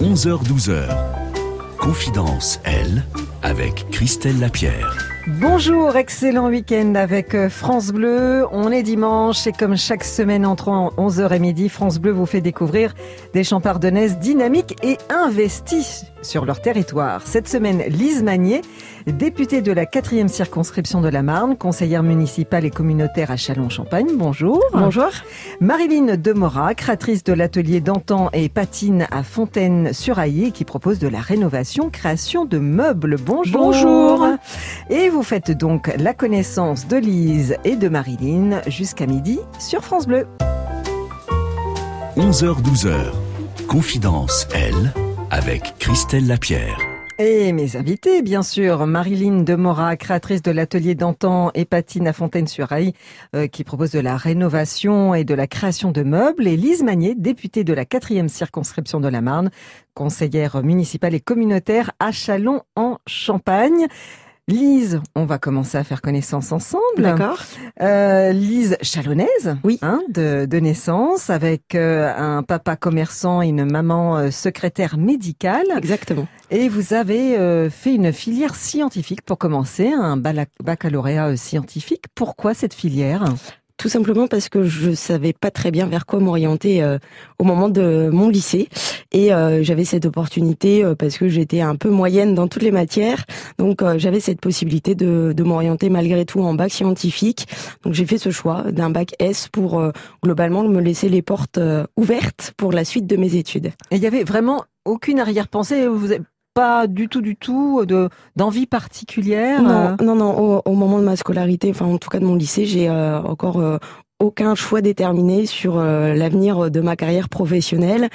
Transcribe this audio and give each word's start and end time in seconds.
11h-12h. 0.00 0.88
Confidence, 1.78 2.58
elle, 2.64 3.04
avec 3.42 3.86
Christelle 3.90 4.40
Lapierre. 4.40 4.96
Bonjour, 5.26 5.94
excellent 5.94 6.48
week-end 6.48 6.94
avec 6.94 7.34
euh, 7.34 7.50
France 7.50 7.92
Bleu. 7.92 8.46
On 8.50 8.72
est 8.72 8.82
dimanche 8.82 9.46
et 9.46 9.52
comme 9.52 9.76
chaque 9.76 10.04
semaine 10.04 10.46
entre 10.46 10.68
11h 10.68 11.34
et 11.34 11.38
midi, 11.38 11.68
France 11.68 11.98
Bleu 11.98 12.12
vous 12.12 12.24
fait 12.24 12.40
découvrir 12.40 12.94
des 13.34 13.44
champs 13.44 13.60
pardonnaises 13.60 14.18
dynamiques 14.18 14.74
et 14.82 14.96
investis 15.10 16.06
sur 16.22 16.44
leur 16.44 16.60
territoire. 16.60 17.22
Cette 17.24 17.48
semaine, 17.48 17.82
Lise 17.88 18.22
Magnier, 18.22 18.62
députée 19.06 19.62
de 19.62 19.72
la 19.72 19.86
quatrième 19.86 20.28
circonscription 20.28 21.00
de 21.00 21.08
la 21.08 21.22
Marne, 21.22 21.56
conseillère 21.56 22.02
municipale 22.02 22.64
et 22.64 22.70
communautaire 22.70 23.30
à 23.30 23.36
Châlons-Champagne. 23.36 24.08
Bonjour. 24.16 24.60
Bonjour. 24.72 25.10
Marilyn 25.60 26.16
Demora, 26.16 26.74
créatrice 26.74 27.24
de 27.24 27.32
l'atelier 27.32 27.80
d'antan 27.80 28.30
et 28.32 28.48
patine 28.48 29.06
à 29.10 29.22
Fontaine-sur-Aillé, 29.22 30.50
qui 30.50 30.64
propose 30.64 30.98
de 30.98 31.08
la 31.08 31.20
rénovation, 31.20 31.90
création 31.90 32.44
de 32.44 32.58
meubles. 32.58 33.16
Bonjour. 33.16 33.60
Bonjour. 33.60 34.28
Et 34.90 35.08
vous 35.08 35.22
faites 35.22 35.50
donc 35.50 35.92
la 35.98 36.14
connaissance 36.14 36.86
de 36.88 36.96
Lise 36.96 37.56
et 37.64 37.76
de 37.76 37.88
Marilyn 37.88 38.60
jusqu'à 38.66 39.06
midi 39.06 39.38
sur 39.58 39.84
France 39.84 40.06
Bleu. 40.06 40.26
11h-12h. 42.16 43.12
Confidence, 43.68 44.48
elle, 44.52 44.92
avec 45.30 45.74
Christelle 45.78 46.26
Lapierre. 46.26 46.78
Et 47.18 47.52
mes 47.52 47.76
invités, 47.76 48.22
bien 48.22 48.42
sûr, 48.42 48.86
Marilyn 48.86 49.42
Demora, 49.42 49.96
créatrice 49.96 50.40
de 50.40 50.50
l'atelier 50.50 50.94
d'antan 50.94 51.50
et 51.54 51.66
patine 51.66 52.08
à 52.08 52.14
Fontaine-sur-Aille, 52.14 52.94
euh, 53.36 53.46
qui 53.46 53.62
propose 53.62 53.90
de 53.90 54.00
la 54.00 54.16
rénovation 54.16 55.14
et 55.14 55.24
de 55.24 55.34
la 55.34 55.46
création 55.46 55.92
de 55.92 56.02
meubles, 56.02 56.48
et 56.48 56.56
Lise 56.56 56.82
Magnier, 56.82 57.14
députée 57.14 57.62
de 57.62 57.74
la 57.74 57.84
quatrième 57.84 58.30
circonscription 58.30 59.00
de 59.00 59.08
la 59.08 59.20
Marne, 59.20 59.50
conseillère 59.92 60.62
municipale 60.62 61.14
et 61.14 61.20
communautaire 61.20 61.90
à 62.00 62.10
Chalon 62.10 62.62
en 62.74 62.96
Champagne. 63.06 63.86
Lise, 64.50 65.00
on 65.14 65.26
va 65.26 65.38
commencer 65.38 65.78
à 65.78 65.84
faire 65.84 66.02
connaissance 66.02 66.50
ensemble. 66.50 66.82
D'accord. 66.98 67.38
Euh, 67.80 68.32
Lise 68.32 68.76
chalonnaise, 68.82 69.56
oui, 69.62 69.78
hein, 69.80 70.00
de, 70.12 70.44
de, 70.44 70.58
naissance, 70.58 71.30
avec 71.30 71.76
euh, 71.76 72.12
un 72.16 72.42
papa 72.42 72.74
commerçant 72.74 73.42
et 73.42 73.46
une 73.46 73.64
maman 73.64 74.18
euh, 74.18 74.30
secrétaire 74.32 74.98
médicale. 74.98 75.66
Exactement. 75.76 76.26
Et 76.50 76.68
vous 76.68 76.94
avez 76.94 77.38
euh, 77.38 77.70
fait 77.70 77.94
une 77.94 78.12
filière 78.12 78.56
scientifique 78.56 79.22
pour 79.22 79.38
commencer, 79.38 79.88
un 79.88 80.16
baccalauréat 80.16 81.28
euh, 81.28 81.36
scientifique. 81.36 82.06
Pourquoi 82.16 82.52
cette 82.52 82.74
filière? 82.74 83.24
Tout 83.80 83.88
simplement 83.88 84.28
parce 84.28 84.50
que 84.50 84.64
je 84.64 84.92
savais 84.92 85.32
pas 85.32 85.50
très 85.50 85.70
bien 85.70 85.86
vers 85.86 86.04
quoi 86.04 86.20
m'orienter 86.20 86.82
euh, 86.82 86.98
au 87.38 87.44
moment 87.44 87.70
de 87.70 88.10
mon 88.12 88.28
lycée. 88.28 88.68
Et 89.10 89.32
euh, 89.32 89.62
j'avais 89.62 89.86
cette 89.86 90.04
opportunité 90.04 90.84
euh, 90.84 90.94
parce 90.94 91.16
que 91.16 91.30
j'étais 91.30 91.62
un 91.62 91.76
peu 91.76 91.88
moyenne 91.88 92.34
dans 92.34 92.46
toutes 92.46 92.62
les 92.62 92.72
matières. 92.72 93.24
Donc 93.56 93.82
j'avais 93.96 94.20
cette 94.20 94.40
possibilité 94.40 94.94
de, 94.94 95.32
de 95.34 95.42
m'orienter 95.42 95.88
malgré 95.88 96.26
tout 96.26 96.42
en 96.42 96.52
bac 96.52 96.70
scientifique. 96.70 97.46
Donc 97.82 97.94
j'ai 97.94 98.04
fait 98.04 98.18
ce 98.18 98.30
choix 98.30 98.70
d'un 98.70 98.90
bac 98.90 99.14
S 99.18 99.48
pour 99.48 99.82
globalement 100.22 100.62
me 100.64 100.80
laisser 100.80 101.08
les 101.08 101.22
portes 101.22 101.58
ouvertes 101.96 102.52
pour 102.58 102.72
la 102.72 102.84
suite 102.84 103.06
de 103.06 103.16
mes 103.16 103.36
études. 103.36 103.68
Et 103.90 103.96
il 103.96 104.02
y 104.02 104.06
avait 104.06 104.24
vraiment 104.24 104.64
aucune 104.84 105.20
arrière-pensée 105.20 105.86
pas 106.54 106.86
du 106.86 107.08
tout, 107.08 107.20
du 107.20 107.36
tout 107.36 107.84
de 107.86 108.08
d'envie 108.36 108.66
particulière 108.66 109.62
Non, 109.62 109.96
non, 110.02 110.14
non. 110.14 110.62
Au, 110.64 110.74
moment 110.74 110.98
de 110.98 111.04
ma 111.04 111.16
scolarité, 111.16 111.70
enfin 111.70 111.86
en 111.86 111.98
tout 111.98 112.08
cas 112.08 112.18
de 112.18 112.24
mon 112.24 112.34
lycée, 112.34 112.66
j'ai 112.66 112.88
euh, 112.88 113.20
encore 113.22 113.60
euh, 113.60 113.78
aucun 114.18 114.54
choix 114.54 114.80
déterminé 114.80 115.46
sur 115.46 115.78
euh, 115.78 116.14
l'avenir 116.14 116.70
de 116.70 116.80
ma 116.80 116.96
carrière 116.96 117.28
professionnelle. 117.28 118.08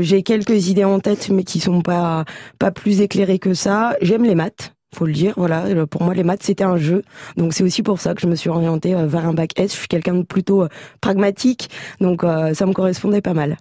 j'ai 0.00 0.22
quelques 0.22 0.68
idées 0.68 0.84
en 0.84 1.00
tête, 1.00 1.30
mais 1.30 1.44
qui 1.44 1.60
sont 1.60 1.82
pas 1.82 2.24
pas 2.58 2.70
plus 2.70 3.00
éclairées 3.00 3.38
que 3.38 3.54
ça. 3.54 3.96
J'aime 4.02 4.24
les 4.24 4.34
maths 4.34 4.74
faut 4.92 5.06
le 5.06 5.12
dire. 5.12 5.34
Voilà, 5.36 5.86
pour 5.86 6.02
moi 6.02 6.14
les 6.14 6.24
maths 6.24 6.42
c'était 6.42 6.64
un 6.64 6.76
jeu, 6.76 7.02
donc 7.36 7.54
c'est 7.54 7.62
aussi 7.62 7.80
pour 7.84 8.00
ça 8.00 8.12
que 8.12 8.20
je 8.20 8.26
me 8.26 8.34
suis 8.34 8.50
orientée 8.50 8.92
vers 8.94 9.24
un 9.24 9.32
bac 9.32 9.52
S. 9.56 9.72
Je 9.72 9.78
suis 9.78 9.88
quelqu'un 9.88 10.14
de 10.14 10.22
plutôt 10.22 10.66
pragmatique, 11.00 11.70
donc 12.00 12.22
ça 12.22 12.66
me 12.66 12.72
correspondait 12.72 13.20
pas 13.20 13.34
mal. 13.34 13.56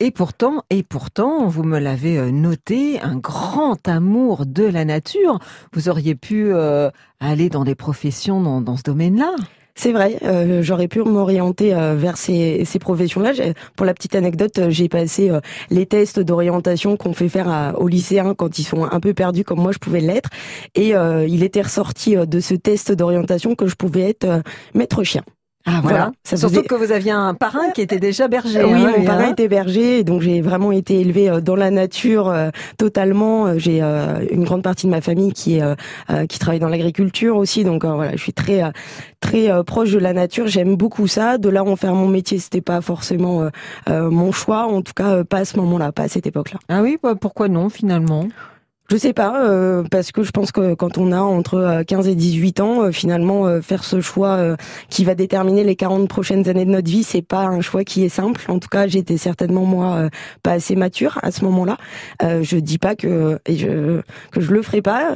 Et 0.00 0.10
pourtant, 0.10 0.64
et 0.70 0.82
pourtant, 0.82 1.46
vous 1.46 1.62
me 1.62 1.78
l'avez 1.78 2.18
euh, 2.18 2.30
noté, 2.30 3.00
un 3.00 3.16
grand 3.16 3.86
amour 3.86 4.44
de 4.44 4.64
la 4.64 4.84
nature. 4.84 5.38
Vous 5.72 5.88
auriez 5.88 6.16
pu 6.16 6.52
euh, 6.52 6.90
aller 7.20 7.48
dans 7.48 7.64
des 7.64 7.76
professions 7.76 8.42
dans, 8.42 8.60
dans 8.60 8.76
ce 8.76 8.82
domaine-là? 8.82 9.34
C'est 9.76 9.92
vrai, 9.92 10.18
euh, 10.22 10.62
j'aurais 10.62 10.88
pu 10.88 11.00
m'orienter 11.00 11.74
vers 11.96 12.16
ces, 12.16 12.64
ces 12.64 12.78
professions-là. 12.78 13.32
Pour 13.76 13.86
la 13.86 13.94
petite 13.94 14.14
anecdote, 14.14 14.68
j'ai 14.68 14.88
passé 14.88 15.32
les 15.70 15.86
tests 15.86 16.20
d'orientation 16.20 16.96
qu'on 16.96 17.12
fait 17.12 17.28
faire 17.28 17.74
aux 17.78 17.88
lycéens 17.88 18.34
quand 18.34 18.58
ils 18.60 18.64
sont 18.64 18.84
un 18.84 19.00
peu 19.00 19.14
perdus 19.14 19.42
comme 19.42 19.60
moi 19.60 19.72
je 19.72 19.78
pouvais 19.78 19.98
l'être. 19.98 20.30
Et 20.76 20.90
il 20.90 21.42
était 21.42 21.62
ressorti 21.62 22.14
de 22.14 22.38
ce 22.38 22.54
test 22.54 22.92
d'orientation 22.92 23.56
que 23.56 23.66
je 23.66 23.74
pouvais 23.74 24.10
être 24.10 24.42
maître 24.74 25.02
chien. 25.02 25.24
Ah 25.66 25.80
voilà. 25.82 26.12
Surtout 26.24 26.62
que 26.62 26.74
vous 26.74 26.92
aviez 26.92 27.12
un 27.12 27.32
parrain 27.32 27.70
qui 27.70 27.80
était 27.80 27.98
déjà 27.98 28.28
berger. 28.28 28.62
Oui, 28.62 28.72
hein, 28.72 28.92
mon 28.98 29.04
parrain 29.04 29.24
hein. 29.24 29.30
était 29.32 29.48
berger, 29.48 30.04
donc 30.04 30.20
j'ai 30.20 30.42
vraiment 30.42 30.72
été 30.72 31.00
élevée 31.00 31.30
euh, 31.30 31.40
dans 31.40 31.56
la 31.56 31.70
nature 31.70 32.28
euh, 32.28 32.50
totalement. 32.76 33.46
Euh, 33.46 33.54
j'ai 33.56 33.80
une 33.80 34.44
grande 34.44 34.62
partie 34.62 34.86
de 34.86 34.90
ma 34.90 35.00
famille 35.00 35.32
qui 35.32 35.58
est 35.58 35.64
qui 36.28 36.38
travaille 36.38 36.60
dans 36.60 36.68
l'agriculture 36.68 37.36
aussi, 37.36 37.64
donc 37.64 37.84
voilà, 37.84 38.12
je 38.12 38.22
suis 38.22 38.32
très 38.32 38.62
très 39.20 39.64
proche 39.64 39.92
de 39.92 39.98
la 39.98 40.12
nature. 40.12 40.46
J'aime 40.46 40.76
beaucoup 40.76 41.06
ça. 41.06 41.38
De 41.38 41.48
là 41.48 41.64
en 41.64 41.76
faire 41.76 41.94
mon 41.94 42.08
métier, 42.08 42.38
c'était 42.38 42.60
pas 42.60 42.80
forcément 42.80 43.48
mon 43.88 44.32
choix, 44.32 44.66
en 44.66 44.82
tout 44.82 44.92
cas 44.94 45.24
pas 45.24 45.38
à 45.38 45.44
ce 45.44 45.56
moment-là, 45.58 45.92
pas 45.92 46.04
à 46.04 46.08
cette 46.08 46.26
époque-là. 46.26 46.58
Ah 46.68 46.82
oui, 46.82 46.98
bah, 47.02 47.14
pourquoi 47.18 47.48
non 47.48 47.68
finalement? 47.68 48.26
Je 48.90 48.98
sais 48.98 49.14
pas, 49.14 49.42
euh, 49.46 49.82
parce 49.90 50.12
que 50.12 50.22
je 50.22 50.30
pense 50.30 50.52
que 50.52 50.74
quand 50.74 50.98
on 50.98 51.10
a 51.10 51.20
entre 51.20 51.82
15 51.86 52.06
euh, 52.06 52.10
et 52.10 52.14
18 52.14 52.60
ans, 52.60 52.82
euh, 52.82 52.90
finalement, 52.90 53.60
faire 53.62 53.82
ce 53.82 54.02
choix 54.02 54.38
qui 54.90 55.04
va 55.04 55.14
déterminer 55.14 55.64
les 55.64 55.74
40 55.74 56.06
prochaines 56.08 56.48
années 56.48 56.66
de 56.66 56.70
notre 56.70 56.90
vie, 56.90 57.02
c'est 57.02 57.22
pas 57.22 57.44
un 57.44 57.62
choix 57.62 57.82
qui 57.82 58.04
est 58.04 58.10
simple. 58.10 58.44
En 58.48 58.58
tout 58.58 58.68
cas, 58.68 58.86
j'étais 58.86 59.16
certainement 59.16 59.64
moi 59.64 60.08
pas 60.42 60.52
assez 60.52 60.76
mature 60.76 61.18
à 61.22 61.30
ce 61.30 61.44
moment-là. 61.44 61.78
je 62.20 62.56
dis 62.56 62.78
pas 62.78 62.94
que 62.94 63.38
et 63.46 63.56
je 63.56 64.00
que 64.30 64.40
je 64.40 64.52
le 64.52 64.62
ferai 64.62 64.82
pas. 64.82 65.14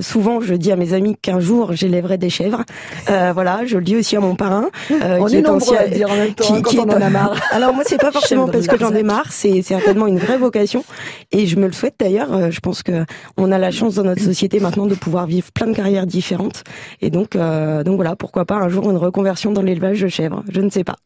souvent, 0.00 0.40
je 0.40 0.54
dis 0.54 0.70
à 0.70 0.76
mes 0.76 0.92
amis 0.92 1.16
qu'un 1.20 1.40
jour 1.40 1.72
j'élèverai 1.72 2.18
des 2.18 2.30
chèvres. 2.30 2.62
voilà, 3.06 3.64
je 3.66 3.78
le 3.78 3.84
dis 3.84 3.96
aussi 3.96 4.16
à 4.16 4.20
mon 4.20 4.36
parrain. 4.36 4.68
on 4.90 5.24
qui 5.26 5.36
est, 5.36 5.48
ancien, 5.48 5.78
à 5.78 5.88
dire 5.88 6.10
en 6.10 6.16
même 6.16 6.34
temps 6.34 6.44
qui, 6.44 6.62
quand 6.62 6.78
on 6.78 6.90
en 6.90 7.00
a 7.00 7.10
marre. 7.10 7.40
Alors 7.50 7.74
moi, 7.74 7.84
c'est 7.86 8.00
pas 8.00 8.12
forcément 8.12 8.48
parce 8.48 8.66
que 8.66 8.78
j'en 8.78 8.94
ai 8.94 9.02
marre. 9.02 9.26
C'est 9.30 9.62
certainement 9.62 10.06
une 10.06 10.18
vraie 10.18 10.38
vocation 10.38 10.84
et 11.32 11.46
je 11.46 11.56
me 11.56 11.66
le 11.66 11.72
souhaite 11.72 11.94
d'ailleurs. 11.98 12.50
Je 12.50 12.60
pense 12.60 12.82
que 12.82 12.91
on 13.36 13.52
a 13.52 13.58
la 13.58 13.70
chance 13.70 13.96
dans 13.96 14.04
notre 14.04 14.22
société 14.22 14.60
maintenant 14.60 14.86
de 14.86 14.94
pouvoir 14.94 15.26
vivre 15.26 15.50
plein 15.52 15.66
de 15.66 15.74
carrières 15.74 16.06
différentes. 16.06 16.64
Et 17.00 17.10
donc, 17.10 17.36
euh, 17.36 17.82
donc 17.82 17.96
voilà, 17.96 18.16
pourquoi 18.16 18.44
pas 18.44 18.56
un 18.56 18.68
jour 18.68 18.90
une 18.90 18.96
reconversion 18.96 19.52
dans 19.52 19.62
l'élevage 19.62 20.00
de 20.00 20.08
chèvres. 20.08 20.42
Je 20.48 20.60
ne 20.60 20.70
sais 20.70 20.84
pas. 20.84 20.96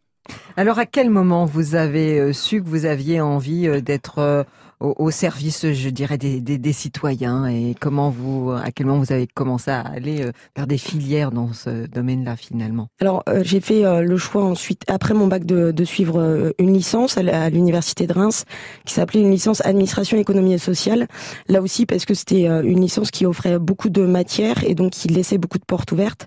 Alors, 0.57 0.79
à 0.79 0.87
quel 0.87 1.11
moment 1.11 1.45
vous 1.45 1.75
avez 1.75 2.19
euh, 2.19 2.33
su 2.33 2.63
que 2.63 2.69
vous 2.69 2.85
aviez 2.85 3.21
envie 3.21 3.69
euh, 3.69 3.81
d'être 3.81 4.47
au, 4.81 5.11
service, 5.11 5.73
je 5.73 5.89
dirais, 5.89 6.19
des, 6.19 6.73
citoyens 6.73 7.47
et 7.47 7.75
comment 7.81 8.11
vous, 8.11 8.51
à 8.51 8.71
quel 8.73 8.87
moment 8.87 9.01
vous 9.01 9.13
avez 9.13 9.27
commencé 9.27 9.71
à 9.71 9.81
aller 9.81 10.23
euh, 10.23 10.33
vers 10.55 10.67
des 10.67 10.77
filières 10.77 11.31
dans 11.31 11.53
ce 11.55 11.87
domaine-là 11.87 12.37
finalement? 12.37 12.89
Alors 13.01 13.23
euh, 13.29 13.41
j'ai 13.43 13.61
fait 13.61 13.87
euh, 13.87 14.03
le 14.03 14.17
choix 14.19 14.45
ensuite, 14.45 14.83
après 14.89 15.15
mon 15.15 15.29
bac, 15.29 15.47
de, 15.47 15.85
suivre 15.85 16.53
une 16.59 16.73
licence 16.73 17.17
à 17.17 17.49
l'université 17.49 18.07
de 18.07 18.13
Reims 18.13 18.45
qui 18.85 18.93
s'appelait 18.93 19.21
une 19.21 19.31
licence 19.31 19.65
administration, 19.65 20.19
économie 20.19 20.53
et 20.53 20.59
sociale. 20.59 21.07
Là 21.49 21.63
aussi 21.63 21.87
parce 21.87 22.05
que 22.05 22.13
c'était 22.13 22.47
une 22.47 22.81
licence 22.81 23.13
qui 23.13 23.25
offrait 23.25 23.59
beaucoup 23.61 23.89
de 23.89 24.03
matières 24.05 24.65
et 24.65 24.75
donc 24.75 24.91
qui 24.91 25.09
laissait 25.09 25.39
beaucoup 25.39 25.59
de 25.59 25.65
portes 25.65 25.93
ouvertes. 25.93 26.27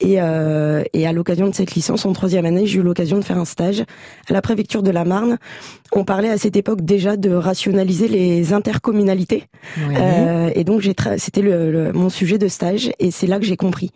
Et, 0.00 0.14
et 0.14 1.06
à 1.06 1.12
l'occasion 1.12 1.48
de 1.48 1.54
cette 1.54 1.74
licence, 1.74 2.04
en 2.04 2.12
troisième 2.12 2.44
année, 2.44 2.66
j'ai 2.66 2.80
eu 2.80 2.82
l'occasion 2.82 3.18
de 3.18 3.24
faire 3.24 3.38
un 3.38 3.46
stage 3.46 3.84
à 4.28 4.32
la 4.34 4.42
préfecture 4.42 4.82
de 4.82 4.90
la 4.90 5.04
Marne. 5.04 5.38
On 5.92 6.04
parlait 6.04 6.30
à 6.30 6.36
cette 6.36 6.56
époque 6.56 6.82
déjà 6.82 7.16
de 7.16 7.30
rationaliser 7.30 7.87
les 7.88 8.52
intercommunalités. 8.52 9.44
Euh, 9.78 10.50
et 10.54 10.64
donc 10.64 10.80
j'ai 10.80 10.94
c'était 11.18 11.42
le, 11.42 11.92
mon 11.92 12.08
sujet 12.08 12.38
de 12.38 12.48
stage 12.48 12.90
et 12.98 13.10
c'est 13.10 13.26
là 13.26 13.38
que 13.38 13.44
j'ai 13.44 13.56
compris 13.56 13.90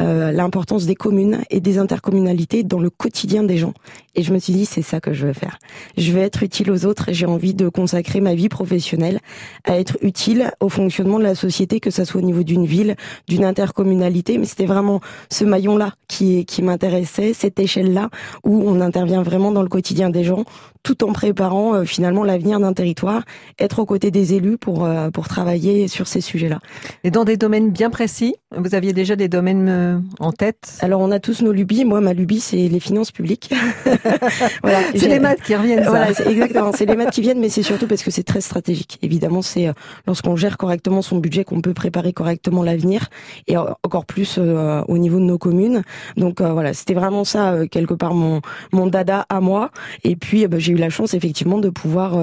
euh, 0.00 0.32
l'importance 0.32 0.86
des 0.86 0.94
communes 0.94 1.42
et 1.50 1.60
des 1.60 1.78
intercommunalités 1.78 2.62
dans 2.62 2.80
le 2.80 2.90
quotidien 2.90 3.44
des 3.44 3.56
gens. 3.56 3.74
Et 4.14 4.22
je 4.22 4.32
me 4.32 4.38
suis 4.38 4.52
dit 4.52 4.66
c'est 4.66 4.82
ça 4.82 5.00
que 5.00 5.12
je 5.12 5.26
veux 5.26 5.32
faire. 5.32 5.58
Je 5.96 6.12
veux 6.12 6.20
être 6.20 6.42
utile 6.42 6.70
aux 6.70 6.86
autres 6.86 7.08
et 7.08 7.14
j'ai 7.14 7.26
envie 7.26 7.54
de 7.54 7.68
consacrer 7.68 8.20
ma 8.20 8.34
vie 8.34 8.48
professionnelle 8.48 9.20
à 9.64 9.78
être 9.78 9.96
utile 10.02 10.50
au 10.60 10.68
fonctionnement 10.68 11.18
de 11.18 11.24
la 11.24 11.34
société, 11.34 11.80
que 11.80 11.90
ça 11.90 12.04
soit 12.04 12.20
au 12.20 12.24
niveau 12.24 12.42
d'une 12.42 12.66
ville, 12.66 12.96
d'une 13.28 13.44
intercommunalité. 13.44 14.38
Mais 14.38 14.46
c'était 14.46 14.66
vraiment 14.66 15.00
ce 15.30 15.44
maillon-là 15.44 15.92
qui 16.08 16.44
qui 16.44 16.62
m'intéressait, 16.62 17.32
cette 17.32 17.58
échelle-là 17.58 18.10
où 18.44 18.62
on 18.66 18.80
intervient 18.80 19.22
vraiment 19.22 19.52
dans 19.52 19.62
le 19.62 19.68
quotidien 19.68 20.10
des 20.10 20.24
gens, 20.24 20.44
tout 20.82 21.04
en 21.04 21.12
préparant 21.12 21.74
euh, 21.74 21.84
finalement 21.84 22.24
l'avenir 22.24 22.60
d'un 22.60 22.72
territoire 22.72 23.22
être 23.58 23.78
aux 23.78 23.86
côtés 23.86 24.10
des 24.10 24.34
élus 24.34 24.58
pour 24.58 24.88
pour 25.12 25.28
travailler 25.28 25.88
sur 25.88 26.06
ces 26.06 26.20
sujets-là. 26.20 26.60
Et 27.04 27.10
dans 27.10 27.24
des 27.24 27.36
domaines 27.36 27.70
bien 27.70 27.90
précis, 27.90 28.36
vous 28.56 28.74
aviez 28.74 28.92
déjà 28.92 29.16
des 29.16 29.28
domaines 29.28 30.02
en 30.20 30.32
tête? 30.32 30.78
Alors 30.80 31.00
on 31.00 31.10
a 31.10 31.18
tous 31.18 31.42
nos 31.42 31.52
lubies. 31.52 31.84
Moi, 31.84 32.00
ma 32.00 32.12
lubie, 32.12 32.40
c'est 32.40 32.68
les 32.68 32.80
finances 32.80 33.12
publiques. 33.12 33.52
voilà, 34.62 34.78
c'est 34.94 35.08
les 35.08 35.18
maths 35.18 35.42
qui 35.42 35.54
reviennent. 35.54 35.84
Ça. 35.84 35.90
Voilà, 35.90 36.10
exactement. 36.10 36.72
C'est 36.74 36.86
les 36.86 36.96
maths 36.96 37.10
qui 37.10 37.20
viennent, 37.20 37.40
mais 37.40 37.48
c'est 37.48 37.62
surtout 37.62 37.86
parce 37.86 38.02
que 38.02 38.10
c'est 38.10 38.22
très 38.22 38.40
stratégique. 38.40 38.98
Évidemment, 39.02 39.42
c'est 39.42 39.68
lorsqu'on 40.06 40.36
gère 40.36 40.56
correctement 40.56 41.02
son 41.02 41.18
budget 41.18 41.44
qu'on 41.44 41.60
peut 41.60 41.74
préparer 41.74 42.12
correctement 42.12 42.62
l'avenir 42.62 43.08
et 43.46 43.56
encore 43.56 44.06
plus 44.06 44.38
au 44.38 44.98
niveau 44.98 45.18
de 45.18 45.24
nos 45.24 45.38
communes. 45.38 45.82
Donc 46.16 46.40
voilà, 46.40 46.72
c'était 46.74 46.94
vraiment 46.94 47.24
ça 47.24 47.66
quelque 47.70 47.94
part 47.94 48.14
mon 48.14 48.40
mon 48.72 48.86
dada 48.86 49.26
à 49.28 49.40
moi. 49.40 49.70
Et 50.04 50.16
puis 50.16 50.46
bah, 50.46 50.58
j'ai 50.58 50.72
eu 50.72 50.76
la 50.76 50.90
chance 50.90 51.14
effectivement 51.14 51.58
de 51.58 51.68
pouvoir 51.68 52.16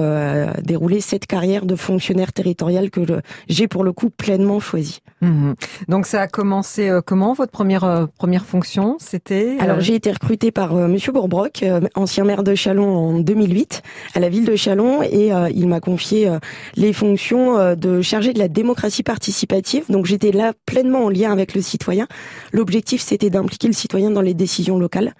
dérouler 0.62 1.00
cette 1.06 1.26
carrière 1.26 1.64
de 1.64 1.76
fonctionnaire 1.76 2.32
territorial 2.32 2.90
que 2.90 3.00
j'ai 3.48 3.68
pour 3.68 3.84
le 3.84 3.92
coup 3.92 4.10
pleinement 4.10 4.60
choisi. 4.60 5.00
Mmh 5.22 5.52
Donc 5.88 6.06
ça 6.06 6.22
a 6.22 6.28
commencé 6.28 6.90
comment 7.06 7.32
votre 7.32 7.52
première 7.52 8.08
première 8.18 8.44
fonction 8.44 8.96
C'était 8.98 9.56
alors 9.60 9.80
j'ai 9.80 9.94
été 9.94 10.10
recrutée 10.12 10.50
par 10.50 10.74
Monsieur 10.74 11.12
Bourbrock, 11.12 11.64
ancien 11.94 12.24
maire 12.24 12.42
de 12.42 12.54
Chalon 12.54 12.88
en 12.88 13.18
2008 13.20 13.82
à 14.14 14.20
la 14.20 14.28
ville 14.28 14.44
de 14.44 14.56
Chalon 14.56 15.02
et 15.02 15.30
il 15.54 15.68
m'a 15.68 15.80
confié 15.80 16.30
les 16.76 16.92
fonctions 16.92 17.74
de 17.74 18.02
chargé 18.02 18.32
de 18.32 18.38
la 18.38 18.48
démocratie 18.48 19.02
participative. 19.02 19.84
Donc 19.88 20.06
j'étais 20.06 20.32
là 20.32 20.52
pleinement 20.66 21.04
en 21.06 21.08
lien 21.08 21.32
avec 21.32 21.54
le 21.54 21.62
citoyen. 21.62 22.06
L'objectif 22.52 23.00
c'était 23.00 23.30
d'impliquer 23.30 23.68
le 23.68 23.74
citoyen 23.74 24.10
dans 24.10 24.22
les 24.22 24.34
décisions 24.34 24.78
locales. 24.78 25.14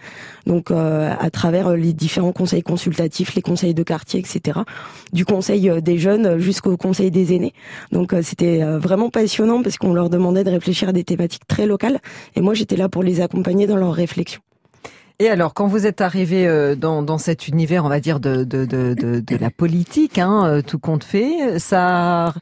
Donc 0.46 0.70
à 0.70 1.30
travers 1.30 1.70
les 1.76 1.92
différents 1.92 2.32
conseils 2.32 2.62
consultatifs, 2.62 3.34
les 3.34 3.42
conseils 3.42 3.74
de 3.74 3.82
quartier, 3.82 4.20
etc. 4.20 4.60
Du 5.12 5.24
conseil 5.24 5.70
des 5.80 5.98
jeunes 5.98 6.38
jusqu'au 6.38 6.76
conseil 6.76 7.10
des 7.10 7.34
aînés. 7.34 7.52
Donc 7.92 8.14
c'était 8.22 8.62
vraiment 8.62 9.10
passionnant 9.10 9.62
parce 9.62 9.76
qu'on 9.78 9.92
leur 9.92 10.10
demandait 10.10 10.44
de 10.44 10.50
réfléchir 10.50 10.88
à 10.88 10.92
des 10.92 11.04
thématiques 11.04 11.46
très 11.46 11.66
locales 11.66 12.00
et 12.34 12.40
moi 12.40 12.54
j'étais 12.54 12.76
là 12.76 12.88
pour 12.88 13.02
les 13.02 13.20
accompagner 13.20 13.66
dans 13.66 13.76
leurs 13.76 13.94
réflexions. 13.94 14.40
Et 15.18 15.28
alors, 15.28 15.54
quand 15.54 15.66
vous 15.66 15.86
êtes 15.86 16.02
arrivé 16.02 16.76
dans, 16.76 17.02
dans 17.02 17.16
cet 17.16 17.48
univers, 17.48 17.86
on 17.86 17.88
va 17.88 18.00
dire, 18.00 18.20
de, 18.20 18.44
de, 18.44 18.66
de 18.66 19.36
la 19.36 19.50
politique, 19.50 20.18
hein, 20.18 20.60
tout 20.66 20.78
compte 20.78 21.04
fait, 21.04 21.58
ça 21.58 22.34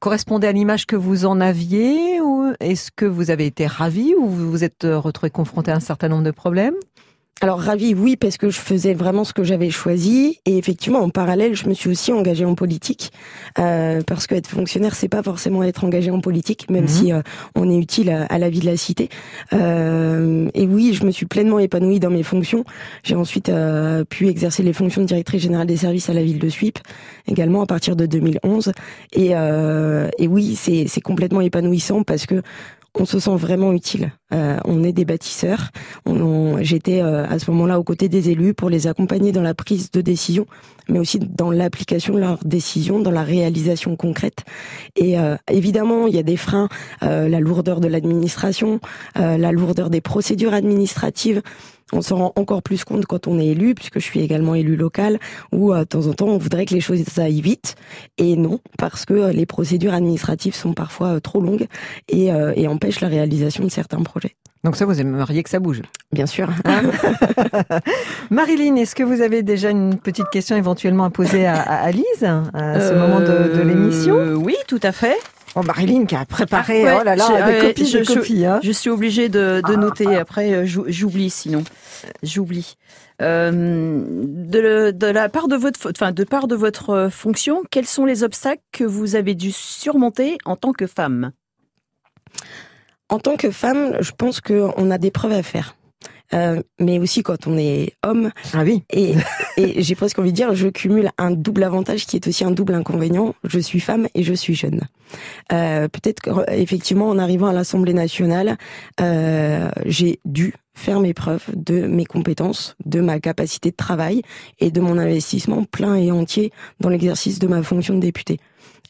correspondait 0.00 0.48
à 0.48 0.52
l'image 0.52 0.86
que 0.86 0.96
vous 0.96 1.26
en 1.26 1.40
aviez 1.40 2.20
ou 2.22 2.52
est-ce 2.60 2.90
que 2.90 3.04
vous 3.04 3.30
avez 3.30 3.46
été 3.46 3.66
ravi 3.66 4.14
ou 4.14 4.26
vous 4.26 4.50
vous 4.50 4.64
êtes 4.64 4.84
retrouvé 4.84 5.30
confronté 5.30 5.70
à 5.70 5.76
un 5.76 5.80
certain 5.80 6.08
nombre 6.08 6.24
de 6.24 6.30
problèmes? 6.30 6.74
Alors 7.40 7.60
ravi, 7.60 7.94
oui, 7.94 8.16
parce 8.16 8.38
que 8.38 8.48
je 8.48 8.58
faisais 8.58 8.94
vraiment 8.94 9.24
ce 9.24 9.32
que 9.32 9.42
j'avais 9.42 9.68
choisi, 9.68 10.40
et 10.46 10.56
effectivement, 10.56 11.00
en 11.00 11.10
parallèle, 11.10 11.54
je 11.54 11.68
me 11.68 11.74
suis 11.74 11.90
aussi 11.90 12.12
engagée 12.12 12.44
en 12.44 12.54
politique, 12.54 13.12
euh, 13.58 14.02
parce 14.06 14.26
que 14.26 14.36
être 14.36 14.46
fonctionnaire, 14.46 14.94
c'est 14.94 15.08
pas 15.08 15.22
forcément 15.22 15.62
être 15.64 15.84
engagé 15.84 16.10
en 16.10 16.20
politique, 16.20 16.70
même 16.70 16.82
mhm. 16.82 16.88
si 16.88 17.12
euh, 17.12 17.22
on 17.56 17.68
est 17.68 17.76
utile 17.76 18.10
à, 18.10 18.38
la 18.38 18.48
vie 18.48 18.60
de 18.60 18.66
la 18.66 18.76
cité. 18.76 19.08
Euh, 19.52 20.48
et 20.54 20.66
oui, 20.66 20.94
je 20.94 21.04
me 21.04 21.10
suis 21.10 21.26
pleinement 21.26 21.58
épanouie 21.58 21.98
dans 21.98 22.08
mes 22.08 22.22
fonctions. 22.22 22.64
J'ai 23.02 23.16
ensuite 23.16 23.48
euh, 23.48 24.04
pu 24.04 24.28
exercer 24.28 24.62
les 24.62 24.72
fonctions 24.72 25.02
de 25.02 25.06
directrice 25.06 25.42
générale 25.42 25.66
des 25.66 25.76
services 25.76 26.08
à 26.08 26.14
la 26.14 26.22
ville 26.22 26.38
de 26.38 26.48
Suip, 26.48 26.78
également 27.26 27.62
à 27.62 27.66
partir 27.66 27.96
de 27.96 28.06
2011. 28.06 28.72
Et, 29.12 29.32
et 29.32 30.28
oui, 30.28 30.56
c'est 30.56 31.00
complètement 31.00 31.40
épanouissant 31.40 32.04
parce 32.04 32.26
que 32.26 32.42
on 32.94 33.04
se 33.04 33.18
sent 33.18 33.36
vraiment 33.36 33.72
utile. 33.72 34.12
Euh, 34.32 34.58
on 34.64 34.84
est 34.84 34.92
des 34.92 35.04
bâtisseurs. 35.04 35.70
On, 36.06 36.58
J'étais 36.60 37.02
euh, 37.02 37.26
à 37.26 37.38
ce 37.38 37.50
moment-là 37.50 37.78
aux 37.78 37.84
côtés 37.84 38.08
des 38.08 38.30
élus 38.30 38.54
pour 38.54 38.70
les 38.70 38.86
accompagner 38.86 39.32
dans 39.32 39.42
la 39.42 39.54
prise 39.54 39.90
de 39.90 40.00
décision, 40.00 40.46
mais 40.88 40.98
aussi 40.98 41.18
dans 41.18 41.50
l'application 41.50 42.14
de 42.14 42.20
leurs 42.20 42.44
décisions, 42.44 43.00
dans 43.00 43.10
la 43.10 43.24
réalisation 43.24 43.96
concrète. 43.96 44.44
Et 44.96 45.18
euh, 45.18 45.36
évidemment, 45.50 46.06
il 46.06 46.14
y 46.14 46.18
a 46.18 46.22
des 46.22 46.36
freins, 46.36 46.68
la 47.02 47.40
lourdeur 47.40 47.80
de 47.80 47.88
l'administration, 47.88 48.80
la 49.14 49.52
lourdeur 49.52 49.90
des 49.90 50.00
procédures 50.00 50.54
administratives. 50.54 51.42
On 51.92 52.02
s'en 52.02 52.16
rend 52.16 52.32
encore 52.36 52.62
plus 52.62 52.84
compte 52.84 53.06
quand 53.06 53.26
on 53.26 53.38
est 53.38 53.46
élu, 53.48 53.74
puisque 53.74 54.00
je 54.00 54.04
suis 54.04 54.20
également 54.20 54.54
élu 54.54 54.76
local, 54.76 55.18
où 55.52 55.72
de 55.74 55.84
temps 55.84 56.06
en 56.06 56.12
temps 56.12 56.28
on 56.28 56.38
voudrait 56.38 56.64
que 56.64 56.74
les 56.74 56.80
choses 56.80 57.02
aillent 57.18 57.40
vite, 57.40 57.76
et 58.18 58.36
non, 58.36 58.60
parce 58.78 59.04
que 59.04 59.30
les 59.30 59.46
procédures 59.46 59.94
administratives 59.94 60.54
sont 60.54 60.72
parfois 60.72 61.20
trop 61.20 61.40
longues 61.40 61.66
et 62.08 62.32
empêchent 62.66 63.00
la 63.00 63.08
réalisation 63.08 63.64
de 63.64 63.68
certains 63.68 64.02
projets. 64.02 64.34
Donc 64.64 64.76
ça, 64.76 64.86
vous 64.86 64.98
aimeriez 64.98 65.42
que 65.42 65.50
ça 65.50 65.60
bouge 65.60 65.82
Bien 66.10 66.26
sûr. 66.26 66.48
Hein 66.64 66.82
Marilyn, 68.30 68.76
est-ce 68.76 68.94
que 68.94 69.02
vous 69.02 69.20
avez 69.20 69.42
déjà 69.42 69.68
une 69.70 69.98
petite 69.98 70.30
question 70.30 70.56
éventuellement 70.56 71.04
à 71.04 71.10
poser 71.10 71.46
à, 71.46 71.60
à 71.60 71.90
Lise 71.90 72.24
à 72.24 72.80
ce 72.80 72.94
moment 72.94 73.20
de, 73.20 73.54
de 73.56 73.60
l'émission? 73.60 74.16
euh, 74.16 74.34
Oui, 74.34 74.56
tout 74.66 74.80
à 74.82 74.92
fait. 74.92 75.16
Oh, 75.54 75.62
Marilyn 75.62 76.06
qui 76.06 76.16
a 76.16 76.24
préparé, 76.24 76.88
ah, 76.88 76.98
oh 77.00 77.04
là 77.04 77.14
là, 77.14 77.52
des 77.52 77.58
copies, 77.68 77.86
je, 77.86 77.98
copies. 77.98 78.44
Hein. 78.44 78.58
Je, 78.64 78.72
suis 78.72 78.90
obligée 78.90 79.28
de, 79.28 79.62
de 79.68 79.76
noter, 79.76 80.16
après 80.16 80.52
euh, 80.52 80.64
j'oublie 80.66 81.30
sinon. 81.30 81.62
J'oublie. 82.24 82.76
Euh, 83.22 83.52
de, 83.52 84.90
de, 84.90 85.06
la 85.06 85.28
part 85.28 85.46
de 85.46 85.54
votre, 85.54 85.90
enfin, 85.90 86.10
de 86.10 86.24
part 86.24 86.48
de 86.48 86.56
votre 86.56 87.08
fonction, 87.12 87.62
quels 87.70 87.86
sont 87.86 88.04
les 88.04 88.24
obstacles 88.24 88.62
que 88.72 88.82
vous 88.82 89.14
avez 89.14 89.36
dû 89.36 89.52
surmonter 89.52 90.38
en 90.44 90.56
tant 90.56 90.72
que 90.72 90.88
femme? 90.88 91.30
En 93.14 93.20
tant 93.20 93.36
que 93.36 93.52
femme, 93.52 93.96
je 94.00 94.10
pense 94.10 94.40
qu'on 94.40 94.90
a 94.90 94.98
des 94.98 95.12
preuves 95.12 95.30
à 95.30 95.44
faire. 95.44 95.76
Euh, 96.34 96.60
mais 96.80 96.98
aussi 96.98 97.22
quand 97.22 97.46
on 97.46 97.56
est 97.56 97.92
homme. 98.04 98.32
Ah 98.52 98.64
oui. 98.64 98.82
Et, 98.90 99.14
et 99.56 99.84
j'ai 99.84 99.94
presque 99.94 100.18
envie 100.18 100.32
de 100.32 100.36
dire, 100.36 100.52
je 100.52 100.66
cumule 100.66 101.12
un 101.16 101.30
double 101.30 101.62
avantage 101.62 102.06
qui 102.06 102.16
est 102.16 102.26
aussi 102.26 102.42
un 102.42 102.50
double 102.50 102.74
inconvénient. 102.74 103.36
Je 103.44 103.60
suis 103.60 103.78
femme 103.78 104.08
et 104.16 104.24
je 104.24 104.34
suis 104.34 104.56
jeune. 104.56 104.80
Euh, 105.52 105.86
Peut-être 105.86 106.22
qu'effectivement, 106.22 107.08
en 107.08 107.20
arrivant 107.20 107.46
à 107.46 107.52
l'Assemblée 107.52 107.94
nationale, 107.94 108.56
euh, 109.00 109.70
j'ai 109.86 110.18
dû 110.24 110.52
faire 110.74 110.98
mes 110.98 111.14
preuves 111.14 111.44
de 111.54 111.86
mes 111.86 112.06
compétences, 112.06 112.74
de 112.84 113.00
ma 113.00 113.20
capacité 113.20 113.70
de 113.70 113.76
travail 113.76 114.22
et 114.58 114.72
de 114.72 114.80
mon 114.80 114.98
investissement 114.98 115.62
plein 115.62 115.94
et 115.94 116.10
entier 116.10 116.50
dans 116.80 116.88
l'exercice 116.88 117.38
de 117.38 117.46
ma 117.46 117.62
fonction 117.62 117.94
de 117.94 118.00
député. 118.00 118.40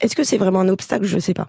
Est-ce 0.00 0.16
que 0.16 0.24
c'est 0.24 0.38
vraiment 0.38 0.60
un 0.60 0.68
obstacle? 0.68 1.04
Je 1.04 1.16
ne 1.16 1.20
sais 1.20 1.34
pas. 1.34 1.48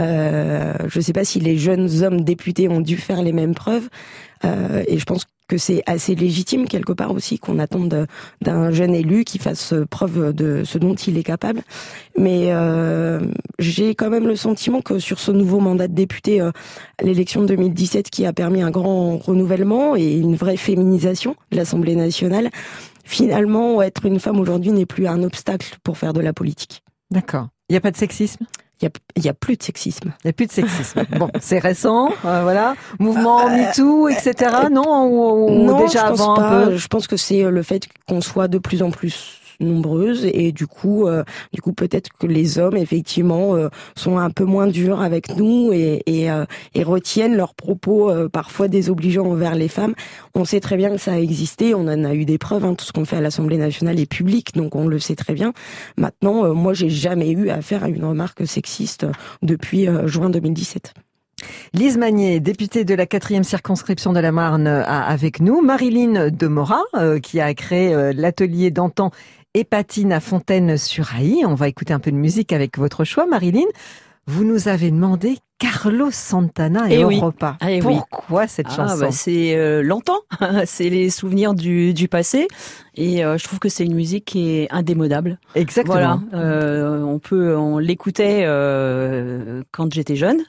Euh, 0.00 0.74
je 0.88 0.98
ne 0.98 1.02
sais 1.02 1.12
pas 1.12 1.24
si 1.24 1.40
les 1.40 1.56
jeunes 1.56 2.02
hommes 2.02 2.20
députés 2.22 2.68
ont 2.68 2.80
dû 2.80 2.96
faire 2.96 3.22
les 3.22 3.32
mêmes 3.32 3.54
preuves. 3.54 3.88
Euh, 4.44 4.84
et 4.86 4.98
je 4.98 5.04
pense 5.04 5.26
que 5.48 5.58
c'est 5.58 5.82
assez 5.86 6.14
légitime 6.14 6.66
quelque 6.66 6.92
part 6.92 7.12
aussi 7.12 7.38
qu'on 7.38 7.58
attende 7.58 8.06
d'un 8.40 8.70
jeune 8.70 8.94
élu 8.94 9.24
qui 9.24 9.38
fasse 9.38 9.74
preuve 9.90 10.32
de 10.32 10.62
ce 10.64 10.78
dont 10.78 10.94
il 10.94 11.16
est 11.18 11.22
capable. 11.22 11.62
Mais 12.18 12.52
euh, 12.52 13.20
j'ai 13.58 13.94
quand 13.94 14.10
même 14.10 14.26
le 14.26 14.36
sentiment 14.36 14.80
que 14.80 14.98
sur 14.98 15.20
ce 15.20 15.30
nouveau 15.30 15.60
mandat 15.60 15.88
de 15.88 15.94
député, 15.94 16.40
euh, 16.40 16.50
l'élection 17.00 17.42
de 17.42 17.46
2017 17.46 18.10
qui 18.10 18.26
a 18.26 18.32
permis 18.32 18.62
un 18.62 18.70
grand 18.70 19.18
renouvellement 19.18 19.94
et 19.94 20.14
une 20.14 20.34
vraie 20.34 20.56
féminisation 20.56 21.36
de 21.52 21.56
l'Assemblée 21.56 21.96
nationale, 21.96 22.50
finalement, 23.04 23.80
être 23.82 24.04
une 24.04 24.18
femme 24.18 24.40
aujourd'hui 24.40 24.72
n'est 24.72 24.86
plus 24.86 25.06
un 25.06 25.22
obstacle 25.22 25.76
pour 25.84 25.96
faire 25.96 26.12
de 26.12 26.20
la 26.20 26.32
politique. 26.32 26.82
D'accord. 27.12 27.48
Il 27.68 27.72
n'y 27.72 27.76
a 27.76 27.80
pas 27.80 27.90
de 27.90 27.96
sexisme? 27.96 28.46
Il 28.82 28.90
n'y 29.22 29.28
a, 29.28 29.32
plus 29.32 29.56
de 29.56 29.62
sexisme. 29.62 30.12
Il 30.22 30.26
n'y 30.26 30.30
a 30.30 30.32
plus 30.34 30.46
de 30.46 30.52
sexisme. 30.52 31.04
bon, 31.18 31.30
c'est 31.40 31.58
récent, 31.58 32.10
euh, 32.26 32.42
voilà. 32.42 32.74
Mouvement 32.98 33.48
euh, 33.48 33.50
MeToo, 33.50 34.08
etc. 34.08 34.34
Non, 34.70 35.06
ou, 35.06 35.50
non, 35.50 35.80
déjà 35.80 36.04
je 36.04 36.10
pense 36.10 36.20
avant 36.20 36.34
pas. 36.34 36.42
un 36.42 36.66
peu? 36.66 36.76
Je 36.76 36.86
pense 36.88 37.06
que 37.06 37.16
c'est 37.16 37.42
le 37.42 37.62
fait 37.62 37.88
qu'on 38.06 38.20
soit 38.20 38.48
de 38.48 38.58
plus 38.58 38.82
en 38.82 38.90
plus 38.90 39.40
nombreuses 39.60 40.24
et 40.24 40.52
du 40.52 40.66
coup, 40.66 41.06
euh, 41.06 41.24
du 41.52 41.60
coup 41.60 41.72
peut-être 41.72 42.10
que 42.18 42.26
les 42.26 42.58
hommes 42.58 42.76
effectivement 42.76 43.54
euh, 43.54 43.68
sont 43.94 44.18
un 44.18 44.30
peu 44.30 44.44
moins 44.44 44.66
durs 44.66 45.00
avec 45.00 45.36
nous 45.36 45.72
et, 45.72 46.02
et, 46.06 46.30
euh, 46.30 46.44
et 46.74 46.82
retiennent 46.82 47.36
leurs 47.36 47.54
propos 47.54 48.12
parfois 48.28 48.68
désobligeants 48.68 49.26
envers 49.26 49.54
les 49.54 49.68
femmes. 49.68 49.94
On 50.34 50.44
sait 50.44 50.60
très 50.60 50.76
bien 50.76 50.90
que 50.90 50.98
ça 50.98 51.12
a 51.12 51.18
existé, 51.18 51.74
on 51.74 51.82
en 51.82 52.04
a 52.04 52.14
eu 52.14 52.24
des 52.24 52.38
preuves. 52.38 52.64
Hein, 52.64 52.74
tout 52.74 52.84
ce 52.84 52.92
qu'on 52.92 53.04
fait 53.04 53.16
à 53.16 53.20
l'Assemblée 53.20 53.58
nationale 53.58 53.98
est 54.00 54.10
public, 54.10 54.54
donc 54.54 54.74
on 54.74 54.86
le 54.86 54.98
sait 54.98 55.16
très 55.16 55.34
bien. 55.34 55.52
Maintenant, 55.96 56.54
moi, 56.54 56.74
j'ai 56.74 56.90
jamais 56.90 57.30
eu 57.30 57.50
à 57.50 57.62
faire 57.62 57.84
une 57.86 58.04
remarque 58.04 58.46
sexiste 58.46 59.06
depuis 59.42 59.88
juin 60.06 60.30
2017. 60.30 60.94
Lise 61.74 61.98
Magnier, 61.98 62.40
députée 62.40 62.84
de 62.84 62.94
la 62.94 63.04
quatrième 63.04 63.44
circonscription 63.44 64.12
de 64.12 64.20
la 64.20 64.32
Marne, 64.32 64.66
avec 64.66 65.40
nous. 65.40 65.60
Marilyn 65.60 66.30
Demora, 66.30 66.82
qui 67.22 67.40
a 67.40 67.52
créé 67.52 68.12
l'atelier 68.14 68.70
d'antan 68.70 69.10
et 69.52 69.64
Patine 69.64 70.12
à 70.12 70.20
Fontaine-sur-Aï. 70.20 71.44
On 71.46 71.54
va 71.54 71.68
écouter 71.68 71.92
un 71.92 72.00
peu 72.00 72.10
de 72.10 72.16
musique 72.16 72.52
avec 72.52 72.78
votre 72.78 73.04
choix, 73.04 73.26
Marilyn. 73.26 73.66
Vous 74.28 74.42
nous 74.42 74.66
avez 74.66 74.90
demandé 74.90 75.38
Carlos 75.58 76.10
Santana 76.10 76.90
et, 76.90 76.98
eh 76.98 77.02
Europa. 77.02 77.56
Eh 77.66 77.78
Pourquoi 77.78 78.48
cette 78.48 78.66
ah, 78.70 78.74
chanson 78.74 78.98
bah, 78.98 79.12
C'est 79.12 79.56
euh, 79.56 79.82
longtemps, 79.82 80.20
c'est 80.64 80.90
les 80.90 81.10
souvenirs 81.10 81.54
du, 81.54 82.08
passé, 82.10 82.48
et 82.96 83.24
euh, 83.24 83.38
je 83.38 83.44
trouve 83.44 83.60
que 83.60 83.68
c'est 83.68 83.84
une 83.84 83.94
musique 83.94 84.24
qui 84.24 84.50
est 84.50 84.68
indémodable. 84.72 85.38
Exactement. 85.54 85.94
Voilà, 85.94 86.20
euh, 86.34 87.02
on 87.02 87.20
peut, 87.20 87.56
on 87.56 87.78
l'écoutait 87.78 88.44
quand 89.70 89.94
j'étais 89.94 90.16
jeune, 90.16 90.40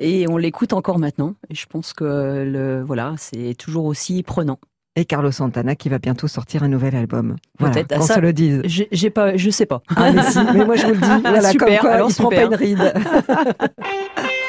et 0.00 0.26
on 0.28 0.38
l'écoute 0.38 0.72
encore 0.72 0.98
maintenant. 0.98 1.34
Et 1.50 1.54
je 1.54 1.66
pense 1.66 1.92
que 1.92 2.04
le, 2.04 2.82
voilà, 2.82 3.14
c'est 3.18 3.54
toujours 3.54 3.84
aussi 3.84 4.22
prenant. 4.22 4.58
Et 4.98 5.04
Carlos 5.04 5.30
Santana 5.30 5.74
qui 5.76 5.90
va 5.90 5.98
bientôt 5.98 6.26
sortir 6.26 6.62
un 6.62 6.68
nouvel 6.68 6.96
album. 6.96 7.36
Voilà, 7.58 7.74
Peut-être. 7.74 7.92
Ah, 7.92 7.98
qu'on 7.98 8.06
se 8.06 8.18
le 8.18 8.32
dise. 8.32 8.62
J'ai 8.64 9.10
pas, 9.10 9.36
je 9.36 9.50
sais 9.50 9.66
pas. 9.66 9.82
Ah, 9.94 10.10
mais, 10.10 10.22
si, 10.22 10.38
mais 10.54 10.64
moi 10.64 10.76
je 10.76 10.86
vous 10.86 10.94
le 10.94 10.96
dis, 10.96 11.06
voilà, 11.22 11.50
Super, 11.50 11.68
comme 11.68 11.78
quoi 11.78 11.90
alors 11.90 12.10
il 12.10 12.14
prend 12.14 12.28
pas 12.30 12.36
super. 12.36 12.48
une 12.48 12.54
ride. 12.54 12.94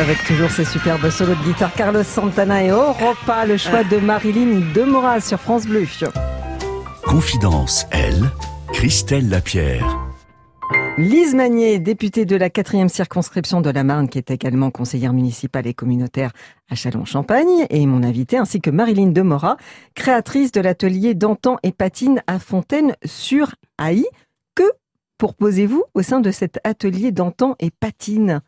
Avec 0.00 0.24
toujours 0.24 0.50
ces 0.50 0.64
superbes 0.64 1.10
solos 1.10 1.34
de 1.34 1.44
guitare 1.44 1.72
Carlos 1.74 2.02
Santana 2.02 2.64
et 2.64 2.70
Europa, 2.70 3.44
le 3.44 3.58
choix 3.58 3.84
de 3.84 3.98
Marilyn 3.98 4.60
Demora 4.74 5.20
sur 5.20 5.38
France 5.38 5.66
Bleu. 5.66 5.86
Confidence, 7.04 7.86
elle, 7.90 8.30
Christelle 8.72 9.28
Lapierre. 9.28 9.98
Lise 10.96 11.34
Magnier, 11.34 11.78
députée 11.78 12.24
de 12.24 12.36
la 12.36 12.48
quatrième 12.48 12.88
circonscription 12.88 13.60
de 13.60 13.68
la 13.68 13.84
Marne, 13.84 14.08
qui 14.08 14.16
est 14.18 14.30
également 14.30 14.70
conseillère 14.70 15.12
municipale 15.12 15.66
et 15.66 15.74
communautaire 15.74 16.32
à 16.70 16.74
Châlons-Champagne, 16.74 17.66
et 17.68 17.84
mon 17.84 18.02
invitée, 18.02 18.38
ainsi 18.38 18.60
que 18.60 18.70
Marilyn 18.70 19.08
Demora, 19.08 19.56
créatrice 19.94 20.52
de 20.52 20.62
l'atelier 20.62 21.14
Dantan 21.14 21.58
et 21.62 21.72
Patine 21.72 22.22
à 22.26 22.38
Fontaine-sur-Haï. 22.38 24.06
Que 24.54 24.64
proposez-vous 25.18 25.84
au 25.94 26.02
sein 26.02 26.20
de 26.20 26.30
cet 26.30 26.60
atelier 26.64 27.12
Dantan 27.12 27.56
et 27.60 27.70
Patine? 27.70 28.40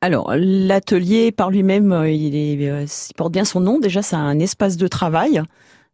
Alors, 0.00 0.32
l'atelier 0.36 1.32
par 1.32 1.50
lui-même, 1.50 1.90
euh, 1.90 2.04
euh, 2.04 2.10
il 2.10 3.14
porte 3.16 3.32
bien 3.32 3.44
son 3.44 3.60
nom. 3.60 3.80
Déjà, 3.80 4.00
c'est 4.00 4.16
un 4.16 4.38
espace 4.38 4.76
de 4.76 4.88
travail 4.88 5.42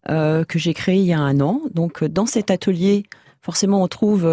que 0.06 0.58
j'ai 0.58 0.74
créé 0.74 0.96
il 0.96 1.06
y 1.06 1.14
a 1.14 1.18
un 1.18 1.40
an. 1.40 1.62
Donc 1.72 2.04
dans 2.04 2.26
cet 2.26 2.50
atelier, 2.50 3.04
forcément 3.40 3.82
on 3.82 3.88
trouve 3.88 4.30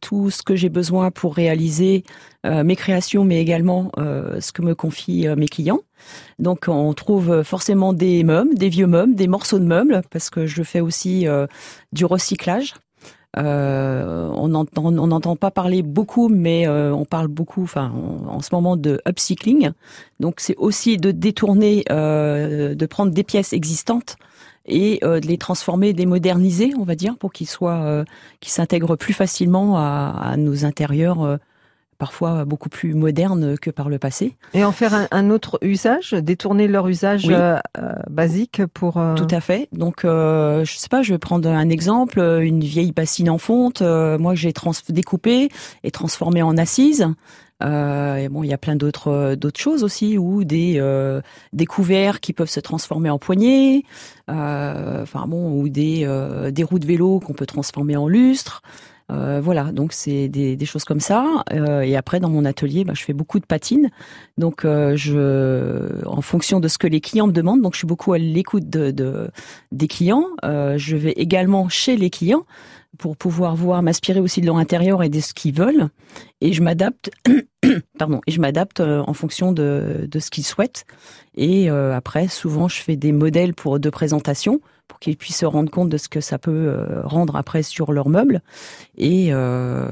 tout 0.00 0.30
ce 0.30 0.42
que 0.42 0.56
j'ai 0.56 0.70
besoin 0.70 1.10
pour 1.10 1.34
réaliser 1.34 2.04
mes 2.42 2.74
créations, 2.74 3.22
mais 3.22 3.38
également 3.38 3.92
ce 3.98 4.50
que 4.50 4.62
me 4.62 4.74
confient 4.74 5.28
mes 5.36 5.46
clients. 5.46 5.80
Donc 6.38 6.68
on 6.68 6.94
trouve 6.94 7.42
forcément 7.42 7.92
des 7.92 8.24
meubles, 8.24 8.54
des 8.54 8.70
vieux 8.70 8.86
meubles, 8.86 9.14
des 9.14 9.28
morceaux 9.28 9.58
de 9.58 9.66
meubles, 9.66 10.00
parce 10.10 10.30
que 10.30 10.46
je 10.46 10.62
fais 10.62 10.80
aussi 10.80 11.26
du 11.92 12.06
recyclage. 12.06 12.72
Euh, 13.36 14.30
on 14.34 14.48
n'entend 14.48 14.84
on 14.84 15.06
n'entend 15.06 15.36
pas 15.36 15.50
parler 15.50 15.82
beaucoup, 15.82 16.28
mais 16.28 16.66
euh, 16.66 16.94
on 16.94 17.04
parle 17.04 17.28
beaucoup, 17.28 17.62
enfin, 17.62 17.92
en 18.28 18.40
ce 18.40 18.50
moment 18.52 18.76
de 18.76 19.00
upcycling. 19.08 19.70
Donc, 20.20 20.36
c'est 20.38 20.56
aussi 20.56 20.96
de 20.96 21.10
détourner, 21.10 21.84
euh, 21.90 22.74
de 22.74 22.86
prendre 22.86 23.12
des 23.12 23.24
pièces 23.24 23.52
existantes 23.52 24.16
et 24.66 25.00
de 25.02 25.26
les 25.26 25.36
transformer, 25.36 25.92
de 25.92 25.98
les 25.98 26.06
moderniser, 26.06 26.72
on 26.78 26.84
va 26.84 26.94
dire, 26.94 27.18
pour 27.18 27.32
qu'ils 27.32 27.48
soient, 27.48 28.02
qu'ils 28.40 28.52
s'intègrent 28.52 28.96
plus 28.96 29.12
facilement 29.12 29.76
à, 29.76 30.16
à 30.22 30.36
nos 30.38 30.64
intérieurs 30.64 31.38
parfois 32.04 32.44
beaucoup 32.44 32.68
plus 32.68 32.92
moderne 32.92 33.56
que 33.56 33.70
par 33.70 33.88
le 33.88 33.98
passé. 33.98 34.36
Et 34.52 34.62
en 34.62 34.72
faire 34.72 35.08
un, 35.10 35.30
autre 35.30 35.58
usage, 35.62 36.12
détourner 36.12 36.68
leur 36.68 36.86
usage 36.86 37.26
euh, 37.30 37.56
euh, 37.78 37.94
basique 38.10 38.60
pour... 38.74 38.98
Euh, 38.98 39.14
Tout 39.14 39.26
à 39.30 39.40
fait. 39.40 39.68
Donc, 39.72 40.00
je 40.02 40.74
sais 40.76 40.90
pas, 40.90 41.00
je 41.00 41.14
vais 41.14 41.18
prendre 41.18 41.48
un 41.48 41.70
exemple, 41.70 42.20
une 42.42 42.60
vieille 42.60 42.92
bassine 42.92 43.30
en 43.30 43.38
fonte, 43.38 43.80
moi 43.80 44.34
j'ai 44.34 44.52
découpé 44.90 45.48
et 45.82 45.90
transformé 45.90 46.42
en 46.42 46.58
assise. 46.58 47.08
et 47.62 48.28
bon, 48.30 48.42
il 48.42 48.50
y 48.50 48.52
a 48.52 48.58
plein 48.58 48.76
d'autres 48.76 49.34
d'autres 49.34 49.60
choses 49.60 49.82
aussi, 49.82 50.18
ou 50.18 50.44
des 50.44 50.72
des 51.54 51.66
couverts 51.66 52.20
qui 52.20 52.34
peuvent 52.34 52.50
se 52.50 52.60
transformer 52.60 53.08
en 53.08 53.18
poignées, 53.18 53.84
enfin 54.28 55.24
bon, 55.26 55.58
ou 55.58 55.70
des 55.70 56.06
des 56.52 56.64
roues 56.64 56.78
de 56.78 56.86
vélo 56.86 57.20
qu'on 57.20 57.32
peut 57.32 57.46
transformer 57.46 57.96
en 57.96 58.08
lustres. 58.08 58.60
Euh, 59.12 59.40
voilà, 59.42 59.64
donc 59.64 59.92
c'est 59.92 60.28
des, 60.28 60.64
choses 60.64 60.84
comme 60.84 61.00
ça. 61.00 61.44
Euh, 61.52 61.82
et 61.82 61.96
après, 61.96 62.20
dans 62.20 62.30
mon 62.30 62.44
atelier, 62.44 62.84
bah, 62.84 62.94
je 62.94 63.02
fais 63.02 63.12
beaucoup 63.12 63.38
de 63.38 63.44
patines. 63.44 63.90
Donc, 64.38 64.64
euh, 64.64 64.96
je, 64.96 66.04
en 66.06 66.22
fonction 66.22 66.60
de 66.60 66.68
ce 66.68 66.78
que 66.78 66.86
les 66.86 67.00
clients 67.00 67.26
me 67.26 67.32
demandent, 67.32 67.62
donc 67.62 67.74
je 67.74 67.78
suis 67.78 67.86
beaucoup 67.86 68.12
à 68.12 68.18
l'écoute 68.18 68.68
de, 68.68 69.30
des 69.72 69.88
clients. 69.88 70.28
je 70.42 70.96
vais 70.96 71.12
également 71.12 71.68
chez 71.68 71.96
les 71.96 72.10
clients 72.10 72.44
pour 72.96 73.16
pouvoir 73.16 73.56
voir 73.56 73.82
m'inspirer 73.82 74.20
aussi 74.20 74.40
de 74.40 74.46
leur 74.46 74.56
intérieur 74.56 75.02
et 75.02 75.08
de 75.08 75.20
ce 75.20 75.34
qu'ils 75.34 75.54
veulent. 75.54 75.88
Et 76.40 76.52
je 76.52 76.62
m'adapte, 76.62 77.10
pardon, 77.98 78.20
et 78.26 78.30
je 78.30 78.40
m'adapte 78.40 78.80
en 78.80 79.12
fonction 79.12 79.52
de, 79.52 80.06
de 80.08 80.18
ce 80.18 80.30
qu'ils 80.30 80.44
souhaitent. 80.44 80.84
Et 81.36 81.68
après, 81.68 82.28
souvent, 82.28 82.68
je 82.68 82.80
fais 82.80 82.96
des 82.96 83.12
modèles 83.12 83.52
pour 83.52 83.80
de 83.80 83.90
présentation 83.90 84.60
pour 84.94 85.00
qu'ils 85.00 85.16
puissent 85.16 85.38
se 85.38 85.46
rendre 85.46 85.72
compte 85.72 85.88
de 85.88 85.96
ce 85.96 86.08
que 86.08 86.20
ça 86.20 86.38
peut 86.38 86.52
euh, 86.52 87.02
rendre 87.02 87.34
après 87.34 87.64
sur 87.64 87.90
leurs 87.90 88.08
meubles. 88.08 88.42
Et 88.96 89.30
euh, 89.32 89.88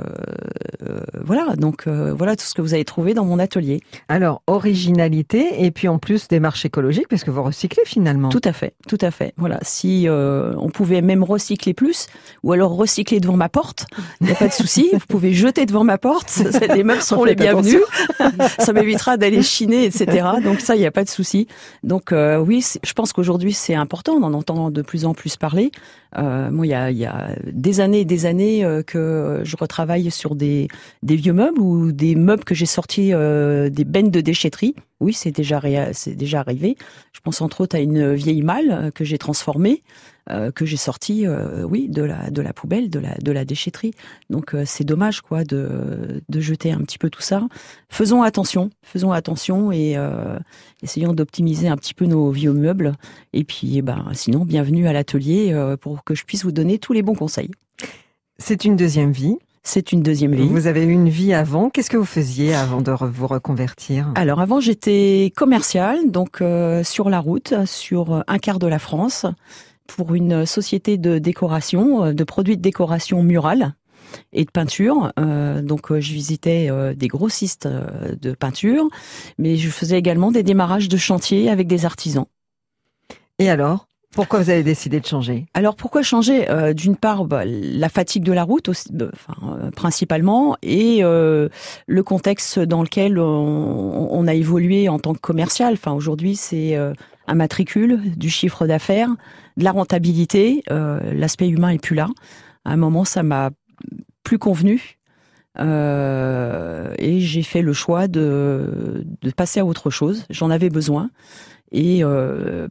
euh, 0.88 1.00
voilà, 1.24 1.56
donc 1.56 1.88
voilà 1.88 2.36
tout 2.36 2.44
ce 2.44 2.54
que 2.54 2.62
vous 2.62 2.72
avez 2.72 2.84
trouvé 2.84 3.12
dans 3.12 3.24
mon 3.24 3.40
atelier. 3.40 3.80
Alors, 4.08 4.42
originalité 4.46 5.64
et 5.64 5.72
puis 5.72 5.88
en 5.88 5.98
plus 5.98 6.28
démarche 6.28 6.64
écologique, 6.64 7.08
parce 7.08 7.24
que 7.24 7.32
vous 7.32 7.42
recyclez 7.42 7.82
finalement. 7.84 8.28
Tout 8.28 8.42
à 8.44 8.52
fait, 8.52 8.74
tout 8.86 8.98
à 9.00 9.10
fait. 9.10 9.34
Voilà, 9.36 9.58
si 9.62 10.06
on 10.08 10.70
pouvait 10.70 11.02
même 11.02 11.24
recycler 11.24 11.74
plus, 11.74 12.06
ou 12.44 12.52
alors 12.52 12.76
recycler 12.76 13.18
devant 13.18 13.36
ma 13.36 13.48
porte, 13.48 13.86
il 14.20 14.28
n'y 14.28 14.32
a 14.32 14.36
pas 14.36 14.46
de 14.46 14.52
souci, 14.52 14.88
vous 14.92 15.06
pouvez 15.08 15.32
jeter 15.32 15.66
devant 15.66 15.82
ma 15.82 15.98
porte, 15.98 16.42
les 16.76 16.84
meubles 16.84 17.02
seront 17.02 17.24
les 17.24 17.34
bienvenus, 17.34 17.82
ça 18.60 18.72
m'évitera 18.72 19.16
d'aller 19.16 19.42
chiner, 19.42 19.84
etc. 19.84 20.28
Donc 20.44 20.60
ça, 20.60 20.76
il 20.76 20.78
n'y 20.78 20.86
a 20.86 20.92
pas 20.92 21.02
de 21.02 21.10
souci. 21.10 21.48
Donc 21.82 22.14
oui, 22.46 22.64
je 22.84 22.92
pense 22.92 23.12
qu'aujourd'hui 23.12 23.52
c'est 23.52 23.74
important, 23.74 24.12
on 24.12 24.22
en 24.22 24.34
entend 24.34 24.70
de 24.70 24.82
plus 24.82 24.91
en 25.04 25.14
plus 25.14 25.36
parler. 25.36 25.70
Euh, 26.18 26.50
moi, 26.50 26.66
il 26.66 26.70
y 26.70 27.06
a, 27.06 27.28
des 27.46 27.80
années 27.80 28.00
et 28.00 28.04
des 28.04 28.26
années 28.26 28.64
euh, 28.64 28.82
que 28.82 29.40
je 29.44 29.56
retravaille 29.56 30.10
sur 30.10 30.34
des, 30.34 30.68
vieux 31.02 31.32
meubles 31.32 31.60
ou 31.60 31.92
des 31.92 32.14
meubles 32.14 32.44
que 32.44 32.54
j'ai 32.54 32.66
sortis 32.66 33.12
euh, 33.12 33.70
des 33.70 33.84
bennes 33.84 34.10
de 34.10 34.20
déchetterie. 34.20 34.74
Oui, 35.00 35.12
c'est 35.12 35.32
déjà, 35.32 35.60
c'est 35.92 36.14
déjà 36.14 36.40
arrivé. 36.40 36.76
Je 37.12 37.20
pense 37.20 37.40
entre 37.40 37.62
autres 37.62 37.76
à 37.76 37.80
une 37.80 38.14
vieille 38.14 38.42
malle 38.42 38.92
que 38.94 39.04
j'ai 39.04 39.18
transformée. 39.18 39.82
Euh, 40.30 40.52
que 40.52 40.64
j'ai 40.64 40.76
sorti, 40.76 41.26
euh, 41.26 41.64
oui, 41.64 41.88
de 41.88 42.02
la 42.02 42.30
de 42.30 42.42
la 42.42 42.52
poubelle, 42.52 42.90
de 42.90 43.00
la 43.00 43.16
de 43.16 43.32
la 43.32 43.44
déchetterie. 43.44 43.92
Donc 44.30 44.54
euh, 44.54 44.62
c'est 44.64 44.84
dommage 44.84 45.20
quoi 45.20 45.42
de 45.42 46.22
de 46.28 46.40
jeter 46.40 46.70
un 46.70 46.78
petit 46.78 46.96
peu 46.96 47.10
tout 47.10 47.22
ça. 47.22 47.42
Faisons 47.88 48.22
attention, 48.22 48.70
faisons 48.82 49.10
attention 49.10 49.72
et 49.72 49.96
essayons 50.82 51.12
d'optimiser 51.12 51.68
un 51.68 51.76
petit 51.76 51.94
peu 51.94 52.06
nos 52.06 52.30
vieux 52.30 52.52
meubles. 52.52 52.94
Et 53.32 53.44
puis, 53.44 53.78
eh 53.78 53.82
ben, 53.82 54.06
sinon, 54.12 54.44
bienvenue 54.44 54.86
à 54.86 54.92
l'atelier 54.92 55.54
pour 55.80 56.04
que 56.04 56.14
je 56.14 56.24
puisse 56.24 56.44
vous 56.44 56.52
donner 56.52 56.78
tous 56.78 56.92
les 56.92 57.02
bons 57.02 57.14
conseils. 57.14 57.50
C'est 58.38 58.64
une 58.64 58.76
deuxième 58.76 59.12
vie. 59.12 59.36
C'est 59.64 59.92
une 59.92 60.02
deuxième 60.02 60.34
vie. 60.34 60.48
Vous 60.48 60.66
avez 60.66 60.84
eu 60.84 60.90
une 60.90 61.08
vie 61.08 61.34
avant. 61.34 61.70
Qu'est-ce 61.70 61.90
que 61.90 61.96
vous 61.96 62.04
faisiez 62.04 62.54
avant 62.54 62.80
de 62.80 62.90
vous 62.92 63.26
reconvertir? 63.26 64.10
Alors 64.16 64.40
avant, 64.40 64.60
j'étais 64.60 65.32
commercial, 65.36 66.10
donc 66.10 66.42
sur 66.82 67.10
la 67.10 67.20
route, 67.20 67.54
sur 67.66 68.24
un 68.26 68.38
quart 68.38 68.58
de 68.58 68.66
la 68.66 68.78
France 68.78 69.26
pour 69.96 70.14
une 70.14 70.46
société 70.46 70.96
de 70.96 71.18
décoration, 71.18 72.04
euh, 72.04 72.12
de 72.12 72.24
produits 72.24 72.56
de 72.56 72.62
décoration 72.62 73.22
murale 73.22 73.74
et 74.32 74.44
de 74.44 74.50
peinture. 74.50 75.12
Euh, 75.18 75.62
donc 75.62 75.90
euh, 75.90 76.00
je 76.00 76.12
visitais 76.12 76.70
des 76.94 77.08
grossistes 77.08 77.66
de 77.68 78.32
peinture, 78.32 78.88
mais 79.38 79.56
je 79.56 79.70
faisais 79.70 79.98
également 79.98 80.32
des 80.32 80.42
démarrages 80.42 80.88
de 80.88 80.96
chantier 80.96 81.50
avec 81.50 81.66
des 81.66 81.84
artisans. 81.84 82.26
Et 83.38 83.50
alors 83.50 83.86
pourquoi 84.14 84.40
vous 84.40 84.50
avez 84.50 84.62
décidé 84.62 85.00
de 85.00 85.06
changer? 85.06 85.46
Alors 85.54 85.74
pourquoi 85.74 86.02
changer? 86.02 86.46
D'une 86.76 86.96
part, 86.96 87.24
bah, 87.24 87.44
la 87.46 87.88
fatigue 87.88 88.24
de 88.24 88.32
la 88.32 88.42
route, 88.42 88.68
aussi, 88.68 88.90
enfin, 89.00 89.70
principalement, 89.74 90.58
et 90.60 91.00
le 91.00 92.02
contexte 92.04 92.58
dans 92.58 92.82
lequel 92.82 93.18
on, 93.18 94.08
on, 94.10 94.26
a 94.26 94.34
évolué 94.34 94.90
en 94.90 94.98
tant 94.98 95.14
que 95.14 95.18
commercial. 95.18 95.72
Enfin, 95.72 95.92
aujourd'hui, 95.92 96.36
c'est 96.36 96.76
un 97.26 97.34
matricule, 97.34 98.00
du 98.16 98.28
chiffre 98.28 98.66
d'affaires, 98.66 99.08
de 99.56 99.64
la 99.64 99.72
rentabilité. 99.72 100.62
Euh, 100.70 101.00
l'aspect 101.12 101.48
humain 101.48 101.70
est 101.70 101.82
plus 101.82 101.96
là. 101.96 102.08
À 102.64 102.72
un 102.72 102.76
moment, 102.76 103.04
ça 103.04 103.22
m'a 103.22 103.50
plus 104.22 104.38
convenu. 104.38 104.98
Euh, 105.58 106.94
et 106.98 107.20
j'ai 107.20 107.42
fait 107.42 107.62
le 107.62 107.72
choix 107.72 108.08
de, 108.08 109.04
passer 109.36 109.60
à 109.60 109.64
autre 109.64 109.90
chose. 109.90 110.24
J'en 110.30 110.50
avais 110.50 110.70
besoin. 110.70 111.10
Et 111.74 112.04
euh, 112.04 112.68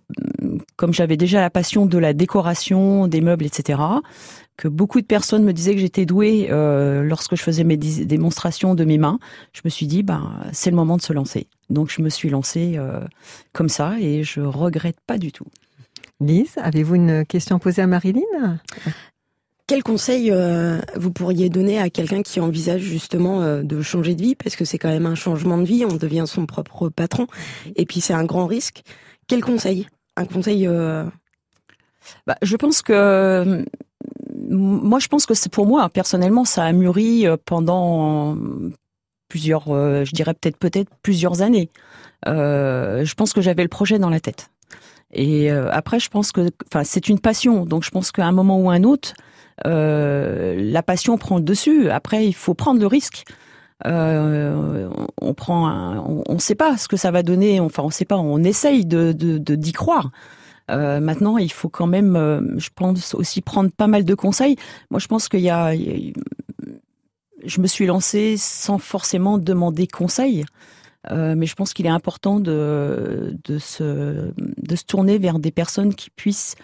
comme 0.76 0.94
j'avais 0.94 1.18
déjà 1.18 1.42
la 1.42 1.50
passion 1.50 1.88
de 1.88 1.98
la 1.98 2.14
décoration, 2.14 3.08
des 3.08 3.22
meubles, 3.22 3.46
etc., 3.46 3.80
que 4.58 4.68
beaucoup 4.68 5.02
de 5.02 5.08
personnes 5.08 5.44
me 5.44 5.54
disaient 5.54 5.74
que 5.74 5.82
j'étais 5.82 6.06
douée 6.06 6.48
lorsque 6.52 7.36
je 7.36 7.42
faisais 7.42 7.64
mes 7.64 7.78
démonstrations 7.78 8.76
de 8.76 8.86
mes 8.86 9.00
mains, 9.00 9.18
je 9.54 9.62
me 9.66 9.72
suis 9.72 9.88
dit, 9.88 10.04
ben, 10.04 10.32
c'est 10.52 10.70
le 10.70 10.76
moment 10.76 10.98
de 10.98 11.02
se 11.02 11.14
lancer. 11.14 11.48
Donc 11.72 11.90
je 11.90 12.04
me 12.04 12.10
suis 12.10 12.30
lancée 12.30 12.78
comme 13.54 13.70
ça 13.70 13.96
et 14.00 14.24
je 14.24 14.42
regrette 14.42 15.00
pas 15.08 15.18
du 15.18 15.32
tout. 15.32 15.48
Lise, 16.22 16.54
avez-vous 16.58 16.96
une 16.96 17.26
question 17.26 17.56
à 17.56 17.60
poser 17.60 17.82
à 17.82 17.88
Marilyn? 17.88 18.60
Quel 19.66 19.82
conseil 19.82 20.32
euh, 20.32 20.80
vous 20.96 21.12
pourriez 21.12 21.50
donner 21.50 21.80
à 21.80 21.90
quelqu'un 21.90 22.22
qui 22.22 22.40
envisage 22.40 22.82
justement 22.82 23.42
euh, 23.42 23.64
de 23.64 23.82
changer 23.82 24.14
de 24.14 24.22
vie? 24.22 24.36
Parce 24.36 24.56
que 24.56 24.64
c'est 24.64 24.78
quand 24.78 24.90
même 24.90 25.08
un 25.08 25.16
changement 25.16 25.58
de 25.58 25.64
vie, 25.64 25.84
on 25.84 25.96
devient 25.96 26.26
son 26.28 26.46
propre 26.46 26.90
patron, 26.90 27.26
et 27.76 27.86
puis 27.86 28.02
c'est 28.02 28.14
un 28.14 28.24
grand 28.24 28.46
risque. 28.46 28.84
Quel 29.28 29.42
conseil? 29.42 29.88
Un 30.16 30.26
conseil 30.26 30.68
bah, 32.28 32.36
Je 32.42 32.56
pense 32.56 32.82
que 32.82 33.66
moi, 34.50 35.00
je 35.00 35.08
pense 35.08 35.26
que 35.26 35.34
c'est 35.34 35.52
pour 35.52 35.66
moi 35.66 35.90
personnellement, 35.90 36.46
ça 36.46 36.66
a 36.66 36.72
mûri 36.72 37.26
pendant 37.46 38.38
plusieurs, 39.30 39.66
je 39.68 40.12
dirais 40.12 40.34
peut-être 40.34 40.58
peut-être 40.58 40.92
plusieurs 41.02 41.42
années. 41.42 41.70
je 42.26 43.14
pense 43.16 43.34
que 43.34 43.42
j'avais 43.42 43.64
le 43.64 43.70
projet 43.70 43.98
dans 43.98 44.10
la 44.10 44.20
tête. 44.20 44.52
Et 45.14 45.50
après, 45.50 46.00
je 46.00 46.10
pense 46.10 46.32
que, 46.32 46.50
enfin, 46.72 46.84
c'est 46.84 47.10
une 47.10 47.20
passion. 47.20 47.66
Donc, 47.66 47.84
je 47.84 47.92
pense 47.92 48.12
qu'à 48.12 48.26
un 48.26 48.32
moment 48.32 48.60
ou 48.60 48.70
un 48.70 48.84
autre, 48.84 49.14
euh, 49.66 50.56
la 50.60 50.84
passion 50.84 51.18
prend 51.18 51.38
le 51.38 51.44
dessus. 51.44 51.90
Après, 51.90 52.26
il 52.28 52.34
faut 52.34 52.54
prendre 52.54 52.80
le 52.80 52.88
risque. 52.88 53.26
Euh, 53.88 54.90
on 55.20 55.34
prend, 55.34 56.24
on 56.28 56.34
ne 56.34 56.40
sait 56.40 56.56
pas 56.56 56.78
ce 56.78 56.88
que 56.88 56.98
ça 56.98 57.12
va 57.12 57.24
donner. 57.24 57.60
Enfin, 57.60 57.84
on 57.84 57.90
sait 57.90 58.06
pas. 58.06 58.18
On 58.18 58.44
essaye 58.44 58.86
de 58.86 59.12
d'y 59.12 59.72
croire. 59.72 60.12
Euh, 60.70 61.00
maintenant, 61.00 61.38
il 61.38 61.52
faut 61.52 61.70
quand 61.70 61.88
même, 61.88 62.56
je 62.58 62.70
pense 62.74 63.14
aussi 63.16 63.42
prendre 63.42 63.72
pas 63.72 63.88
mal 63.88 64.06
de 64.06 64.16
conseils. 64.16 64.56
Moi, 64.90 65.00
je 65.00 65.08
pense 65.08 65.28
qu'il 65.28 65.42
y 65.42 65.50
a, 65.50 65.74
je 67.44 67.62
me 67.62 67.68
suis 67.68 67.86
lancée 67.86 68.36
sans 68.38 68.78
forcément 68.78 69.38
demander 69.38 69.88
conseil. 69.88 70.46
Mais 71.10 71.46
je 71.46 71.56
pense 71.56 71.74
qu'il 71.74 71.86
est 71.86 71.90
important 71.90 72.40
de, 72.40 73.36
de, 73.44 73.58
se, 73.58 74.32
de 74.38 74.76
se 74.76 74.84
tourner 74.84 75.18
vers 75.18 75.40
des 75.40 75.52
personnes 75.52 75.96
qui 75.96 76.10
puissent 76.10 76.56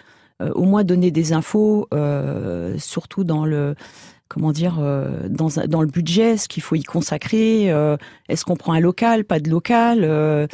euh, 0.42 0.52
au 0.54 0.66
moins 0.66 0.84
donner 0.84 1.10
des 1.10 1.34
infos, 1.34 1.88
euh, 1.94 2.78
surtout 2.78 3.24
dans 3.24 3.46
le 3.46 3.74
comment 4.28 4.52
dire, 4.52 4.78
euh, 4.80 5.28
dans, 5.30 5.48
dans 5.68 5.82
le 5.82 5.88
budget, 5.88 6.38
ce 6.38 6.48
qu'il 6.48 6.62
faut 6.62 6.76
y 6.76 6.84
consacrer. 6.84 7.72
Euh, 7.72 7.98
est-ce 8.30 8.46
qu'on 8.46 8.56
prend 8.56 8.74
un 8.74 8.80
local, 8.80 9.24
pas 9.24 9.40
de 9.40 9.50
local, 9.50 10.02
euh, 10.04 10.48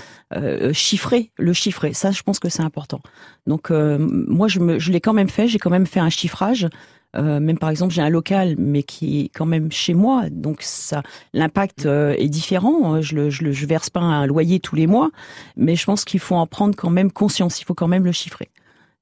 chiffrer, 0.73 1.31
le 1.37 1.53
chiffrer. 1.53 1.93
Ça, 1.93 2.11
je 2.11 2.21
pense 2.21 2.39
que 2.39 2.49
c'est 2.49 2.61
important. 2.61 3.01
Donc, 3.47 3.71
moi, 3.71 4.47
je, 4.47 4.79
je 4.79 4.91
l'ai 4.91 5.01
quand 5.01 5.13
même 5.13 5.29
fait. 5.29 5.47
J'ai 5.47 5.59
quand 5.59 5.71
même 5.71 5.87
fait 5.87 5.99
un 5.99 6.09
chiffrage. 6.09 6.67
Même 7.15 7.57
par 7.57 7.69
exemple, 7.69 7.93
j'ai 7.93 8.01
un 8.01 8.09
local, 8.09 8.55
mais 8.57 8.83
qui 8.83 9.21
est 9.21 9.29
quand 9.29 9.45
même 9.45 9.71
chez 9.71 9.93
moi, 9.93 10.29
donc 10.31 10.61
ça, 10.61 11.03
l'impact 11.33 11.85
est 11.85 12.29
différent. 12.29 13.01
Je 13.01 13.15
le, 13.15 13.29
je 13.29 13.43
le, 13.43 13.51
je 13.51 13.65
verse 13.65 13.89
pas 13.89 13.99
un 13.99 14.25
loyer 14.25 14.59
tous 14.59 14.75
les 14.75 14.87
mois, 14.87 15.11
mais 15.55 15.75
je 15.75 15.85
pense 15.85 16.05
qu'il 16.05 16.19
faut 16.19 16.35
en 16.35 16.47
prendre 16.47 16.75
quand 16.75 16.89
même 16.89 17.11
conscience. 17.11 17.61
Il 17.61 17.65
faut 17.65 17.75
quand 17.75 17.87
même 17.87 18.05
le 18.05 18.11
chiffrer. 18.11 18.49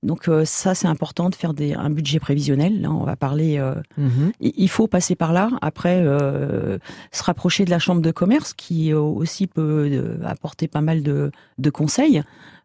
Donc 0.03 0.27
euh, 0.27 0.45
ça, 0.45 0.73
c'est 0.73 0.87
important 0.87 1.29
de 1.29 1.35
faire 1.35 1.53
des, 1.53 1.73
un 1.73 1.89
budget 1.91 2.19
prévisionnel. 2.19 2.81
Là, 2.81 2.91
on 2.91 3.03
va 3.03 3.15
parler. 3.15 3.59
Euh, 3.59 3.75
mhm. 3.97 4.31
Il 4.39 4.69
faut 4.69 4.87
passer 4.87 5.15
par 5.15 5.31
là. 5.31 5.51
Après, 5.61 6.01
euh, 6.03 6.79
se 7.11 7.23
rapprocher 7.23 7.65
de 7.65 7.69
la 7.69 7.77
chambre 7.77 8.01
de 8.01 8.11
commerce, 8.11 8.53
qui 8.53 8.93
aussi 8.93 9.45
peut 9.45 10.19
apporter 10.25 10.67
pas 10.67 10.81
mal 10.81 11.03
de, 11.03 11.31
de 11.59 11.69
conseils. 11.69 12.23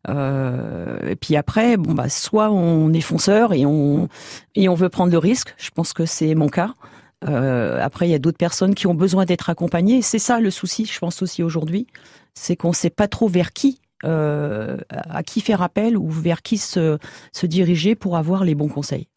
et 0.09 1.17
puis 1.21 1.37
après, 1.37 1.77
bon 1.77 1.93
bah, 1.93 2.09
soit 2.09 2.51
on 2.51 2.93
est 2.93 3.01
fonceur 3.01 3.53
et 3.53 3.67
on 3.67 4.09
et 4.55 4.69
on 4.69 4.75
veut 4.75 4.89
prendre 4.89 5.13
le 5.13 5.19
risque. 5.19 5.55
Je 5.59 5.71
pense 5.71 5.93
que 5.93 6.07
c'est 6.07 6.35
mon 6.35 6.49
cas. 6.49 6.75
après, 7.23 8.09
il 8.09 8.13
y 8.13 8.15
a 8.15 8.19
d'autres 8.19 8.39
personnes 8.39 8.75
qui 8.75 8.87
ont 8.87 8.95
besoin 8.95 9.27
d'être 9.27 9.51
accompagnées. 9.51 10.01
C'est 10.01 10.19
ça 10.19 10.41
le 10.41 10.51
souci, 10.51 10.87
je 10.87 10.99
pense 10.99 11.21
aussi 11.21 11.43
aujourd'hui, 11.43 11.87
c'est 12.33 12.57
qu'on 12.57 12.69
ne 12.69 12.75
sait 12.75 12.91
pas 12.91 13.09
trop 13.09 13.29
vers 13.29 13.53
qui 13.53 13.81
euh, 14.05 14.77
à 14.91 15.23
qui 15.23 15.41
faire 15.41 15.63
appel 15.63 15.97
ou 15.97 16.11
vers 16.11 16.43
qui 16.43 16.59
se, 16.59 16.99
se 17.33 17.47
diriger 17.47 17.95
pour 17.95 18.19
avoir 18.19 18.45
les 18.45 18.55
bons 18.55 18.69
conseils. 18.69 19.09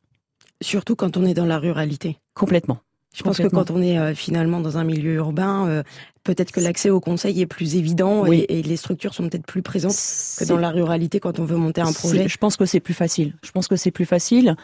Surtout 0.61 0.95
quand 0.95 1.17
on 1.17 1.25
est 1.25 1.33
dans 1.33 1.45
la 1.45 1.59
ruralité. 1.59 2.17
Complètement. 2.33 2.77
Je 3.13 3.23
pense 3.23 3.39
que 3.39 3.47
quand 3.47 3.71
on 3.71 3.81
est 3.81 3.97
euh, 3.97 4.13
finalement 4.13 4.61
dans 4.61 4.77
un 4.77 4.83
milieu 4.85 5.15
urbain, 5.15 5.67
euh, 5.67 5.83
peut-être 6.23 6.51
que 6.51 6.61
l'accès 6.61 6.89
au 6.91 6.99
conseil 7.01 7.41
est 7.41 7.45
plus 7.45 7.75
évident 7.75 8.25
et, 8.25 8.61
les 8.61 8.77
structures 8.77 9.13
sont 9.13 9.27
peut-être 9.27 9.45
plus 9.45 9.63
présentes 9.63 9.97
que 10.37 10.45
dans 10.45 10.57
la 10.57 10.69
ruralité 10.69 11.19
quand 11.19 11.39
on 11.39 11.43
veut 11.43 11.57
monter 11.57 11.81
un 11.81 11.91
projet. 11.91 12.29
Je 12.29 12.37
pense 12.37 12.55
que 12.55 12.65
c'est 12.65 12.79
plus 12.79 12.93
facile. 12.93 13.33
Je 13.43 13.51
pense 13.51 13.67
que 13.67 13.75
c'est 13.75 13.91
plus 13.91 14.05
facile. 14.05 14.55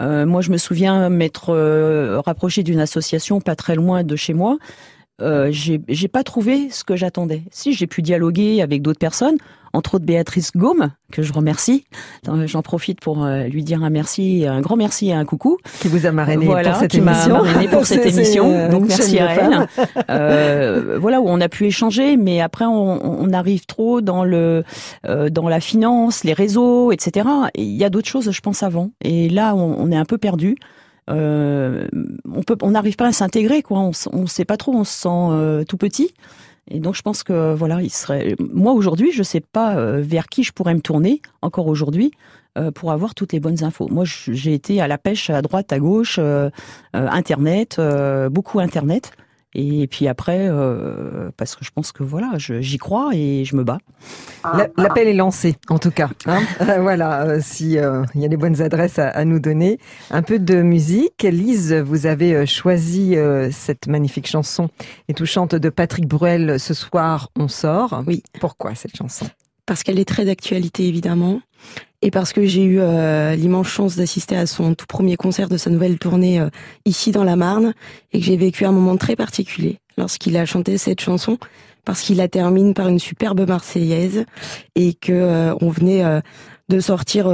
moi, 0.00 0.40
je 0.40 0.50
me 0.50 0.56
souviens 0.56 1.10
m'être 1.10 1.54
rapproché 2.24 2.62
d'une 2.62 2.80
association 2.80 3.40
pas 3.40 3.54
très 3.54 3.76
loin 3.76 4.02
de 4.02 4.16
chez 4.16 4.32
moi. 4.32 4.58
J'ai 5.50 6.08
pas 6.08 6.22
trouvé 6.24 6.70
ce 6.70 6.84
que 6.84 6.96
j'attendais. 6.96 7.42
Si 7.50 7.72
j'ai 7.72 7.86
pu 7.86 8.02
dialoguer 8.02 8.62
avec 8.62 8.82
d'autres 8.82 8.98
personnes, 8.98 9.36
entre 9.72 9.94
autres 9.94 10.04
Béatrice 10.04 10.52
Gaume, 10.56 10.90
que 11.12 11.22
je 11.22 11.32
remercie. 11.32 11.84
J'en 12.24 12.62
profite 12.62 13.00
pour 13.00 13.24
euh, 13.24 13.44
lui 13.44 13.62
dire 13.62 13.84
un 13.84 13.90
merci, 13.90 14.44
un 14.46 14.60
grand 14.60 14.76
merci 14.76 15.08
et 15.08 15.12
un 15.12 15.24
coucou. 15.24 15.58
Qui 15.80 15.88
vous 15.88 16.06
a 16.06 16.12
marrainé 16.12 16.46
pour 16.46 16.56
cette 16.76 16.90
qui 16.90 16.98
émission. 16.98 17.42
Marrainé 17.42 17.68
pour 17.68 17.86
cette 17.86 18.06
émission. 18.06 18.50
Euh, 18.50 18.68
Donc 18.68 18.86
merci 18.88 19.18
à 19.18 19.32
elle. 19.34 19.68
Euh, 20.08 20.98
voilà 21.00 21.20
où 21.20 21.28
on 21.28 21.40
a 21.40 21.48
pu 21.48 21.66
échanger, 21.66 22.16
mais 22.16 22.40
après 22.40 22.64
on, 22.64 23.22
on 23.22 23.32
arrive 23.32 23.66
trop 23.66 24.00
dans 24.00 24.24
le 24.24 24.64
euh, 25.06 25.30
dans 25.30 25.48
la 25.48 25.60
finance, 25.60 26.24
les 26.24 26.32
réseaux, 26.32 26.92
etc. 26.92 27.28
Et 27.54 27.62
il 27.62 27.76
y 27.76 27.84
a 27.84 27.90
d'autres 27.90 28.08
choses, 28.08 28.30
je 28.30 28.40
pense 28.40 28.62
avant. 28.62 28.90
Et 29.02 29.28
là, 29.28 29.54
on, 29.54 29.76
on 29.78 29.90
est 29.92 29.96
un 29.96 30.04
peu 30.04 30.18
perdu. 30.18 30.56
Euh, 31.08 31.88
on 32.30 32.42
peut, 32.42 32.56
on 32.62 32.72
n'arrive 32.72 32.96
pas 32.96 33.06
à 33.06 33.12
s'intégrer, 33.12 33.62
quoi. 33.62 33.78
On, 33.78 33.92
on 34.12 34.26
sait 34.26 34.44
pas 34.44 34.56
trop, 34.56 34.74
on 34.74 34.84
se 34.84 34.92
sent 34.92 35.64
tout 35.66 35.76
petit. 35.76 36.12
Et 36.70 36.78
donc 36.78 36.94
je 36.94 37.02
pense 37.02 37.22
que 37.22 37.52
voilà, 37.54 37.82
il 37.82 37.90
serait. 37.90 38.36
Moi 38.38 38.72
aujourd'hui, 38.72 39.10
je 39.12 39.22
sais 39.22 39.40
pas 39.40 39.76
euh, 39.76 40.00
vers 40.00 40.28
qui 40.28 40.44
je 40.44 40.52
pourrais 40.52 40.74
me 40.74 40.80
tourner 40.80 41.20
encore 41.42 41.66
aujourd'hui 41.66 42.12
euh, 42.56 42.70
pour 42.70 42.92
avoir 42.92 43.14
toutes 43.14 43.32
les 43.32 43.40
bonnes 43.40 43.64
infos. 43.64 43.88
Moi, 43.88 44.04
j'ai 44.06 44.54
été 44.54 44.80
à 44.80 44.86
la 44.86 44.96
pêche 44.96 45.30
à 45.30 45.42
droite, 45.42 45.72
à 45.72 45.80
gauche, 45.80 46.16
euh, 46.18 46.48
internet, 46.92 47.80
beaucoup 48.30 48.60
internet. 48.60 49.12
Et 49.54 49.88
puis 49.88 50.06
après, 50.06 50.48
euh, 50.48 51.30
parce 51.36 51.56
que 51.56 51.64
je 51.64 51.70
pense 51.72 51.90
que 51.90 52.04
voilà, 52.04 52.32
j'y 52.36 52.78
crois 52.78 53.10
et 53.14 53.44
je 53.44 53.56
me 53.56 53.64
bats. 53.64 53.80
L'appel 54.76 55.08
est 55.08 55.14
lancé, 55.14 55.56
en 55.68 55.78
tout 55.78 55.90
cas. 55.90 56.08
Hein 56.26 56.42
voilà, 56.80 57.22
euh, 57.22 57.40
si 57.42 57.76
euh, 57.76 58.04
il 58.14 58.20
y 58.20 58.24
a 58.24 58.28
des 58.28 58.36
bonnes 58.36 58.62
adresses 58.62 58.98
à, 58.98 59.08
à, 59.08 59.24
nous 59.24 59.40
donner. 59.40 59.78
Un 60.10 60.22
peu 60.22 60.38
de 60.38 60.62
musique. 60.62 61.22
Lise, 61.24 61.72
vous 61.74 62.06
avez 62.06 62.34
euh, 62.34 62.46
choisi 62.46 63.16
cette 63.50 63.88
magnifique 63.88 64.28
chanson 64.28 64.68
et 65.08 65.14
touchante 65.14 65.54
de 65.54 65.68
Patrick 65.68 66.06
Bruel. 66.06 66.60
Ce 66.60 66.74
soir, 66.74 67.30
on 67.36 67.48
sort. 67.48 68.04
Oui. 68.06 68.22
Pourquoi 68.40 68.74
cette 68.74 68.96
chanson? 68.96 69.26
Parce 69.66 69.82
qu'elle 69.82 69.98
est 69.98 70.08
très 70.08 70.24
d'actualité, 70.24 70.86
évidemment 70.86 71.40
et 72.02 72.10
parce 72.10 72.32
que 72.32 72.44
j'ai 72.46 72.64
eu 72.64 72.80
euh, 72.80 73.34
l'immense 73.34 73.68
chance 73.68 73.96
d'assister 73.96 74.36
à 74.36 74.46
son 74.46 74.74
tout 74.74 74.86
premier 74.86 75.16
concert 75.16 75.48
de 75.48 75.56
sa 75.56 75.70
nouvelle 75.70 75.98
tournée 75.98 76.40
euh, 76.40 76.48
ici 76.84 77.12
dans 77.12 77.24
la 77.24 77.36
Marne 77.36 77.74
et 78.12 78.20
que 78.20 78.24
j'ai 78.24 78.36
vécu 78.36 78.64
un 78.64 78.72
moment 78.72 78.96
très 78.96 79.16
particulier 79.16 79.78
lorsqu'il 79.98 80.36
a 80.36 80.46
chanté 80.46 80.78
cette 80.78 81.00
chanson 81.00 81.38
parce 81.84 82.00
qu'il 82.00 82.18
la 82.18 82.28
termine 82.28 82.74
par 82.74 82.88
une 82.88 82.98
superbe 82.98 83.46
marseillaise 83.46 84.24
et 84.76 84.94
que 84.94 85.12
euh, 85.12 85.54
on 85.60 85.70
venait 85.70 86.04
de 86.68 86.80
sortir 86.80 87.28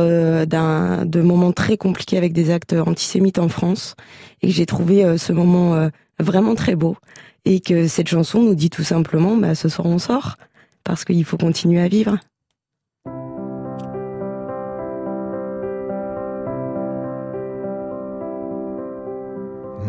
d'un 0.46 1.04
de 1.04 1.20
moments 1.20 1.52
très 1.52 1.76
compliqués 1.76 2.16
avec 2.16 2.32
des 2.32 2.50
actes 2.50 2.72
antisémites 2.72 3.38
en 3.38 3.48
France 3.48 3.94
et 4.42 4.48
que 4.48 4.52
j'ai 4.52 4.66
trouvé 4.66 5.18
ce 5.18 5.32
moment 5.32 5.90
vraiment 6.18 6.54
très 6.54 6.74
beau 6.74 6.96
et 7.44 7.60
que 7.60 7.86
cette 7.86 8.08
chanson 8.08 8.42
nous 8.42 8.54
dit 8.54 8.70
tout 8.70 8.84
simplement 8.84 9.36
bah 9.36 9.54
ce 9.54 9.68
soir 9.68 9.86
on 9.86 9.98
sort 9.98 10.36
parce 10.84 11.04
qu'il 11.04 11.24
faut 11.24 11.36
continuer 11.36 11.82
à 11.82 11.88
vivre. 11.88 12.18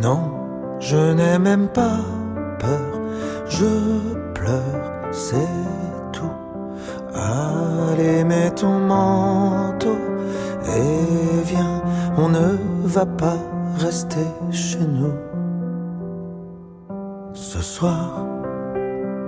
Non, 0.02 0.20
je 0.80 1.14
n'ai 1.14 1.40
même 1.40 1.70
pas 1.70 2.02
peur, 2.60 3.02
je 3.50 3.66
pleure, 4.34 5.12
c'est 5.12 5.36
tout. 6.12 6.38
Allez, 7.16 8.24
mets 8.24 8.52
ton 8.52 8.78
manteau 8.80 9.98
et 10.66 11.42
viens, 11.46 11.82
on 12.18 12.30
ne 12.30 12.58
va 12.86 13.06
pas 13.08 13.40
rester 13.80 14.28
chez 14.52 14.86
nous. 14.86 15.16
Ce 17.34 17.62
soir, 17.62 18.24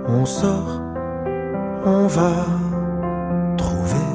on 0.06 0.24
sort, 0.24 0.80
on 1.84 2.06
va 2.06 2.46
trouver 3.56 4.10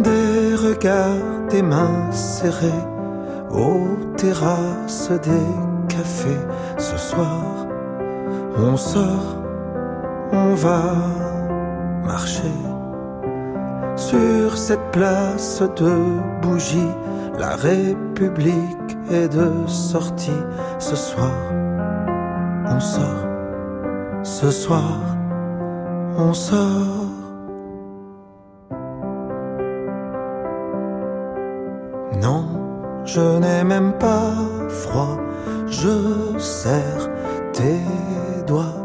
des 0.00 0.54
regards, 0.54 1.48
des 1.48 1.62
mains 1.62 2.12
serrées 2.12 2.97
aux 3.50 3.96
terrasses 4.16 5.10
des 5.10 5.48
cafés 5.88 6.44
ce 6.78 6.96
soir. 6.96 7.66
On 8.56 8.76
sort, 8.76 9.36
on 10.32 10.54
va 10.54 10.82
marcher 12.04 12.52
sur 13.96 14.56
cette 14.56 14.90
place 14.92 15.62
de 15.76 15.92
bougies. 16.42 16.94
La 17.38 17.56
République 17.56 18.96
est 19.10 19.28
de 19.28 19.66
sortie 19.66 20.42
ce 20.78 20.96
soir. 20.96 21.32
On 22.66 22.80
sort, 22.80 23.26
ce 24.22 24.50
soir, 24.50 25.00
on 26.16 26.32
sort. 26.32 27.07
Je 33.18 33.38
n'ai 33.38 33.64
même 33.64 33.92
pas 33.94 34.30
froid, 34.68 35.16
je 35.66 35.96
serre 36.38 37.04
tes 37.52 37.82
doigts 38.46 38.78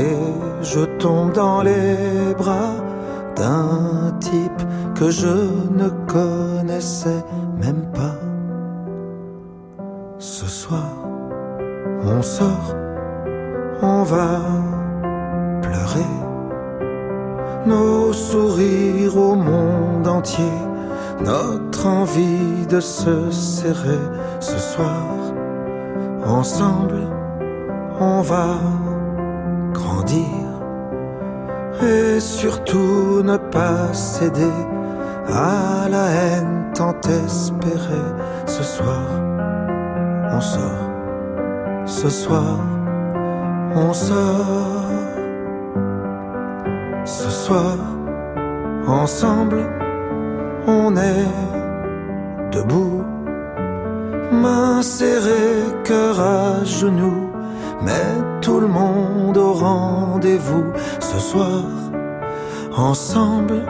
et 0.00 0.14
je 0.62 0.82
tombe 1.02 1.32
dans 1.32 1.62
les 1.62 2.34
bras 2.38 2.74
d'un 3.38 4.12
type 4.20 4.62
que 4.98 5.10
je 5.10 5.36
ne 5.80 5.88
connaissais 6.14 7.22
même 7.64 7.84
pas. 8.00 8.18
Ce 10.18 10.46
soir, 10.46 10.90
on 12.04 12.22
sort, 12.22 12.68
on 13.82 14.02
va 14.14 14.30
pleurer 15.62 16.12
nos 17.66 18.12
sourires 18.12 19.16
au 19.16 19.34
monde 19.34 20.06
entier 20.06 20.56
notre 21.24 21.65
envie 21.84 22.66
de 22.68 22.80
se 22.80 23.30
serrer 23.30 24.04
ce 24.40 24.58
soir. 24.58 25.04
Ensemble, 26.24 27.02
on 28.00 28.22
va 28.22 28.58
grandir 29.72 30.24
et 31.82 32.20
surtout 32.20 33.22
ne 33.22 33.36
pas 33.36 33.92
céder 33.92 34.56
à 35.28 35.88
la 35.88 36.06
haine 36.06 36.70
tant 36.74 36.96
espérée. 37.26 38.08
Ce 38.46 38.62
soir, 38.62 39.04
on 40.30 40.40
sort. 40.40 40.90
Ce 41.84 42.08
soir, 42.08 42.58
on 43.74 43.92
sort. 43.92 44.86
Ce 47.04 47.30
soir, 47.30 47.76
ensemble 48.86 49.58
on 50.66 50.96
est 50.96 51.55
debout 52.56 53.04
main 54.32 54.82
serrée, 54.82 55.62
cœur 55.84 56.20
à 56.20 56.64
genoux, 56.64 57.30
mais 57.82 58.08
tout 58.40 58.60
le 58.60 58.66
monde 58.66 59.36
au 59.36 59.52
rendez-vous 59.52 60.66
ce 61.00 61.18
soir. 61.18 61.62
Ensemble, 62.76 63.62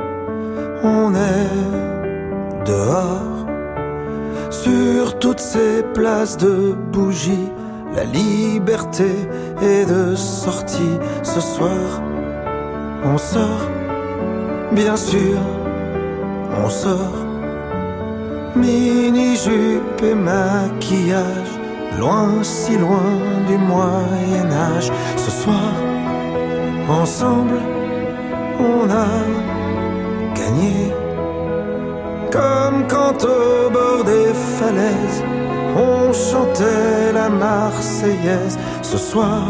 on 0.83 1.15
est 1.15 2.65
dehors, 2.65 3.47
sur 4.51 5.19
toutes 5.19 5.41
ces 5.41 5.83
places 5.95 6.37
de 6.39 6.75
bougies, 6.93 7.51
la 7.95 8.05
liberté 8.05 9.11
est 9.63 9.87
de 9.87 10.15
sortie 10.17 10.97
ce 11.23 11.41
soir. 11.41 12.03
On 13.05 13.19
sort, 13.19 13.69
bien 14.73 14.97
sûr, 14.97 15.39
on 16.65 16.69
sort 16.69 17.26
mini-jupe 18.57 20.03
et 20.03 20.15
maquillage, 20.15 21.55
loin, 21.99 22.43
si 22.43 22.77
loin 22.77 23.13
du 23.49 23.57
Moyen 23.59 24.51
Âge. 24.51 24.91
Ce 25.17 25.31
soir, 25.31 25.73
ensemble, 26.89 27.61
on 28.59 28.91
a 28.91 29.09
gagné. 30.35 30.93
Comme 32.31 32.87
quand 32.89 33.25
au 33.25 33.71
bord 33.71 34.05
des 34.05 34.33
falaises, 34.59 35.23
on 35.77 36.13
chantait 36.13 37.13
la 37.13 37.29
Marseillaise. 37.29 38.59
Ce 38.83 38.99
soir, 38.99 39.43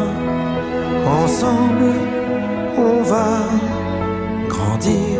ensemble, 1.23 1.93
on 2.79 3.03
va 3.03 3.31
grandir 4.49 5.16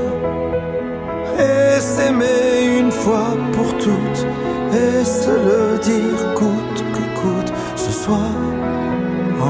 s'aimer 1.95 2.79
une 2.81 2.91
fois 2.91 3.31
pour 3.55 3.71
toutes 3.79 4.23
et 4.83 5.05
se 5.05 5.35
le 5.49 5.79
dire 5.91 6.21
coûte 6.35 6.81
que 6.95 7.05
coûte. 7.21 7.53
Ce 7.77 7.93
soir 8.03 8.33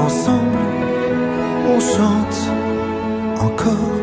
ensemble 0.05 0.65
on 1.73 1.79
chante 1.93 2.39
encore 3.47 3.97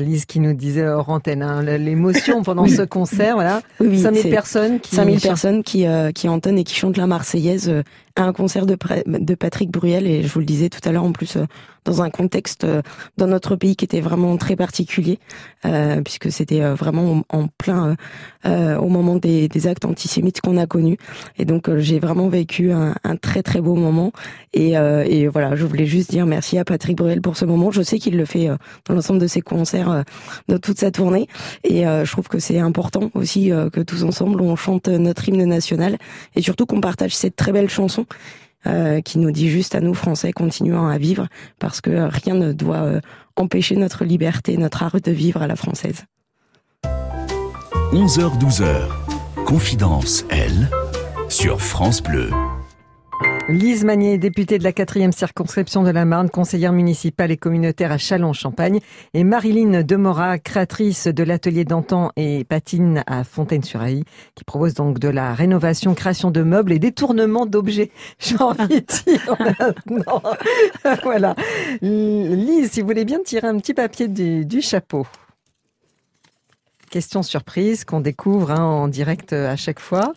Lise 0.00 0.24
qui 0.24 0.40
nous 0.40 0.54
disait 0.54 0.86
hors 0.86 1.08
antenne, 1.08 1.42
hein, 1.42 1.62
l'émotion 1.62 2.42
pendant 2.42 2.66
ce 2.68 2.82
concert, 2.82 3.34
voilà. 3.34 3.62
Oui, 3.80 3.88
oui, 3.90 3.98
5000 4.00 4.22
c'est 4.22 4.30
personnes 4.30 4.80
qui 4.80 4.96
5000 4.96 5.20
personnes 5.20 5.62
qui, 5.62 5.86
euh, 5.86 6.12
qui 6.12 6.28
entonnent 6.28 6.58
et 6.58 6.64
qui 6.64 6.74
chantent 6.74 6.96
la 6.96 7.06
Marseillaise 7.06 7.68
euh, 7.68 7.82
à 8.16 8.24
un 8.24 8.32
concert 8.32 8.66
de, 8.66 8.76
de 9.06 9.34
Patrick 9.34 9.70
Bruel. 9.70 10.06
Et 10.06 10.22
je 10.22 10.28
vous 10.28 10.40
le 10.40 10.46
disais 10.46 10.68
tout 10.68 10.86
à 10.88 10.92
l'heure, 10.92 11.04
en 11.04 11.12
plus, 11.12 11.36
euh, 11.36 11.44
dans 11.84 12.02
un 12.02 12.10
contexte 12.10 12.64
euh, 12.64 12.82
dans 13.16 13.26
notre 13.26 13.56
pays 13.56 13.76
qui 13.76 13.84
était 13.84 14.00
vraiment 14.00 14.36
très 14.36 14.56
particulier, 14.56 15.18
euh, 15.64 16.02
puisque 16.02 16.30
c'était 16.30 16.62
euh, 16.62 16.74
vraiment 16.74 17.22
en, 17.30 17.48
plein 17.48 17.96
euh, 18.46 18.76
au 18.76 18.88
moment 18.88 19.16
des, 19.16 19.48
des 19.48 19.66
actes 19.66 19.84
antisémites 19.84 20.40
qu'on 20.40 20.56
a 20.56 20.66
connus. 20.66 20.98
Et 21.38 21.44
donc, 21.44 21.74
j'ai 21.78 21.98
vraiment 21.98 22.28
vécu 22.28 22.72
un, 22.72 22.94
un 23.04 23.16
très 23.16 23.42
très 23.42 23.60
beau 23.60 23.74
moment. 23.74 24.12
Et, 24.52 24.76
euh, 24.76 25.04
et 25.06 25.28
voilà, 25.28 25.56
je 25.56 25.64
voulais 25.64 25.86
juste 25.86 26.10
dire 26.10 26.26
merci 26.26 26.58
à 26.58 26.64
Patrick 26.64 26.96
Bruel 26.96 27.20
pour 27.20 27.36
ce 27.36 27.44
moment. 27.44 27.70
Je 27.70 27.82
sais 27.82 27.98
qu'il 27.98 28.16
le 28.16 28.24
fait 28.24 28.48
dans 28.86 28.94
l'ensemble 28.94 29.20
de 29.20 29.26
ses 29.26 29.40
concerts, 29.40 30.04
de 30.48 30.56
toute 30.56 30.78
sa 30.78 30.90
tournée. 30.90 31.28
Et 31.64 31.84
je 31.84 32.10
trouve 32.10 32.28
que 32.28 32.38
c'est 32.38 32.58
important 32.58 33.10
aussi 33.14 33.50
que 33.72 33.80
tous 33.80 34.04
ensemble 34.04 34.40
on 34.40 34.56
chante 34.56 34.88
notre 34.88 35.28
hymne 35.28 35.44
national 35.44 35.98
et 36.34 36.42
surtout 36.42 36.66
qu'on 36.66 36.80
partage 36.80 37.14
cette 37.14 37.36
très 37.36 37.52
belle 37.52 37.68
chanson 37.68 37.99
euh, 38.66 39.00
qui 39.00 39.18
nous 39.18 39.30
dit 39.30 39.48
juste 39.48 39.74
à 39.74 39.80
nous 39.80 39.94
Français 39.94 40.32
continuons 40.32 40.86
à 40.86 40.98
vivre 40.98 41.28
parce 41.58 41.80
que 41.80 41.90
rien 41.90 42.34
ne 42.34 42.52
doit 42.52 42.82
euh, 42.82 43.00
empêcher 43.36 43.74
notre 43.76 44.04
liberté, 44.04 44.56
notre 44.58 44.82
art 44.82 45.00
de 45.00 45.10
vivre 45.10 45.40
à 45.40 45.46
la 45.46 45.56
française. 45.56 46.04
11h-12h. 47.92 49.44
Confidence, 49.46 50.24
elle, 50.30 50.68
sur 51.28 51.60
France 51.60 52.02
Bleu. 52.02 52.30
Lise 53.50 53.84
Magnier, 53.84 54.16
députée 54.16 54.58
de 54.58 54.64
la 54.64 54.72
quatrième 54.72 55.10
circonscription 55.10 55.82
de 55.82 55.90
la 55.90 56.04
Marne, 56.04 56.30
conseillère 56.30 56.72
municipale 56.72 57.32
et 57.32 57.36
communautaire 57.36 57.90
à 57.90 57.98
Châlons-Champagne, 57.98 58.78
et 59.12 59.24
Marilyn 59.24 59.82
Demora, 59.82 60.38
créatrice 60.38 61.08
de 61.08 61.24
l'atelier 61.24 61.64
d'antan 61.64 62.12
et 62.14 62.44
patine 62.44 63.02
à 63.08 63.24
Fontaine-sur-Ailly, 63.24 64.04
qui 64.36 64.44
propose 64.44 64.74
donc 64.74 65.00
de 65.00 65.08
la 65.08 65.34
rénovation, 65.34 65.94
création 65.94 66.30
de 66.30 66.42
meubles 66.42 66.70
et 66.70 66.78
détournement 66.78 67.44
d'objets. 67.44 67.90
J'ai 68.20 68.36
envie 68.40 68.82
de 68.82 69.10
dire 69.10 69.36
maintenant. 69.40 70.22
voilà. 71.02 71.34
Lise, 71.82 72.70
si 72.70 72.82
vous 72.82 72.86
voulez 72.86 73.04
bien 73.04 73.18
tirer 73.24 73.48
un 73.48 73.58
petit 73.58 73.74
papier 73.74 74.06
du, 74.06 74.62
chapeau. 74.62 75.08
Question 76.88 77.24
surprise 77.24 77.84
qu'on 77.84 78.00
découvre 78.00 78.52
hein, 78.52 78.62
en 78.62 78.86
direct 78.86 79.32
à 79.32 79.56
chaque 79.56 79.80
fois. 79.80 80.12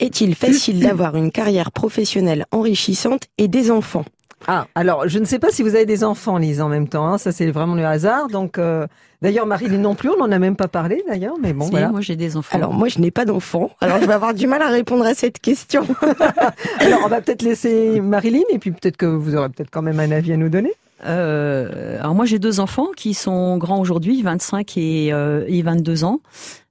Est-il 0.00 0.34
facile 0.34 0.80
d'avoir 0.80 1.16
une 1.16 1.30
carrière 1.32 1.72
professionnelle 1.72 2.44
enrichissante 2.50 3.22
et 3.38 3.48
des 3.48 3.70
enfants? 3.70 4.04
Ah, 4.48 4.66
alors 4.74 5.08
je 5.08 5.18
ne 5.18 5.24
sais 5.24 5.38
pas 5.38 5.50
si 5.50 5.62
vous 5.62 5.74
avez 5.74 5.86
des 5.86 6.04
enfants, 6.04 6.36
Lise, 6.38 6.60
en 6.60 6.68
même 6.68 6.88
temps. 6.88 7.06
hein. 7.08 7.18
Ça, 7.18 7.32
c'est 7.32 7.50
vraiment 7.50 7.74
le 7.74 7.84
hasard. 7.86 8.28
Donc, 8.28 8.58
euh, 8.58 8.86
d'ailleurs, 9.22 9.46
Marilyn 9.46 9.78
non 9.78 9.94
plus, 9.94 10.10
on 10.10 10.18
n'en 10.18 10.30
a 10.30 10.38
même 10.38 10.54
pas 10.56 10.68
parlé, 10.68 11.02
d'ailleurs. 11.08 11.34
Mais 11.40 11.52
bon, 11.54 11.64
Si, 11.64 11.70
voilà. 11.70 11.88
Moi, 11.88 12.02
j'ai 12.02 12.16
des 12.16 12.36
enfants. 12.36 12.54
Alors 12.56 12.72
moi 12.74 12.88
je 12.88 12.98
n'ai 13.00 13.10
pas 13.10 13.24
d'enfants, 13.24 13.70
alors 13.80 13.98
je 14.00 14.06
vais 14.06 14.12
avoir 14.12 14.34
du 14.34 14.46
mal 14.46 14.60
à 14.62 14.68
répondre 14.68 15.04
à 15.06 15.14
cette 15.14 15.38
question. 15.40 15.86
Alors, 16.80 17.00
on 17.04 17.08
va 17.08 17.20
peut-être 17.22 17.42
laisser 17.42 18.00
Marilyn, 18.00 18.42
et 18.50 18.58
puis 18.58 18.70
peut-être 18.72 18.96
que 18.98 19.06
vous 19.06 19.34
aurez 19.34 19.48
peut-être 19.48 19.70
quand 19.70 19.82
même 19.82 19.98
un 19.98 20.10
avis 20.12 20.32
à 20.34 20.36
nous 20.36 20.50
donner. 20.50 20.72
Euh, 21.04 21.98
alors 22.00 22.14
moi 22.14 22.24
j'ai 22.24 22.38
deux 22.38 22.58
enfants 22.60 22.88
qui 22.96 23.12
sont 23.12 23.58
grands 23.58 23.80
aujourd'hui, 23.80 24.22
25 24.22 24.76
et, 24.78 25.12
euh, 25.12 25.44
et 25.46 25.62
22 25.62 26.04
ans. 26.04 26.20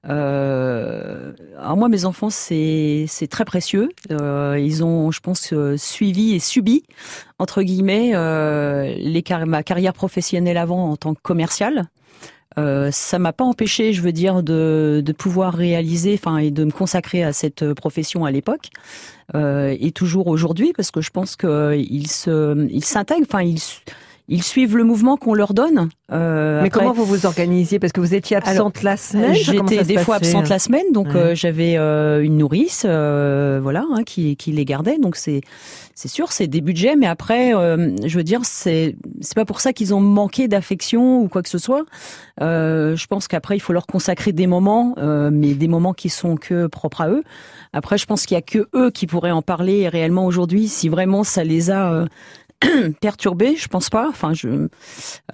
Euh, 0.10 1.32
alors 1.60 1.78
moi 1.78 1.90
mes 1.90 2.06
enfants 2.06 2.30
c'est 2.30 3.06
c'est 3.08 3.28
très 3.28 3.46
précieux. 3.46 3.90
Euh, 4.12 4.58
ils 4.60 4.84
ont 4.84 5.12
je 5.12 5.20
pense 5.20 5.54
euh, 5.54 5.78
suivi 5.78 6.34
et 6.34 6.40
subi 6.40 6.84
entre 7.40 7.62
guillemets 7.62 8.12
euh, 8.16 8.94
les 8.98 9.22
car- 9.22 9.46
ma 9.46 9.64
carrière 9.64 9.94
professionnelle 9.94 10.58
avant 10.58 10.90
en 10.92 10.96
tant 10.98 11.14
que 11.14 11.22
commercial. 11.22 11.86
Euh, 12.58 12.90
ça 12.90 13.20
m'a 13.20 13.34
pas 13.34 13.44
empêché, 13.44 13.92
je 13.92 14.02
veux 14.02 14.14
dire, 14.14 14.42
de, 14.42 15.02
de 15.06 15.12
pouvoir 15.12 15.54
réaliser, 15.54 16.14
enfin, 16.14 16.38
et 16.38 16.52
de 16.52 16.64
me 16.64 16.72
consacrer 16.72 17.22
à 17.22 17.34
cette 17.34 17.74
profession 17.74 18.24
à 18.24 18.32
l'époque. 18.32 18.70
Euh, 19.36 19.76
et 19.78 19.92
toujours 19.92 20.28
aujourd'hui, 20.28 20.72
parce 20.72 20.90
que 20.90 21.02
je 21.02 21.10
pense 21.10 21.36
qu'ils 21.36 22.08
se, 22.10 22.66
ils 22.70 22.86
s'intègrent, 22.86 23.28
enfin, 23.30 23.42
ils 23.44 23.60
ils 24.28 24.44
suivent 24.44 24.76
le 24.76 24.84
mouvement 24.84 25.18
qu'on 25.18 25.34
leur 25.36 25.54
donne. 25.54 25.90
Euh, 26.12 26.62
Mais 26.64 26.70
comment 26.70 26.94
vous 26.94 27.06
vous 27.06 27.26
organisiez? 27.26 27.80
Parce 27.80 27.94
que 27.94 28.00
vous 28.00 28.16
étiez 28.16 28.38
absente 28.38 28.82
la 28.82 28.98
semaine. 28.98 29.36
J'étais 29.36 29.84
des 29.84 29.98
fois 29.98 30.16
absente 30.16 30.50
la 30.50 30.60
semaine, 30.60 30.92
donc 30.92 31.14
euh, 31.16 31.36
j'avais 31.36 31.78
euh, 31.78 32.24
une 32.24 32.38
nourrice, 32.38 32.84
euh, 32.86 33.60
voilà, 33.62 33.86
hein, 33.94 34.04
qui, 34.04 34.36
qui 34.36 34.52
les 34.52 34.66
gardait. 34.66 34.98
Donc 34.98 35.16
c'est 35.16 35.42
c'est 35.94 36.08
sûr, 36.08 36.32
c'est 36.32 36.48
des 36.48 36.62
budgets, 36.62 36.96
mais 36.96 37.08
après, 37.08 37.52
je 37.52 38.18
veux 38.18 38.24
dire, 38.24 38.42
c'est 38.44 38.98
c'est 39.22 39.36
pas 39.36 39.46
pour 39.46 39.62
ça 39.62 39.72
qu'ils 39.72 39.94
ont 39.94 40.02
manqué 40.02 40.48
d'affection 40.48 41.22
ou 41.22 41.30
quoi 41.30 41.42
que 41.42 41.50
ce 41.50 41.58
soit. 41.58 41.86
je 42.42 43.08
pense 43.08 43.28
qu'après, 43.28 43.56
il 43.56 43.62
faut 43.62 43.74
leur 43.74 43.88
consacrer 43.88 44.34
des 44.34 44.48
moments, 44.48 44.96
mais 45.32 45.54
des 45.54 45.68
moments 45.68 45.94
qui 45.94 46.10
sont 46.10 46.36
que 46.36 46.68
propres 46.68 47.02
à 47.02 47.10
eux. 47.10 47.24
Après, 47.72 47.98
je 47.98 48.06
pense 48.06 48.26
qu'il 48.26 48.36
y 48.36 48.38
a 48.38 48.42
que 48.42 48.68
eux 48.76 48.92
qui 48.92 49.08
pourraient 49.08 49.32
en 49.32 49.42
parler 49.42 49.88
réellement 49.88 50.26
aujourd'hui, 50.26 50.68
si 50.68 50.90
vraiment 50.90 51.24
ça 51.24 51.46
les 51.46 51.72
a 51.72 52.06
perturbé, 53.02 53.56
je 53.56 53.68
pense 53.68 53.90
pas. 53.90 54.08
Enfin, 54.10 54.34
je 54.34 54.68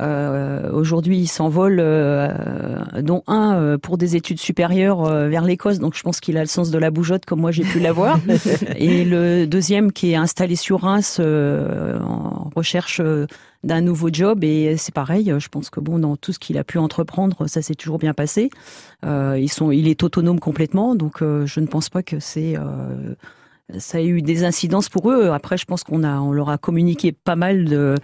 euh, 0.01 0.71
aujourd'hui 0.71 1.17
ils 1.19 1.27
s'envolent, 1.27 1.79
euh, 1.79 2.29
dont 3.01 3.23
un 3.27 3.55
euh, 3.55 3.77
pour 3.77 3.97
des 3.97 4.15
études 4.15 4.39
supérieures 4.39 5.03
vers 5.03 5.43
l'Écosse, 5.43 5.79
donc 5.79 5.95
je 5.95 6.03
pense 6.03 6.19
qu'il 6.19 6.37
a 6.37 6.41
le 6.41 6.47
sens 6.47 6.71
de 6.71 6.77
la 6.77 6.91
bougeotte 6.91 7.25
comme 7.25 7.41
moi 7.41 7.51
j'ai 7.51 7.63
pu 7.63 7.79
l'avoir. 7.79 8.19
et 8.75 9.05
le 9.05 9.45
deuxième 9.45 9.91
qui 9.91 10.11
est 10.11 10.15
installé 10.15 10.55
sur 10.55 10.81
Reims 10.81 11.19
en 11.19 12.49
recherche 12.55 13.01
d'un 13.63 13.81
nouveau 13.81 14.09
job 14.11 14.43
et 14.43 14.75
c'est 14.77 14.93
pareil. 14.93 15.33
Je 15.37 15.47
pense 15.47 15.69
que 15.69 15.79
bon 15.79 15.99
dans 15.99 16.15
tout 16.15 16.33
ce 16.33 16.39
qu'il 16.39 16.57
a 16.57 16.63
pu 16.63 16.77
entreprendre, 16.77 17.47
ça 17.47 17.61
s'est 17.61 17.75
toujours 17.75 17.99
bien 17.99 18.13
passé. 18.13 18.49
ils 19.05 19.51
sont, 19.51 19.71
il 19.71 19.87
est 19.87 20.03
autonome 20.03 20.39
complètement, 20.39 20.95
donc 20.95 21.19
je 21.19 21.59
ne 21.59 21.67
pense 21.67 21.89
pas 21.89 22.03
que 22.03 22.19
c'est 22.19 22.55
ça 23.79 23.97
a 23.97 24.01
eu 24.01 24.21
des 24.21 24.43
incidences 24.43 24.89
pour 24.89 25.11
eux. 25.11 25.29
Après, 25.29 25.57
je 25.57 25.65
pense 25.65 25.83
qu'on 25.83 26.03
a, 26.03 26.19
on 26.19 26.31
leur 26.31 26.49
a 26.49 26.57
communiqué 26.57 27.11
pas 27.11 27.35
mal 27.35 27.97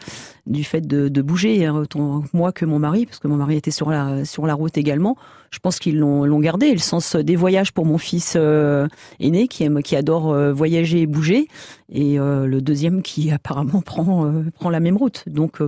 du 0.45 0.63
fait 0.63 0.81
de, 0.81 1.07
de 1.09 1.21
bouger, 1.21 1.65
hein, 1.65 1.75
autant 1.75 2.23
moi 2.33 2.51
que 2.51 2.65
mon 2.65 2.79
mari, 2.79 3.05
parce 3.05 3.19
que 3.19 3.27
mon 3.27 3.37
mari 3.37 3.55
était 3.57 3.71
sur 3.71 3.89
la, 3.89 4.25
sur 4.25 4.45
la 4.45 4.53
route 4.53 4.77
également. 4.77 5.17
Je 5.51 5.59
pense 5.59 5.79
qu'ils 5.79 5.97
l'ont, 5.97 6.25
l'ont 6.25 6.39
gardé. 6.39 6.71
Le 6.71 6.79
sens 6.79 7.15
des 7.15 7.35
voyages 7.35 7.71
pour 7.71 7.85
mon 7.85 7.97
fils 7.97 8.33
euh, 8.35 8.87
aîné, 9.19 9.47
qui 9.47 9.63
aime, 9.63 9.81
qui 9.81 9.95
adore 9.95 10.31
euh, 10.31 10.51
voyager 10.51 11.01
et 11.01 11.07
bouger, 11.07 11.47
et 11.91 12.19
euh, 12.19 12.45
le 12.45 12.61
deuxième 12.61 13.01
qui 13.01 13.31
apparemment 13.37 13.81
prend, 13.81 14.31
prend 14.55 14.69
la 14.69 14.79
même 14.79 14.97
route. 14.97 15.23
Donc, 15.27 15.59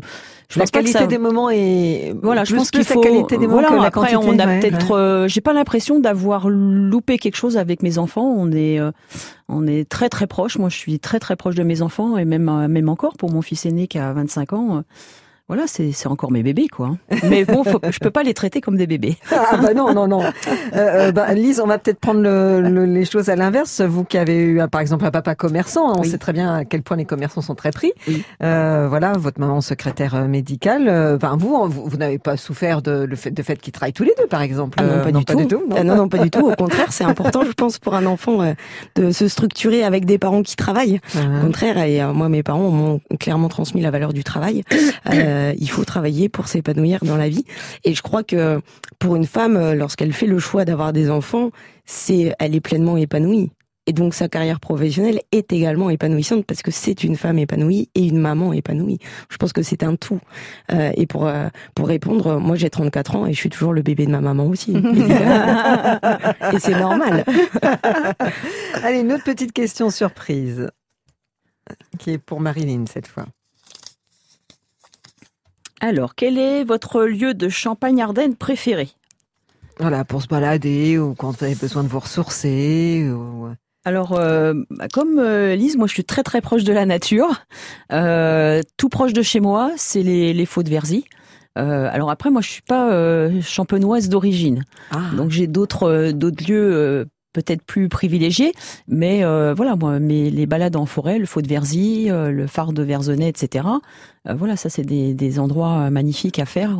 je 0.50 0.60
la 0.60 0.66
qualité 0.66 1.08
des 1.08 1.18
moments 1.18 1.50
et 1.50 2.14
voilà, 2.22 2.44
je 2.44 2.56
pense 2.56 2.72
qu'il 2.72 2.84
faut. 2.84 3.02
Qualité 3.02 3.38
des 3.38 3.48
moments 3.48 3.68
voilà, 3.70 3.84
après, 3.84 4.16
on 4.16 4.38
a 4.38 4.48
peut-être. 4.48 5.28
j'ai 5.28 5.42
pas 5.42 5.54
l'impression 5.54 6.00
d'avoir 6.00 6.50
loupé 6.50 7.18
quelque 7.18 7.38
chose 7.38 7.58
avec 7.58 7.82
mes 7.82 7.98
enfants. 7.98 8.34
On 8.38 8.52
est, 8.52 8.80
on 9.48 9.68
est 9.68 9.88
très 9.88 10.10
très 10.10 10.28
proches. 10.28 10.58
Moi, 10.58 10.70
je 10.70 10.78
suis 10.78 11.00
très 11.00 11.20
très 11.20 11.36
proche 11.36 11.56
de 11.56 11.64
mes 11.64 11.82
enfants 11.82 12.18
et 12.18 12.26
même 12.26 12.68
même 12.68 12.90
encore 12.90 13.16
pour 13.18 13.32
mon 13.32 13.42
fils 13.42 13.66
aîné 13.66 13.88
qui 13.88 13.98
a 13.98 14.12
25 14.12 14.54
ans 14.54 14.84
voilà, 15.50 15.64
c'est 15.66 16.06
encore 16.06 16.32
mes 16.32 16.44
bébés, 16.44 16.68
quoi. 16.68 16.92
Mais 17.28 17.44
bon, 17.44 17.64
faut, 17.64 17.80
je 17.90 17.98
peux 17.98 18.12
pas 18.12 18.22
les 18.22 18.36
traiter 18.36 18.62
comme 18.62 18.78
des 18.78 18.86
bébés. 18.86 19.18
ah 19.32 19.58
bah 19.58 19.74
non, 19.74 19.96
non, 19.96 20.08
non. 20.08 20.22
Euh, 20.22 20.30
euh 20.76 21.12
bah, 21.12 21.34
Lise, 21.34 21.60
on 21.60 21.66
va 21.66 21.80
peut-être 21.80 22.00
prendre 22.00 22.22
le, 22.22 22.86
les 22.86 23.04
choses 23.04 23.30
à 23.30 23.36
l'inverse. 23.36 23.82
Vous 23.82 24.04
qui 24.04 24.20
avez 24.20 24.38
eu, 24.38 24.62
par 24.72 24.80
exemple, 24.80 25.06
un 25.06 25.10
papa 25.12 25.34
commerçant, 25.34 25.98
on 25.98 26.04
sait 26.04 26.20
très 26.20 26.34
bien 26.34 26.54
à 26.54 26.66
quel 26.66 26.84
point 26.84 26.98
les 26.98 27.06
commerçants 27.06 27.42
sont 27.42 27.56
très 27.56 27.72
pris. 27.72 27.94
Euh, 28.44 28.86
voilà, 28.88 29.14
votre 29.14 29.40
maman 29.40 29.60
secrétaire 29.62 30.14
euh, 30.14 30.28
médicale. 30.28 30.88
Euh, 30.88 31.16
enfin, 31.16 31.36
vous, 31.36 31.68
vous, 31.68 31.98
n'avez 31.98 32.20
pas 32.20 32.38
souffert 32.38 32.84
de, 32.84 33.06
le 33.06 33.16
fait, 33.16 33.32
de 33.32 33.42
fait 33.42 33.60
qu'ils 33.60 33.74
travaillent 33.74 33.94
tous 33.94 34.04
les 34.04 34.14
deux, 34.20 34.28
par 34.28 34.44
exemple. 34.44 34.78
Ah 34.80 34.84
non, 34.84 35.24
pas, 35.24 35.34
du, 35.36 35.48
tout. 35.48 35.64
non. 35.68 35.76
Ah 35.76 35.84
non, 35.84 35.96
non, 35.96 36.10
pas 36.10 36.20
du 36.20 36.30
tout. 36.30 36.48
Au 36.48 36.56
contraire, 36.56 36.92
c'est 36.94 37.06
important, 37.06 37.42
je 37.44 37.54
pense, 37.54 37.80
pour 37.80 37.96
un 37.96 38.06
enfant 38.06 38.54
de 38.94 39.10
se 39.10 39.28
structurer 39.28 39.84
avec 39.84 40.06
des 40.06 40.20
parents 40.20 40.44
qui 40.44 40.56
travaillent. 40.56 41.00
Au 41.16 41.42
contraire, 41.42 41.80
et 41.80 42.06
moi, 42.14 42.30
mes 42.30 42.44
parents 42.44 42.70
m'ont 42.70 43.02
clairement 43.20 43.50
transmis 43.50 43.82
la 43.82 43.90
valeur 43.90 44.14
du 44.14 44.24
travail. 44.24 44.64
Euh, 45.10 45.39
il 45.58 45.70
faut 45.70 45.86
travailler 45.86 46.30
pour 46.30 46.48
s'épanouir 46.48 47.04
dans 47.04 47.18
la 47.18 47.30
vie. 47.30 47.46
Et 47.84 47.94
je 47.94 48.02
crois 48.02 48.24
que 48.24 48.62
pour 49.00 49.16
une 49.16 49.26
femme, 49.26 49.58
euh, 49.58 49.76
lorsqu'elle 49.76 50.14
fait 50.14 50.26
le 50.26 50.40
choix 50.40 50.66
d'avoir 50.66 50.94
des 50.94 51.10
enfants, 51.10 51.52
c'est 51.86 52.34
elle 52.40 52.56
est 52.56 52.62
pleinement 52.62 52.98
épanouie. 52.98 53.52
Et 53.88 53.94
donc 53.94 54.14
sa 54.14 54.30
carrière 54.30 54.60
professionnelle 54.60 55.22
est 55.32 55.52
également 55.52 55.90
épanouissante 55.90 56.46
parce 56.46 56.62
que 56.62 56.70
c'est 56.70 57.04
une 57.04 57.16
femme 57.16 57.40
épanouie 57.40 57.90
et 57.96 58.06
une 58.06 58.20
maman 58.20 58.54
épanouie. 58.54 59.00
Je 59.32 59.38
pense 59.38 59.52
que 59.52 59.64
c'est 59.64 59.82
un 59.82 59.96
tout. 59.96 60.20
Euh, 60.72 60.92
et 60.96 61.08
pour 61.08 61.32
pour 61.74 61.88
répondre, 61.88 62.38
moi 62.40 62.56
j'ai 62.56 62.70
34 62.70 63.16
ans 63.16 63.26
et 63.26 63.34
je 63.34 63.40
suis 63.40 63.50
toujours 63.50 63.74
le 63.74 63.82
bébé 63.82 64.06
de 64.06 64.12
ma 64.12 64.22
maman 64.22 64.46
aussi. 64.46 64.76
et 66.54 66.60
c'est 66.60 66.78
normal. 66.78 67.26
Allez, 68.84 69.00
une 69.00 69.12
autre 69.12 69.24
petite 69.24 69.54
question 69.54 69.90
surprise 69.90 70.70
qui 71.98 72.12
est 72.12 72.18
pour 72.18 72.42
Marilyn 72.42 72.86
cette 72.86 73.08
fois. 73.08 73.26
Alors, 75.82 76.16
quel 76.16 76.38
est 76.38 76.64
votre 76.64 77.04
lieu 77.04 77.34
de 77.34 77.50
Champagne-Ardenne 77.50 78.36
préféré? 78.36 78.90
Voilà, 79.80 80.04
pour 80.04 80.22
se 80.22 80.28
balader 80.28 80.98
ou 80.98 81.16
quand 81.16 81.32
vous 81.32 81.44
avez 81.44 81.56
besoin 81.56 81.84
de 81.84 81.88
vous 81.88 82.00
ressourcer. 82.00 83.08
Euh. 83.08 83.54
Alors, 83.86 84.20
euh, 84.20 84.54
comme 84.94 85.20
euh, 85.20 85.56
Lise, 85.56 85.78
moi 85.78 85.88
je 85.88 85.94
suis 85.94 86.04
très 86.04 86.22
très 86.22 86.42
proche 86.42 86.66
de 86.66 86.74
la 86.74 86.86
nature. 86.86 87.46
tout 88.78 88.90
proche 88.90 89.14
de 89.14 89.22
chez 89.22 89.40
moi, 89.40 89.72
c'est 89.78 90.04
les, 90.04 90.34
les 90.34 90.46
Faux 90.46 90.64
de 90.64 90.70
Verzy. 90.70 91.06
alors 91.56 92.12
après, 92.12 92.30
moi 92.30 92.42
je 92.42 92.50
suis 92.50 92.62
pas 92.62 93.30
champenoise 93.42 94.10
d'origine, 94.10 94.66
ah. 94.92 95.00
donc 95.16 95.32
j'ai 95.32 95.48
d'autres 95.48 96.12
d'autres 96.12 96.44
lieux 96.46 97.08
peut-être 97.42 97.64
plus 97.64 97.90
privilégié, 97.90 98.54
mais 98.88 99.24
euh, 99.24 99.54
voilà, 99.54 99.76
moi, 99.76 100.00
mais 100.00 100.30
les 100.30 100.46
balades 100.46 100.76
en 100.76 100.86
forêt, 100.86 101.20
le 101.20 101.26
Faux 101.26 101.42
de 101.42 101.48
Verzy, 101.48 102.10
euh, 102.10 102.32
le 102.32 102.48
phare 102.48 102.74
de 102.74 102.84
Verzonnet, 102.84 103.30
etc. 103.30 103.68
Euh, 104.28 104.34
voilà, 104.34 104.56
ça 104.56 104.70
c'est 104.70 104.84
des, 104.84 105.14
des, 105.14 105.40
endroits 105.40 105.90
magnifiques 105.90 106.40
à 106.40 106.46
faire 106.46 106.78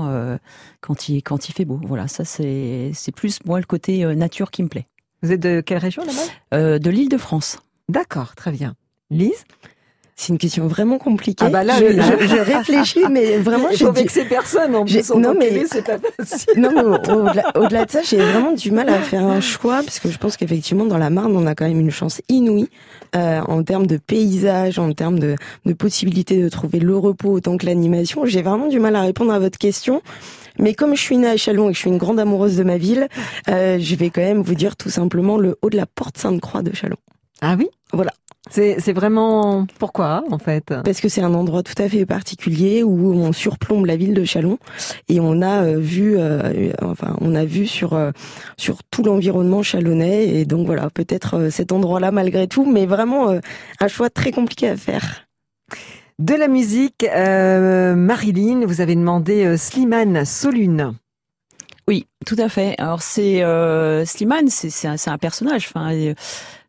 quand 0.82 1.10
il 1.10 1.22
quand 1.22 1.50
il 1.50 1.54
fait 1.54 1.66
beau. 1.66 1.80
Voilà, 1.86 2.08
ça 2.08 2.26
c'est 2.26 2.92
c'est 2.94 3.14
plus 3.14 3.40
moi 3.46 3.60
le 3.60 3.66
côté 3.66 4.04
nature 4.16 4.52
qui 4.52 4.64
me 4.64 4.68
plaît. 4.68 4.88
Vous 5.22 5.32
êtes 5.32 5.40
de 5.40 5.62
quelle 5.62 5.78
région 5.78 6.04
là-bas? 6.04 6.80
De 6.80 6.90
l'Île-de-France. 6.90 7.60
D'accord, 7.88 8.36
très 8.36 8.52
bien. 8.52 8.76
Lise? 9.10 9.46
C'est 10.20 10.34
une 10.34 10.38
question 10.38 10.68
vraiment 10.68 10.98
compliquée. 10.98 11.46
Ah 11.48 11.50
bah 11.50 11.64
là, 11.64 11.76
je, 11.80 11.94
je, 11.94 12.28
je 12.28 12.42
réfléchis, 12.42 13.06
mais 13.10 13.38
vraiment, 13.38 13.70
j'ai 13.74 13.90
vexer 13.90 14.26
personne 14.26 14.76
en 14.76 14.84
plus. 14.84 15.10
Non 15.12 15.34
mais 15.34 15.64
c'est 15.66 15.82
pas 15.82 15.98
facile. 16.18 16.60
Non 16.60 16.72
mais 16.74 16.82
au-delà 17.58 17.86
de 17.86 17.92
ça, 17.92 18.02
j'ai 18.02 18.18
vraiment 18.18 18.52
du 18.52 18.70
mal 18.72 18.90
à 18.90 19.00
faire 19.00 19.24
un 19.24 19.40
choix 19.40 19.82
parce 19.82 20.00
que 20.02 20.10
je 20.10 20.18
pense 20.18 20.36
qu'effectivement 20.36 20.84
dans 20.84 20.98
la 20.98 21.10
Marne, 21.10 21.38
on 21.38 21.48
a 21.48 21.56
quand 21.56 21.66
même 21.66 21.80
une 21.80 21.90
chance 21.90 22.22
inouïe 22.28 22.68
euh, 23.16 23.40
en 23.48 23.64
termes 23.64 23.88
de 23.88 23.96
paysage, 23.96 24.78
en 24.78 24.92
termes 24.92 25.20
de, 25.20 25.36
de 25.66 25.74
possibilité 25.74 26.44
de 26.44 26.50
trouver 26.50 26.80
le 26.80 26.98
repos 26.98 27.32
autant 27.32 27.56
que 27.56 27.66
l'animation. 27.66 28.26
J'ai 28.26 28.42
vraiment 28.42 28.68
du 28.68 28.80
mal 28.82 28.98
à 28.98 29.02
répondre 29.02 29.32
à 29.32 29.40
votre 29.40 29.58
question. 29.58 30.02
Mais 30.58 30.74
comme 30.74 30.98
je 30.98 31.02
suis 31.02 31.16
née 31.16 31.30
à 31.30 31.38
Chalon 31.38 31.70
et 31.70 31.72
que 31.72 31.76
je 31.76 31.80
suis 31.80 31.90
une 31.90 31.98
grande 31.98 32.20
amoureuse 32.20 32.58
de 32.58 32.64
ma 32.64 32.78
ville, 32.78 33.08
euh, 33.50 33.78
je 33.80 33.96
vais 33.96 34.10
quand 34.10 34.20
même 34.20 34.42
vous 34.42 34.56
dire 34.56 34.76
tout 34.76 34.90
simplement 34.90 35.38
le 35.38 35.58
haut 35.62 35.70
de 35.70 35.78
la 35.78 35.86
porte 35.86 36.18
Sainte-Croix 36.18 36.62
de 36.62 36.76
Chalon. 36.76 36.98
Ah 37.40 37.56
oui? 37.58 37.70
Voilà. 37.94 38.12
C'est 38.50 38.94
vraiment 38.94 39.68
pourquoi 39.78 40.24
en 40.32 40.40
fait? 40.40 40.74
Parce 40.84 41.02
que 41.02 41.10
c'est 41.10 41.22
un 41.22 41.34
endroit 41.34 41.62
tout 41.64 41.80
à 41.82 41.88
fait 41.88 42.06
particulier 42.06 42.84
où 42.84 43.14
on 43.14 43.32
surplombe 43.32 43.86
la 43.86 43.96
ville 43.96 44.14
de 44.14 44.24
Chalon 44.24 44.58
et 45.08 45.20
on 45.20 45.42
a 45.42 45.64
euh, 45.64 45.78
vu, 45.78 46.16
euh, 46.18 46.72
enfin 46.82 47.16
on 47.22 47.36
a 47.36 47.46
vu 47.46 47.68
sur 47.68 47.94
euh, 47.94 48.12
sur 48.58 48.84
tout 48.84 49.04
l'environnement 49.04 49.62
chalonnais 49.62 50.28
et 50.28 50.46
donc 50.46 50.66
voilà 50.66 50.90
peut-être 50.90 51.50
cet 51.50 51.72
endroit-là 51.72 52.12
malgré 52.12 52.48
tout, 52.48 52.66
mais 52.66 52.86
vraiment 52.86 53.40
un 53.80 53.88
choix 53.88 54.10
très 54.10 54.32
compliqué 54.32 54.68
à 54.68 54.78
faire. 54.78 55.28
De 56.18 56.34
la 56.34 56.48
musique, 56.48 57.06
Marilyn, 57.06 58.66
vous 58.66 58.82
avez 58.82 58.96
demandé 58.96 59.56
Slimane 59.58 60.26
Solune. 60.26 60.96
Oui, 61.88 62.08
tout 62.26 62.36
à 62.38 62.50
fait. 62.50 62.76
Alors 62.78 63.02
c'est 63.02 63.42
Slimane, 64.06 64.50
c'est 64.50 64.88
un, 64.88 64.96
un, 65.06 65.18
personnage. 65.18 65.68
Enfin, 65.74 66.14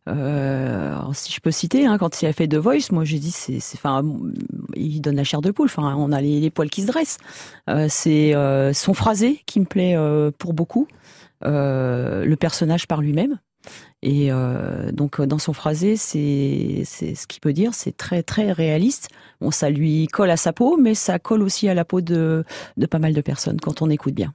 euh, 0.08 0.94
si 1.12 1.32
je 1.32 1.40
peux 1.40 1.50
citer, 1.50 1.86
hein, 1.86 1.98
quand 1.98 2.22
il 2.22 2.26
a 2.26 2.32
fait 2.32 2.48
The 2.48 2.56
Voice, 2.56 2.90
moi 2.90 3.04
j'ai 3.04 3.18
dit, 3.18 3.30
c'est, 3.30 3.58
enfin, 3.74 4.02
il 4.74 5.00
donne 5.00 5.16
la 5.16 5.24
chair 5.24 5.40
de 5.40 5.50
poule. 5.50 5.66
Enfin, 5.66 5.94
on 5.96 6.12
a 6.12 6.20
les, 6.20 6.50
poils 6.50 6.70
qui 6.70 6.82
se 6.82 6.86
dressent. 6.86 7.18
Euh, 7.68 7.86
c'est 7.88 8.34
euh, 8.34 8.72
son 8.72 8.94
phrasé 8.94 9.42
qui 9.46 9.60
me 9.60 9.66
plaît 9.66 9.96
euh, 9.96 10.30
pour 10.36 10.54
beaucoup. 10.54 10.88
Euh, 11.44 12.24
le 12.24 12.36
personnage 12.36 12.86
par 12.86 13.00
lui-même. 13.00 13.38
Et 14.02 14.30
donc 14.92 15.20
dans 15.20 15.38
son 15.38 15.52
phrasé, 15.52 15.96
c'est, 15.96 16.82
c'est 16.86 17.14
ce 17.14 17.26
qu'il 17.26 17.42
peut 17.42 17.52
dire, 17.52 17.74
c'est 17.74 17.94
très 17.94 18.22
très 18.22 18.52
réaliste. 18.52 19.10
Bon, 19.42 19.50
ça 19.50 19.68
lui 19.68 20.06
colle 20.06 20.30
à 20.30 20.38
sa 20.38 20.54
peau, 20.54 20.78
mais 20.78 20.94
ça 20.94 21.18
colle 21.18 21.42
aussi 21.42 21.68
à 21.68 21.74
la 21.74 21.84
peau 21.84 22.00
de, 22.00 22.44
de 22.78 22.86
pas 22.86 22.98
mal 22.98 23.12
de 23.12 23.20
personnes 23.20 23.60
quand 23.60 23.82
on 23.82 23.90
écoute 23.90 24.14
bien. 24.14 24.32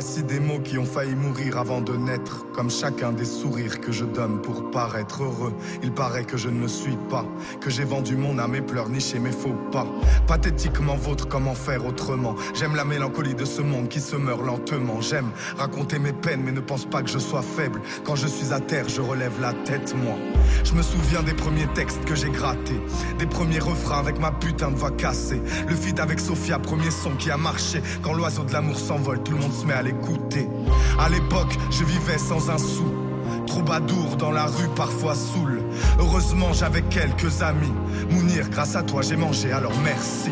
Voici 0.00 0.22
des 0.22 0.38
mots 0.38 0.60
qui 0.60 0.78
ont 0.78 0.84
failli 0.84 1.16
mourir 1.16 1.58
avant 1.58 1.80
de 1.80 1.96
naître, 1.96 2.46
comme 2.52 2.70
chacun 2.70 3.10
des 3.10 3.24
sourires 3.24 3.80
que 3.80 3.90
je 3.90 4.04
donne 4.04 4.40
pour 4.40 4.70
paraître 4.70 5.24
heureux. 5.24 5.52
Il 5.82 5.90
paraît 5.90 6.22
que 6.22 6.36
je 6.36 6.48
ne 6.48 6.60
le 6.60 6.68
suis 6.68 6.96
pas, 7.10 7.24
que 7.60 7.68
j'ai 7.68 7.82
vendu 7.82 8.16
mon 8.16 8.38
âme 8.38 8.54
et 8.54 8.60
pleurs 8.60 8.90
niché 8.90 9.18
mes 9.18 9.32
faux 9.32 9.56
pas. 9.72 9.88
Pathétiquement 10.28 10.94
vôtre, 10.94 11.26
comment 11.26 11.56
faire 11.56 11.84
autrement? 11.84 12.36
J'aime 12.54 12.76
la 12.76 12.84
mélancolie 12.84 13.34
de 13.34 13.44
ce 13.44 13.60
monde 13.60 13.88
qui 13.88 13.98
se 13.98 14.14
meurt 14.14 14.40
lentement. 14.40 15.00
J'aime 15.00 15.32
raconter 15.56 15.98
mes 15.98 16.12
peines, 16.12 16.42
mais 16.44 16.52
ne 16.52 16.60
pense 16.60 16.84
pas 16.86 17.02
que 17.02 17.10
je 17.10 17.18
sois 17.18 17.42
faible. 17.42 17.80
Quand 18.04 18.14
je 18.14 18.28
suis 18.28 18.52
à 18.52 18.60
terre, 18.60 18.88
je 18.88 19.00
relève 19.00 19.40
la 19.40 19.52
tête, 19.52 19.96
moi. 19.96 20.14
Je 20.62 20.74
me 20.74 20.82
souviens 20.82 21.24
des 21.24 21.34
premiers 21.34 21.66
textes 21.74 22.04
que 22.04 22.14
j'ai 22.14 22.30
grattés, 22.30 22.80
des 23.18 23.26
premiers 23.26 23.58
refrains 23.58 23.98
avec 23.98 24.20
ma 24.20 24.30
putain 24.30 24.70
de 24.70 24.76
voix 24.76 24.92
cassée. 24.92 25.42
Le 25.68 25.74
feat 25.74 25.98
avec 25.98 26.20
Sophia, 26.20 26.60
premier 26.60 26.92
son 26.92 27.16
qui 27.16 27.32
a 27.32 27.36
marché. 27.36 27.82
Quand 28.00 28.12
l'oiseau 28.12 28.44
de 28.44 28.52
l'amour 28.52 28.78
s'envole, 28.78 29.24
tout 29.24 29.32
le 29.32 29.38
monde 29.38 29.52
se 29.52 29.66
met 29.66 29.74
à 29.74 29.87
l'écouter. 29.88 30.48
À 30.98 31.08
l'époque, 31.08 31.56
je 31.70 31.84
vivais 31.84 32.18
sans 32.18 32.50
un 32.50 32.58
sou. 32.58 32.92
Troubadour 33.46 34.16
dans 34.16 34.30
la 34.30 34.46
rue, 34.46 34.68
parfois 34.76 35.14
saoul. 35.14 35.62
Heureusement, 35.98 36.52
j'avais 36.52 36.82
quelques 36.82 37.42
amis. 37.42 37.72
Mounir, 38.10 38.48
grâce 38.50 38.76
à 38.76 38.82
toi, 38.82 39.02
j'ai 39.02 39.16
mangé, 39.16 39.52
alors 39.52 39.72
merci. 39.82 40.30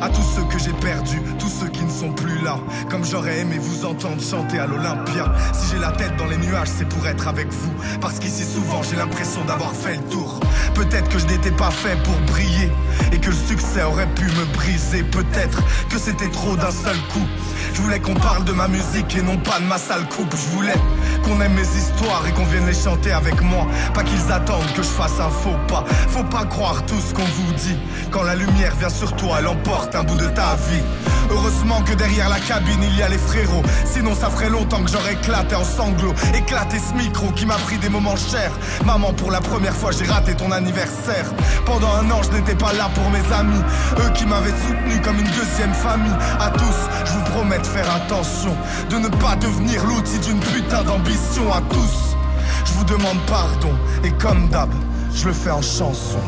À 0.00 0.08
tous 0.08 0.22
ceux 0.22 0.44
que 0.44 0.58
j'ai 0.58 0.72
perdus, 0.72 1.20
tous 1.38 1.48
ceux 1.48 1.68
qui 1.68 1.84
ne 1.84 1.90
sont 1.90 2.12
plus 2.12 2.42
là. 2.42 2.58
Comme 2.90 3.04
j'aurais 3.04 3.38
aimé 3.40 3.58
vous 3.60 3.84
entendre 3.84 4.22
chanter 4.22 4.58
à 4.58 4.66
l'Olympia. 4.66 5.32
Si 5.52 5.72
j'ai 5.72 5.78
la 5.78 5.92
tête 5.92 6.16
dans 6.16 6.26
les 6.26 6.36
nuages, 6.36 6.68
c'est 6.76 6.88
pour 6.88 7.06
être 7.06 7.28
avec 7.28 7.48
vous. 7.52 7.72
Parce 8.00 8.18
qu'ici, 8.18 8.44
souvent, 8.44 8.82
j'ai 8.82 8.96
l'impression 8.96 9.44
d'avoir 9.44 9.72
fait 9.72 9.96
le 9.96 10.02
tour. 10.10 10.40
Peut-être 10.74 11.08
que 11.08 11.18
je 11.18 11.26
n'étais 11.26 11.50
pas 11.50 11.70
fait 11.70 11.96
pour 12.02 12.14
briller. 12.32 12.70
Et 13.12 13.18
que 13.18 13.30
le 13.30 13.36
succès 13.36 13.82
aurait 13.82 14.12
pu 14.14 14.24
me 14.24 14.44
briser. 14.54 15.02
Peut-être 15.02 15.62
que 15.88 15.98
c'était 15.98 16.30
trop 16.30 16.56
d'un 16.56 16.70
seul 16.70 16.96
coup. 17.12 17.26
Je 17.74 17.82
voulais 17.82 18.00
qu'on 18.00 18.14
parle 18.14 18.44
de 18.44 18.52
ma 18.52 18.68
musique 18.68 19.16
et 19.16 19.22
non 19.22 19.36
pas 19.36 19.60
de 19.60 19.64
ma 19.64 19.78
sale 19.78 20.06
coupe. 20.08 20.34
Je 20.34 20.56
voulais 20.56 20.74
qu'on 21.22 21.40
aime 21.40 21.54
mes 21.54 21.62
histoires 21.76 22.24
et 22.26 22.32
qu'on 22.32 22.44
vienne 22.44 22.66
les 22.66 22.74
chanter 22.74 23.12
avec 23.12 23.40
moi. 23.42 23.66
Pas 23.94 24.02
qu'ils 24.02 24.32
attendent 24.32 24.72
que 24.74 24.82
je 24.82 24.88
fasse 24.88 25.20
un 25.20 25.30
faux 25.30 25.56
pas. 25.68 25.84
Faut 26.08 26.24
pas 26.24 26.44
croire 26.44 26.84
tout 26.86 27.00
ce 27.00 27.14
qu'on 27.14 27.22
vous 27.22 27.52
dit. 27.54 27.76
Quand 28.10 28.22
la 28.22 28.34
lumière 28.34 28.74
vient 28.76 28.88
sur 28.88 29.14
toi, 29.16 29.36
elle 29.38 29.46
un 29.94 30.02
bout 30.02 30.16
de 30.16 30.26
ta 30.28 30.54
vie. 30.70 30.82
Heureusement 31.30 31.82
que 31.82 31.92
derrière 31.92 32.28
la 32.28 32.40
cabine 32.40 32.82
il 32.82 32.96
y 32.96 33.02
a 33.02 33.08
les 33.08 33.18
frérots. 33.18 33.62
Sinon 33.84 34.14
ça 34.14 34.30
ferait 34.30 34.48
longtemps 34.48 34.82
que 34.82 34.90
j'aurais 34.90 35.12
éclaté 35.12 35.54
en 35.54 35.64
sanglots. 35.64 36.14
Éclaté 36.34 36.78
ce 36.78 36.94
micro 36.94 37.30
qui 37.32 37.44
m'a 37.44 37.56
pris 37.56 37.76
des 37.78 37.88
moments 37.90 38.16
chers. 38.16 38.52
Maman, 38.84 39.12
pour 39.12 39.30
la 39.30 39.40
première 39.40 39.74
fois 39.74 39.90
j'ai 39.92 40.06
raté 40.06 40.34
ton 40.34 40.52
anniversaire. 40.52 41.26
Pendant 41.66 41.92
un 41.92 42.10
an 42.10 42.22
je 42.22 42.36
n'étais 42.36 42.54
pas 42.54 42.72
là 42.72 42.88
pour 42.94 43.10
mes 43.10 43.32
amis. 43.34 43.62
Eux 43.98 44.10
qui 44.14 44.24
m'avaient 44.24 44.56
soutenu 44.66 45.00
comme 45.02 45.18
une 45.18 45.30
deuxième 45.32 45.74
famille. 45.74 46.16
À 46.40 46.50
tous, 46.50 46.78
je 47.04 47.12
vous 47.12 47.24
promets 47.32 47.58
de 47.58 47.66
faire 47.66 47.94
attention. 47.94 48.56
De 48.88 48.96
ne 48.96 49.08
pas 49.08 49.36
devenir 49.36 49.84
l'outil 49.84 50.18
d'une 50.20 50.40
putain 50.40 50.82
d'ambition. 50.82 51.52
À 51.52 51.60
tous, 51.70 52.16
je 52.64 52.72
vous 52.72 52.84
demande 52.84 53.18
pardon. 53.26 53.72
Et 54.02 54.12
comme 54.12 54.48
d'hab, 54.48 54.70
je 55.14 55.26
le 55.26 55.34
fais 55.34 55.50
en 55.50 55.62
chanson. 55.62 56.20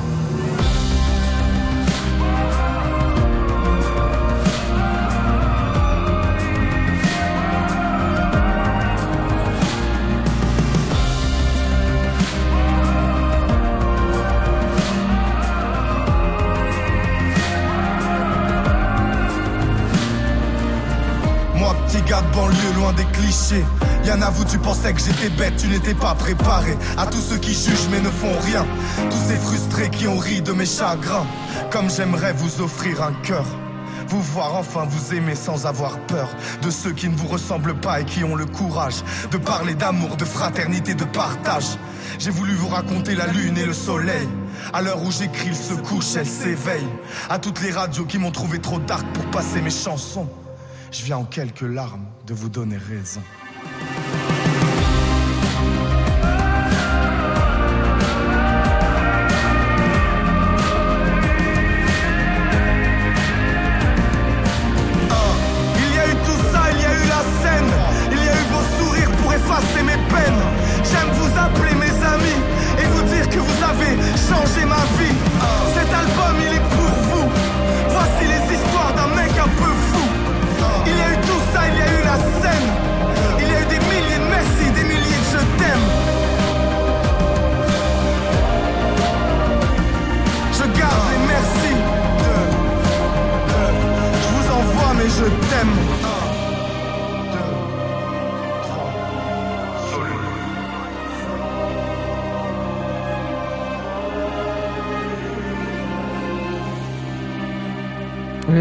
Gars 22.11 22.23
de 22.23 22.35
banlieue, 22.35 22.73
loin 22.75 22.93
des 22.93 23.05
clichés. 23.05 23.65
Y'en 24.05 24.21
a 24.21 24.31
vous, 24.31 24.45
tu 24.45 24.59
pensais 24.59 24.93
que 24.93 24.99
j'étais 24.99 25.31
bête, 25.31 25.55
tu 25.57 25.69
n'étais 25.69 25.95
pas 25.95 26.17
préparé. 26.17 26.77
À 26.99 27.07
tous 27.07 27.21
ceux 27.21 27.39
qui 27.39 27.55
jugent 27.55 27.89
mais 27.89 28.01
ne 28.01 28.11
font 28.11 28.37
rien. 28.47 28.67
Tous 29.09 29.29
ces 29.29 29.37
frustrés 29.37 29.91
qui 29.91 30.09
ont 30.09 30.19
ri 30.19 30.43
de 30.43 30.51
mes 30.51 30.67
chagrins. 30.67 31.25
Comme 31.71 31.89
j'aimerais 31.89 32.33
vous 32.33 32.63
offrir 32.63 33.01
un 33.05 33.13
cœur. 33.23 33.45
Vous 34.09 34.21
voir 34.21 34.57
enfin 34.57 34.87
vous 34.91 35.15
aimer 35.15 35.37
sans 35.37 35.67
avoir 35.67 36.01
peur 36.07 36.29
de 36.63 36.71
ceux 36.71 36.91
qui 36.91 37.09
ne 37.09 37.15
vous 37.15 37.29
ressemblent 37.29 37.79
pas 37.79 38.01
et 38.01 38.05
qui 38.05 38.25
ont 38.25 38.35
le 38.35 38.47
courage 38.47 39.05
de 39.31 39.37
parler 39.37 39.75
d'amour, 39.75 40.17
de 40.17 40.25
fraternité, 40.25 40.95
de 40.95 41.05
partage. 41.05 41.79
J'ai 42.19 42.33
voulu 42.33 42.55
vous 42.55 42.69
raconter 42.69 43.15
la 43.15 43.29
lune 43.29 43.57
et 43.57 43.67
le 43.67 43.73
soleil. 43.73 44.29
À 44.73 44.83
l'heure 44.83 45.01
où 45.05 45.13
j'écris, 45.13 45.51
il 45.51 45.55
se 45.55 45.75
couche, 45.75 46.17
elle 46.17 46.27
s'éveille. 46.27 46.89
À 47.29 47.39
toutes 47.39 47.63
les 47.63 47.71
radios 47.71 48.05
qui 48.05 48.19
m'ont 48.19 48.33
trouvé 48.33 48.59
trop 48.59 48.81
dark 48.81 49.07
pour 49.13 49.27
passer 49.27 49.61
mes 49.61 49.71
chansons. 49.71 50.29
Je 50.93 51.05
viens 51.05 51.19
en 51.19 51.25
quelques 51.25 51.61
larmes 51.61 52.07
de 52.27 52.35
vous 52.35 52.49
donner 52.49 52.77
raison. 52.77 53.23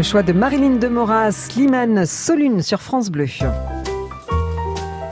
Le 0.00 0.04
choix 0.04 0.22
de 0.22 0.32
Marilyn 0.32 0.76
de 0.76 0.88
Moras, 0.88 1.30
Slimane 1.32 2.06
Solune 2.06 2.62
sur 2.62 2.80
France 2.80 3.10
Bleu. 3.10 3.26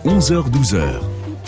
11h-12h. 0.07 0.80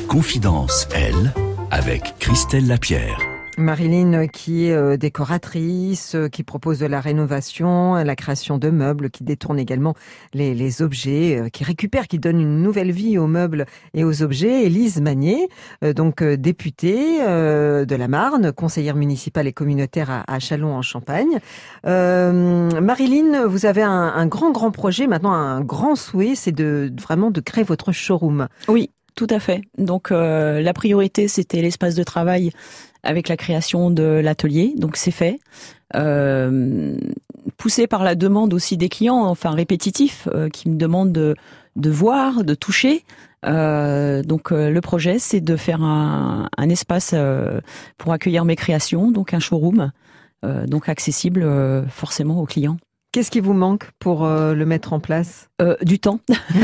Confidence, 0.09 0.87
elle, 0.95 1.33
avec 1.71 2.17
Christelle 2.19 2.67
Lapierre. 2.67 3.30
Marilyn 3.61 4.27
qui 4.27 4.67
est 4.67 4.73
euh, 4.73 4.97
décoratrice, 4.97 6.15
euh, 6.15 6.29
qui 6.29 6.43
propose 6.43 6.79
de 6.79 6.87
la 6.87 7.01
rénovation, 7.01 7.95
la 7.95 8.17
création 8.17 8.59
de 8.59 8.71
meubles, 8.71 9.11
qui 9.11 9.25
détourne 9.25 9.59
également 9.59 9.95
les, 10.35 10.83
objets, 10.83 11.39
euh, 11.39 11.49
qui 11.49 11.65
récupère, 11.65 12.09
qui 12.09 12.19
donne 12.19 12.41
une 12.41 12.63
nouvelle 12.63 12.91
vie 12.91 13.19
aux 13.19 13.27
meubles 13.27 13.67
et 13.95 14.05
aux 14.05 14.23
objets. 14.23 14.65
Élise 14.65 15.01
Magnier, 15.01 15.49
euh, 15.85 15.93
donc 15.93 16.23
euh, 16.23 16.37
députée 16.37 17.19
euh, 17.23 17.85
de 17.85 17.95
la 17.95 18.09
Marne, 18.09 18.53
conseillère 18.53 18.97
municipale 18.97 19.47
et 19.47 19.53
communautaire 19.53 20.11
à, 20.11 20.25
à 20.27 20.39
Châlons 20.39 20.75
en 20.75 20.83
Champagne. 20.83 21.39
Euh, 21.87 22.81
Marilyn, 22.81 23.47
vous 23.47 23.67
avez 23.67 23.83
un, 23.83 23.91
un 23.91 24.27
grand 24.27 24.51
grand 24.51 24.71
projet, 24.71 25.07
maintenant 25.07 25.33
un 25.33 25.61
grand 25.61 25.97
souhait, 25.97 26.35
c'est 26.35 26.53
de 26.53 26.93
vraiment 27.01 27.31
de 27.31 27.41
créer 27.41 27.65
votre 27.65 27.93
showroom. 27.93 28.49
Oui, 28.69 28.91
tout 29.15 29.27
à 29.31 29.39
fait. 29.39 29.63
Donc 29.79 30.11
euh, 30.11 30.61
la 30.61 30.73
priorité, 30.73 31.29
c'était 31.29 31.63
l'espace 31.63 31.95
de 31.95 32.03
travail 32.03 32.51
avec 33.03 33.29
la 33.29 33.37
création 33.37 33.91
de 33.91 34.21
l'atelier. 34.23 34.75
Donc 34.77 34.97
c'est 34.97 35.11
fait. 35.11 35.39
Euh, 35.97 36.97
poussé 37.57 37.87
par 37.87 38.05
la 38.05 38.15
demande 38.15 38.55
aussi 38.55 38.77
des 38.77 38.89
clients, 38.89 39.25
enfin 39.25 39.51
répétitifs, 39.51 40.29
euh, 40.33 40.49
qui 40.49 40.69
me 40.69 40.77
demandent 40.77 41.13
de, 41.13 41.37
voir, 41.91 42.45
de 42.45 42.55
toucher. 42.55 43.05
Euh, 43.47 44.23
donc 44.23 44.51
le 44.51 44.81
projet, 44.81 45.19
c'est 45.19 45.41
de 45.41 45.57
faire 45.57 45.83
un, 45.83 46.49
espace 46.69 47.15
pour 47.99 48.13
accueillir 48.13 48.45
mes 48.45 48.57
créations, 48.57 49.11
donc 49.11 49.35
un 49.35 49.41
showroom, 49.41 49.91
donc 50.43 50.89
accessible 50.89 51.47
forcément 51.89 52.41
aux 52.41 52.47
clients. 52.47 52.77
Qu'est-ce 53.13 53.33
qui 53.33 53.41
vous 53.41 53.55
manque 53.55 53.91
pour 53.99 54.25
euh, 54.25 54.55
le 54.55 54.65
mettre 54.65 54.93
en 54.93 55.01
place? 55.01 55.49
Euh, 55.61 55.75
du 55.83 55.99
temps. 55.99 56.21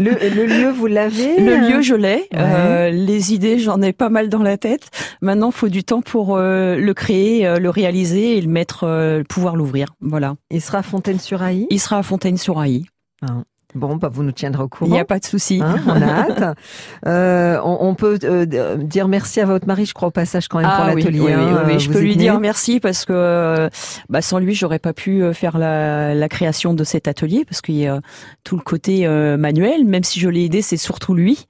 le, 0.00 0.34
le 0.34 0.46
lieu, 0.46 0.70
vous 0.70 0.86
l'avez 0.86 1.38
Le 1.38 1.52
euh 1.52 1.68
lieu, 1.68 1.82
je 1.82 1.94
l'ai. 1.94 2.26
Ouais. 2.32 2.38
Euh, 2.38 2.90
les 2.90 3.34
idées, 3.34 3.58
j'en 3.58 3.82
ai 3.82 3.92
pas 3.92 4.08
mal 4.08 4.30
dans 4.30 4.42
la 4.42 4.56
tête. 4.56 4.88
Maintenant, 5.20 5.50
faut 5.50 5.68
du 5.68 5.84
temps 5.84 6.00
pour 6.00 6.36
euh, 6.36 6.76
le 6.76 6.94
créer, 6.94 7.58
le 7.58 7.68
réaliser 7.68 8.38
et 8.38 8.40
le 8.40 8.48
mettre, 8.48 9.22
pouvoir 9.28 9.54
l'ouvrir. 9.54 9.88
Voilà. 10.00 10.36
Il 10.50 10.62
sera 10.62 10.78
à 10.78 10.82
Fontaine-sur-Ailly 10.82 11.66
Il 11.68 11.78
sera 11.78 11.98
à 11.98 12.02
Fontaine-sur-Ailly. 12.02 12.86
Ah. 13.20 13.42
Bon, 13.76 13.96
bah, 13.96 14.10
vous 14.12 14.22
nous 14.22 14.32
tiendrez 14.32 14.62
au 14.62 14.68
courant. 14.68 14.90
Il 14.90 14.92
n'y 14.92 15.00
a 15.00 15.04
pas 15.04 15.18
de 15.18 15.24
souci. 15.24 15.60
Hein, 15.62 15.76
on 15.86 16.02
a 16.02 16.06
hâte. 16.06 16.56
Euh, 17.06 17.58
on, 17.62 17.78
on, 17.88 17.94
peut 17.94 18.18
euh, 18.24 18.76
dire 18.76 19.06
merci 19.06 19.40
à 19.40 19.44
votre 19.44 19.66
mari, 19.66 19.86
je 19.86 19.94
crois, 19.94 20.08
au 20.08 20.10
passage 20.10 20.48
quand 20.48 20.58
même 20.58 20.68
ah, 20.70 20.76
pour 20.76 20.96
l'atelier. 20.96 21.20
Oui, 21.20 21.26
oui, 21.26 21.32
hein, 21.32 21.62
oui, 21.66 21.78
je 21.78 21.90
peux 21.90 22.00
lui 22.00 22.16
dire 22.16 22.40
merci 22.40 22.80
parce 22.80 23.04
que 23.04 23.68
bah, 24.08 24.22
sans 24.22 24.38
lui, 24.38 24.54
j'aurais 24.54 24.78
pas 24.78 24.92
pu 24.92 25.22
faire 25.32 25.58
la, 25.58 26.14
la, 26.14 26.28
création 26.28 26.74
de 26.74 26.84
cet 26.84 27.06
atelier 27.06 27.44
parce 27.44 27.60
qu'il 27.60 27.76
y 27.76 27.86
a 27.86 28.00
tout 28.44 28.56
le 28.56 28.62
côté 28.62 29.06
euh, 29.06 29.36
manuel. 29.36 29.84
Même 29.84 30.04
si 30.04 30.18
je 30.18 30.28
l'ai 30.28 30.44
aidé, 30.44 30.62
c'est 30.62 30.76
surtout 30.76 31.14
lui. 31.14 31.46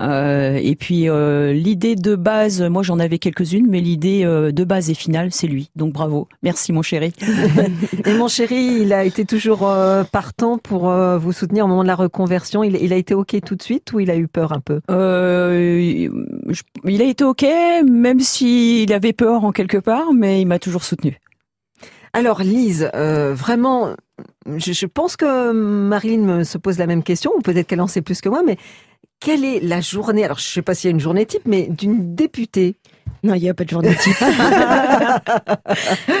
Euh, 0.00 0.58
et 0.62 0.76
puis 0.76 1.08
l'idée 1.52 1.96
de 1.96 2.14
base, 2.14 2.62
moi 2.62 2.82
j'en 2.82 2.98
avais 2.98 3.18
quelques-unes, 3.18 3.66
mais 3.68 3.80
l'idée 3.80 4.24
de 4.24 4.64
base 4.64 4.90
et 4.90 4.94
finale, 4.94 5.28
c'est 5.32 5.46
lui. 5.46 5.70
Donc 5.76 5.92
bravo, 5.92 6.28
merci 6.42 6.72
mon 6.72 6.82
chéri. 6.82 7.12
et 8.04 8.14
mon 8.14 8.28
chéri, 8.28 8.78
il 8.80 8.92
a 8.92 9.04
été 9.04 9.24
toujours 9.24 9.68
partant 10.12 10.58
pour 10.58 10.90
vous 10.90 11.32
soutenir 11.32 11.66
moment 11.70 11.82
de 11.82 11.88
la 11.88 11.94
reconversion, 11.94 12.62
il, 12.62 12.76
il, 12.76 12.92
a 12.92 12.96
été 12.96 13.14
OK 13.14 13.36
tout 13.44 13.56
de 13.56 13.62
suite 13.62 13.92
ou 13.92 14.00
il 14.00 14.10
a 14.10 14.16
eu 14.16 14.28
peur 14.28 14.52
un 14.52 14.60
peu? 14.60 14.80
Euh, 14.90 16.08
Il 16.84 17.02
a 17.02 17.04
été 17.04 17.24
OK, 17.24 17.44
même 17.88 18.20
s'il 18.20 18.92
avait 18.92 19.12
peur 19.12 19.44
en 19.44 19.52
quelque 19.52 19.78
part, 19.78 20.12
mais 20.12 20.40
il 20.40 20.46
m'a 20.46 20.58
toujours 20.58 20.84
soutenu. 20.84 21.18
Alors 22.12 22.42
Lise, 22.42 22.90
euh, 22.94 23.34
vraiment, 23.34 23.94
je, 24.46 24.72
je, 24.72 24.86
pense 24.86 25.16
que 25.16 25.52
Marilyn 25.52 26.42
se 26.44 26.58
pose 26.58 26.78
la 26.78 26.86
même 26.86 27.04
question, 27.04 27.32
ou 27.36 27.40
peut-être 27.40 27.68
qu'elle 27.68 27.80
en 27.80 27.86
sait 27.86 28.02
plus 28.02 28.20
que 28.20 28.28
moi, 28.28 28.42
mais 28.44 28.56
quelle 29.20 29.44
est 29.44 29.60
la 29.60 29.80
journée, 29.80 30.24
alors 30.24 30.38
je 30.38 30.48
ne 30.48 30.50
sais 30.50 30.62
pas 30.62 30.74
s'il 30.74 30.88
y 30.88 30.92
a 30.92 30.94
une 30.94 31.00
journée 31.00 31.26
type, 31.26 31.42
mais 31.44 31.68
d'une 31.68 32.14
députée? 32.14 32.76
Non, 33.22 33.34
il 33.34 33.42
n'y 33.42 33.50
a 33.50 33.54
pas 33.54 33.64
de 33.64 33.70
journée 33.70 33.94
type. 33.96 34.16
Il 34.20 34.26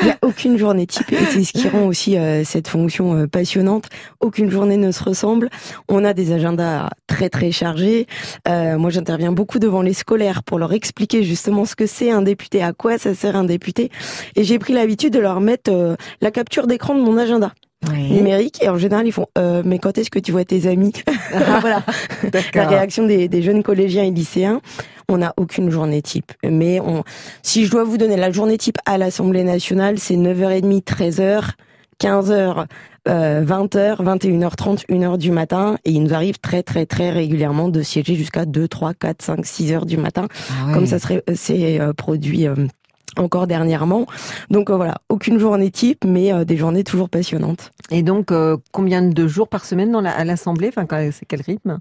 n'y 0.04 0.10
a 0.10 0.18
aucune 0.20 0.58
journée 0.58 0.86
type. 0.86 1.10
Et 1.12 1.24
c'est 1.24 1.44
ce 1.44 1.52
qui 1.52 1.66
rend 1.66 1.86
aussi 1.86 2.18
euh, 2.18 2.44
cette 2.44 2.68
fonction 2.68 3.16
euh, 3.16 3.26
passionnante. 3.26 3.86
Aucune 4.20 4.50
journée 4.50 4.76
ne 4.76 4.92
se 4.92 5.02
ressemble. 5.02 5.48
On 5.88 6.04
a 6.04 6.12
des 6.12 6.32
agendas 6.32 6.90
très 7.06 7.30
très 7.30 7.52
chargés. 7.52 8.06
Euh, 8.48 8.76
moi, 8.76 8.90
j'interviens 8.90 9.32
beaucoup 9.32 9.58
devant 9.58 9.80
les 9.80 9.94
scolaires 9.94 10.42
pour 10.42 10.58
leur 10.58 10.74
expliquer 10.74 11.22
justement 11.22 11.64
ce 11.64 11.74
que 11.74 11.86
c'est 11.86 12.10
un 12.10 12.20
député, 12.20 12.62
à 12.62 12.74
quoi 12.74 12.98
ça 12.98 13.14
sert 13.14 13.34
un 13.34 13.44
député. 13.44 13.90
Et 14.36 14.44
j'ai 14.44 14.58
pris 14.58 14.74
l'habitude 14.74 15.14
de 15.14 15.20
leur 15.20 15.40
mettre 15.40 15.96
la 16.20 16.30
capture 16.30 16.66
d'écran 16.66 16.94
de 16.94 17.00
mon 17.00 17.16
agenda 17.16 17.54
numérique 17.88 18.62
et 18.62 18.68
en 18.68 18.76
général 18.76 19.06
ils 19.06 19.12
font 19.12 19.26
euh, 19.38 19.62
mais 19.64 19.78
quand 19.78 19.96
est-ce 19.96 20.10
que 20.10 20.18
tu 20.18 20.32
vois 20.32 20.44
tes 20.44 20.68
amis 20.68 20.92
ah, 21.34 21.58
voilà. 21.60 21.82
La 22.54 22.68
réaction 22.68 23.06
des, 23.06 23.28
des, 23.28 23.42
jeunes 23.42 23.62
collégiens 23.62 24.04
et 24.04 24.10
lycéens 24.10 24.60
on 25.08 25.18
n'a 25.18 25.34
aucune 25.36 25.70
journée 25.70 26.02
type. 26.02 26.32
Mais 26.44 26.80
on 26.80 27.02
si 27.42 27.66
je 27.66 27.70
dois 27.70 27.84
vous 27.84 27.98
donner 27.98 28.16
la 28.16 28.30
journée 28.30 28.58
type 28.58 28.78
à 28.86 28.98
l'Assemblée 28.98 29.44
nationale 29.44 29.98
c'est 29.98 30.14
9h30 30.14 30.84
13h 30.84 31.50
15h 32.00 32.66
euh, 33.08 33.44
20h 33.44 34.02
21h30 34.02 34.86
1h 34.88 35.18
du 35.18 35.30
matin. 35.30 35.76
Et 35.84 35.90
il 35.90 36.02
nous 36.02 36.14
arrive 36.14 36.38
très 36.38 36.62
très 36.62 36.86
très 36.86 37.10
régulièrement 37.10 37.68
de 37.68 37.82
siéger 37.82 38.14
jusqu'à 38.14 38.44
2 38.44 38.68
3 38.68 38.94
4 38.94 39.22
5 39.22 39.46
6 39.46 39.72
heures 39.72 39.86
du 39.86 39.96
matin. 39.96 40.26
Ah 40.50 40.72
comme 40.74 40.86
ça 40.86 40.98
serait 40.98 41.22
c'est 41.34 41.80
euh, 41.80 41.92
produit 41.92 42.46
euh, 42.46 42.54
encore 43.16 43.46
dernièrement. 43.46 44.06
Donc 44.50 44.70
euh, 44.70 44.76
voilà, 44.76 44.98
aucune 45.08 45.38
journée 45.38 45.70
type, 45.70 46.04
mais 46.04 46.32
euh, 46.32 46.44
des 46.44 46.56
journées 46.56 46.84
toujours 46.84 47.08
passionnantes. 47.08 47.70
Et 47.90 48.02
donc, 48.02 48.32
euh, 48.32 48.56
combien 48.72 49.02
de 49.02 49.26
jours 49.26 49.48
par 49.48 49.64
semaine 49.64 49.90
dans 49.90 50.00
la, 50.00 50.12
à 50.12 50.24
l'Assemblée? 50.24 50.70
Enfin, 50.74 50.86
c'est 51.12 51.26
quel 51.26 51.42
rythme? 51.42 51.78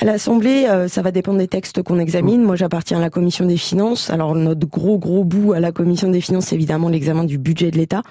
À 0.00 0.04
l'Assemblée, 0.04 0.68
ça 0.86 1.02
va 1.02 1.10
dépendre 1.10 1.38
des 1.38 1.48
textes 1.48 1.82
qu'on 1.82 1.98
examine. 1.98 2.44
Moi, 2.44 2.54
j'appartiens 2.54 2.98
à 2.98 3.00
la 3.00 3.10
Commission 3.10 3.46
des 3.46 3.56
finances. 3.56 4.10
Alors, 4.10 4.36
notre 4.36 4.64
gros, 4.68 4.96
gros 4.96 5.24
bout 5.24 5.54
à 5.54 5.60
la 5.60 5.72
Commission 5.72 6.08
des 6.08 6.20
finances, 6.20 6.46
c'est 6.46 6.54
évidemment 6.54 6.88
l'examen 6.88 7.24
du 7.24 7.36
budget 7.36 7.72
de 7.72 7.78
l'État, 7.78 8.02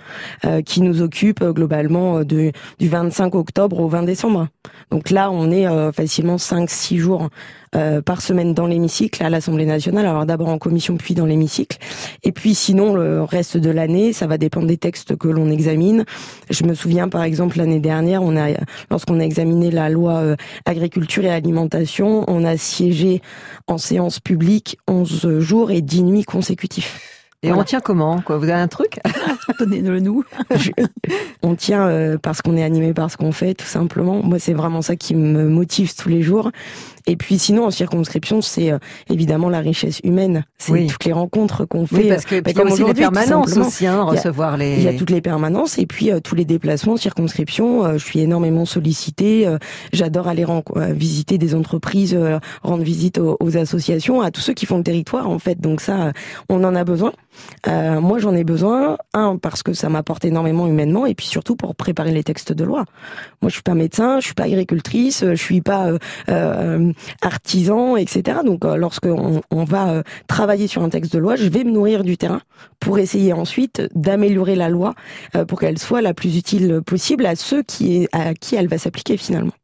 qui 0.66 0.82
nous 0.82 1.02
occupe 1.02 1.42
globalement 1.42 2.26
de, 2.26 2.52
du 2.78 2.90
25 2.90 3.36
octobre 3.36 3.80
au 3.80 3.88
20 3.88 4.04
décembre. 4.04 4.50
Donc 4.92 5.12
là, 5.12 5.32
on 5.32 5.50
est 5.50 5.66
facilement 5.94 6.36
5-6 6.36 6.98
jours 6.98 7.30
euh, 7.76 8.02
par 8.02 8.22
semaine 8.22 8.54
dans 8.54 8.66
l'hémicycle 8.66 9.24
à 9.24 9.30
l'Assemblée 9.30 9.66
nationale. 9.66 10.06
Alors 10.06 10.26
d'abord 10.26 10.50
en 10.50 10.58
commission 10.58 10.98
puis 10.98 11.14
dans 11.14 11.26
l'hémicycle. 11.26 11.78
Et 12.24 12.32
puis 12.32 12.56
sinon 12.56 12.94
le 12.94 13.24
reste 13.24 13.58
de 13.58 13.70
l'année, 13.70 14.14
ça 14.14 14.28
va 14.28 14.38
dépendre 14.38 14.68
des 14.68 14.78
textes 14.78 15.16
que 15.18 15.28
l'on 15.28 15.50
examine. 15.50 16.06
Je 16.50 16.64
me 16.64 16.74
souviens 16.74 17.10
par 17.10 17.24
exemple 17.24 17.58
l'année 17.58 17.80
dernière, 17.80 18.24
on 18.24 18.38
a 18.38 18.50
lorsqu'on 18.90 19.20
a 19.20 19.24
examiné 19.24 19.72
la 19.72 19.90
loi 19.90 20.16
euh, 20.16 20.36
agriculture 20.66 21.26
et 21.26 21.32
alimentation, 21.32 22.24
on 22.28 22.44
a 22.46 22.58
siégé 22.58 23.22
en 23.68 23.78
séance 23.78 24.20
publique 24.20 24.78
11 24.88 25.40
jours 25.40 25.72
et 25.72 25.82
10 25.82 26.04
nuits 26.04 26.24
consécutifs. 26.24 27.18
Et 27.44 27.52
on 27.52 27.64
tient 27.64 27.80
comment? 27.80 28.20
Quoi 28.22 28.38
Vous 28.38 28.46
avez 28.46 28.54
un 28.54 28.68
truc? 28.68 29.00
Donnez-le 29.60 30.00
nous. 30.00 30.24
On 31.48 31.56
tient 31.56 31.88
euh, 31.88 32.18
parce 32.22 32.42
qu'on 32.42 32.58
est 32.58 32.64
animé 32.64 32.94
par 32.94 33.10
ce 33.10 33.18
qu'on 33.18 33.32
fait, 33.32 33.54
tout 33.54 33.66
simplement. 33.66 34.22
Moi, 34.22 34.40
c'est 34.40 34.54
vraiment 34.54 34.82
ça 34.82 34.96
qui 34.96 35.16
me 35.16 35.48
motive 35.48 35.96
tous 35.96 36.10
les 36.10 36.22
jours. 36.22 36.52
Et 37.08 37.16
puis 37.16 37.40
sinon, 37.40 37.66
en 37.66 37.72
circonscription, 37.72 38.42
c'est 38.42 38.72
euh, 38.72 38.80
évidemment 39.10 39.50
la 39.50 39.60
richesse 39.60 40.02
humaine. 40.04 40.44
C'est 40.58 40.88
toutes 40.88 41.06
les 41.06 41.14
rencontres 41.14 41.64
qu'on 41.66 41.88
fait. 41.88 41.96
Oui, 41.96 42.10
parce 42.10 42.26
que 42.26 42.42
bah, 42.42 42.52
y 42.52 42.60
a 42.60 42.66
aussi 42.66 42.84
les 42.84 42.94
permanences 42.94 43.56
aussi, 43.56 43.88
hein, 43.88 44.04
recevoir 44.04 44.58
les... 44.58 44.76
Il 44.76 44.84
y 44.84 44.90
a 44.90 44.94
toutes 44.94 45.10
les 45.10 45.22
permanences 45.22 45.80
et 45.80 45.86
puis 45.86 46.12
euh, 46.12 46.20
tous 46.20 46.36
les 46.36 46.44
déplacements 46.44 46.94
en 46.94 46.98
circonscription. 46.98 47.86
Euh, 47.86 47.94
je 47.94 48.04
suis 48.04 48.20
énormément 48.20 48.66
sollicitée. 48.66 49.48
J'adore 49.94 50.28
aller 50.28 50.46
visiter 50.76 51.38
des 51.38 51.56
entreprises, 51.56 52.18
rendre 52.62 52.84
visite 52.84 53.18
aux, 53.18 53.38
aux, 53.40 53.58
associations, 53.58 54.22
à 54.22 54.32
tous 54.32 54.42
ceux 54.42 54.54
qui 54.54 54.66
font 54.66 54.78
le 54.78 54.84
territoire 54.84 55.30
en 55.30 55.40
fait. 55.40 55.60
Donc 55.62 55.80
ça, 55.80 56.12
on 56.50 56.64
en 56.64 56.76
a 56.76 56.84
besoin. 56.84 57.14
moi, 57.66 58.20
j'en 58.20 58.36
ai 58.36 58.44
besoin. 58.44 58.98
Un, 59.14 59.38
parce 59.38 59.64
que 59.64 59.74
ça 59.74 59.88
m'apporte 59.88 60.26
énormément 60.26 60.68
humainement 60.68 61.06
et 61.06 61.16
puis 61.16 61.28
surtout 61.38 61.56
pour 61.56 61.76
préparer 61.76 62.12
les 62.12 62.24
textes 62.24 62.52
de 62.52 62.64
loi. 62.64 62.86
Moi, 63.42 63.50
je 63.50 63.54
suis 63.54 63.64
pas 63.64 63.76
médecin, 63.76 64.20
je 64.20 64.26
suis 64.26 64.34
pas 64.34 64.46
agricultrice, 64.46 65.24
je 65.24 65.36
suis 65.36 65.62
pas 65.62 65.92
artisans, 67.22 67.98
etc. 67.98 68.40
Donc 68.44 68.66
euh, 68.66 68.76
lorsqu'on 68.76 69.42
on 69.52 69.64
va 69.64 69.90
euh, 69.90 70.04
travailler 70.28 70.68
sur 70.68 70.84
un 70.84 70.90
texte 70.90 71.14
de 71.14 71.20
loi, 71.20 71.36
je 71.36 71.48
vais 71.48 71.64
me 71.64 71.72
nourrir 71.72 72.04
du 72.04 72.18
terrain 72.18 72.42
pour 72.80 73.00
essayer 73.00 73.34
ensuite 73.34 73.82
d'améliorer 73.96 74.56
la 74.56 74.70
loi 74.70 74.94
euh, 75.36 75.46
pour 75.46 75.60
qu'elle 75.60 75.78
soit 75.78 76.02
la 76.02 76.14
plus 76.14 76.38
utile 76.38 76.82
possible 76.86 77.26
à 77.26 77.36
ceux 77.36 77.64
qui, 77.64 78.08
à 78.12 78.34
qui 78.34 78.56
elle 78.56 78.68
va 78.68 78.78
s'appliquer 78.78 79.18
finalement. 79.18 79.57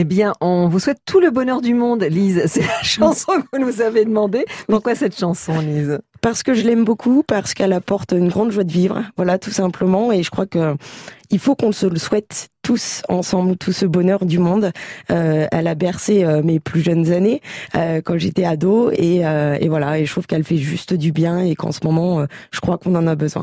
Eh 0.00 0.04
bien, 0.04 0.32
on 0.40 0.68
vous 0.68 0.78
souhaite 0.78 1.00
tout 1.04 1.18
le 1.18 1.32
bonheur 1.32 1.60
du 1.60 1.74
monde, 1.74 2.04
Lise. 2.04 2.44
C'est 2.46 2.60
la 2.60 2.82
chanson 2.84 3.32
que 3.32 3.58
vous 3.58 3.66
nous 3.66 3.80
avez 3.80 4.04
demandé. 4.04 4.44
Pourquoi 4.68 4.94
cette 4.94 5.18
chanson, 5.18 5.58
Lise? 5.58 5.98
Parce 6.20 6.44
que 6.44 6.54
je 6.54 6.62
l'aime 6.62 6.84
beaucoup, 6.84 7.24
parce 7.24 7.52
qu'elle 7.52 7.72
apporte 7.72 8.12
une 8.12 8.28
grande 8.28 8.52
joie 8.52 8.62
de 8.62 8.70
vivre. 8.70 9.02
Voilà, 9.16 9.40
tout 9.40 9.50
simplement. 9.50 10.12
Et 10.12 10.22
je 10.22 10.30
crois 10.30 10.46
que 10.46 10.76
il 11.30 11.40
faut 11.40 11.56
qu'on 11.56 11.72
se 11.72 11.84
le 11.84 11.98
souhaite 11.98 12.50
tous 12.62 13.02
ensemble, 13.08 13.56
tout 13.56 13.72
ce 13.72 13.86
bonheur 13.86 14.24
du 14.24 14.38
monde. 14.38 14.70
Euh, 15.10 15.48
elle 15.50 15.66
a 15.66 15.74
bercé 15.74 16.22
euh, 16.22 16.44
mes 16.44 16.60
plus 16.60 16.80
jeunes 16.80 17.10
années 17.10 17.42
euh, 17.74 18.00
quand 18.00 18.18
j'étais 18.18 18.44
ado, 18.44 18.92
et, 18.92 19.22
voilà. 19.68 19.98
Et 19.98 20.06
je 20.06 20.12
trouve 20.12 20.28
qu'elle 20.28 20.44
fait 20.44 20.58
juste 20.58 20.94
du 20.94 21.10
bien, 21.10 21.40
et 21.40 21.56
qu'en 21.56 21.72
ce 21.72 21.80
moment, 21.82 22.24
je 22.52 22.60
crois 22.60 22.78
qu'on 22.78 22.94
en 22.94 23.08
a 23.08 23.16
besoin. 23.16 23.42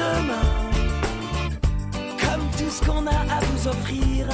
demain. 0.00 0.50
Comme 2.22 2.44
tout 2.58 2.72
ce 2.76 2.80
qu'on 2.84 3.06
a 3.06 3.20
à 3.36 3.38
vous 3.48 3.68
offrir 3.68 4.26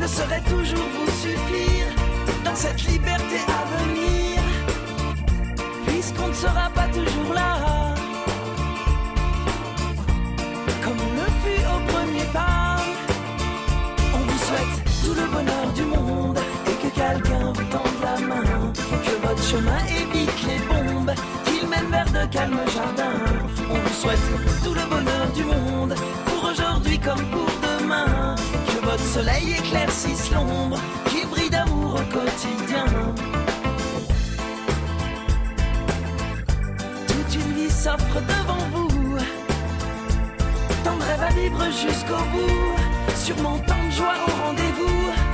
ne 0.00 0.06
saurait 0.06 0.44
toujours 0.54 0.88
vous 0.96 1.10
suffire 1.22 1.88
dans 2.44 2.54
cette 2.54 2.82
liberté 2.92 3.36
à 3.58 3.60
venir, 3.76 4.42
puisqu'on 5.86 6.28
ne 6.28 6.38
sera 6.44 6.66
pas 6.78 6.88
toujours 6.98 7.32
là. 7.32 7.50
Comme 10.82 10.98
on 11.08 11.12
le 11.20 11.28
fut 11.42 11.64
au 11.74 11.78
premier 11.92 12.26
pas, 12.38 12.76
on 14.16 14.20
vous 14.28 14.40
souhaite 14.46 14.76
tout 15.02 15.14
le 15.20 15.26
bonheur 15.34 15.66
du 15.74 15.84
monde 15.96 16.43
que 16.84 16.94
quelqu'un 16.94 17.52
vous 17.52 17.64
tende 17.64 17.98
la 18.02 18.26
main, 18.26 18.72
que 19.06 19.26
votre 19.26 19.42
chemin 19.42 19.78
évite 19.86 20.46
les 20.46 20.58
bombes 20.68 21.14
vers 21.90 22.04
de 22.06 22.32
calmes 22.32 22.60
jardins. 22.72 23.20
On 23.70 23.74
vous 23.74 23.94
souhaite 23.94 24.18
tout 24.62 24.74
le 24.74 24.84
bonheur 24.88 25.26
du 25.34 25.44
monde, 25.44 25.94
pour 26.26 26.50
aujourd'hui 26.50 26.98
comme 26.98 27.24
pour 27.30 27.48
demain. 27.62 28.34
Que 28.66 28.84
votre 28.84 29.04
soleil 29.04 29.56
éclaircisse 29.58 30.30
l'ombre, 30.32 30.78
qu'il 31.06 31.28
brille 31.28 31.50
d'amour 31.50 31.94
au 31.94 32.12
quotidien. 32.12 32.86
s'offre 37.70 38.20
devant 38.34 38.64
vous. 38.72 39.18
Tant 40.84 40.96
de 40.96 41.02
rêves 41.02 41.22
à 41.22 41.32
vivre 41.34 41.64
jusqu'au 41.66 42.22
bout, 42.32 43.14
sûrement 43.14 43.58
tant 43.66 43.84
de 43.86 43.90
joie 43.90 44.14
au 44.26 44.46
rendez-vous. 44.46 45.33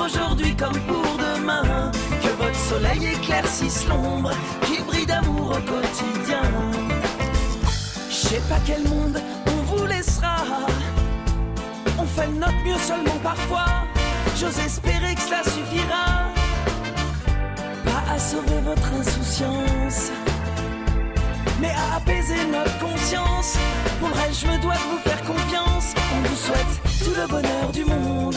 aujourd'hui 0.00 0.54
comme 0.56 0.78
pour 0.86 1.04
demain. 1.18 1.90
Que 2.22 2.28
votre 2.42 2.56
soleil 2.56 3.14
éclaircisse 3.14 3.86
l'ombre, 3.88 4.30
qu'il 4.62 4.84
brille 4.84 5.06
d'amour 5.06 5.50
au 5.50 5.72
quotidien. 5.72 6.42
Je 8.08 8.14
sais 8.14 8.42
pas 8.48 8.58
quel 8.64 8.82
monde 8.88 9.20
on 9.46 9.76
vous 9.76 9.86
laissera. 9.86 10.36
On 11.98 12.04
fait 12.04 12.28
de 12.28 12.38
notre 12.38 12.64
mieux 12.64 12.78
seulement 12.78 13.18
parfois. 13.22 13.66
J'ose 14.38 14.58
espérer 14.58 15.14
que 15.14 15.20
cela 15.20 15.42
suffira. 15.44 16.28
Pas 17.84 18.14
à 18.14 18.18
sauver 18.18 18.60
votre 18.64 18.92
insouciance, 18.94 20.10
mais 21.60 21.70
à 21.70 21.96
apaiser 21.96 22.44
notre 22.50 22.78
conscience. 22.78 23.58
Pour 23.98 24.08
le 24.08 24.14
reste, 24.14 24.40
je 24.42 24.46
me 24.46 24.62
dois 24.62 24.74
de 24.74 24.86
vous 24.90 24.98
faire 25.04 25.22
confiance. 25.24 25.94
On 26.14 26.28
vous 26.28 26.36
souhaite 26.36 27.04
tout 27.04 27.20
le 27.20 27.26
bonheur 27.26 27.70
du 27.72 27.84
monde 27.84 28.36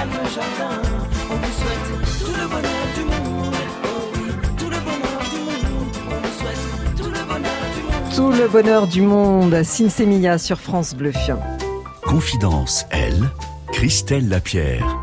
On 0.00 1.34
vous 1.34 1.52
souhaite 1.52 2.20
tout 2.20 2.32
le 2.40 2.46
bonheur 2.46 2.86
du 2.94 3.04
monde. 3.04 3.54
Oh 3.84 3.88
oui, 4.14 4.20
tout 4.56 4.70
le 4.70 4.78
bonheur 4.78 5.22
du 5.30 5.38
monde. 5.40 5.92
On 6.08 6.14
vous 6.22 6.38
souhaite 6.38 6.96
tout 6.96 7.10
le 7.10 7.24
bonheur 7.26 7.64
du 7.74 7.82
monde. 7.82 8.14
Tout 8.14 8.30
le 8.42 8.48
bonheur 8.48 8.86
du 8.86 9.02
monde, 9.02 9.62
Sinsemilia 9.64 10.38
sur 10.38 10.60
France 10.60 10.94
Bleu. 10.94 11.12
Confidence, 12.04 12.84
elle, 12.90 13.28
Christelle 13.72 14.28
Lapierre. 14.28 14.97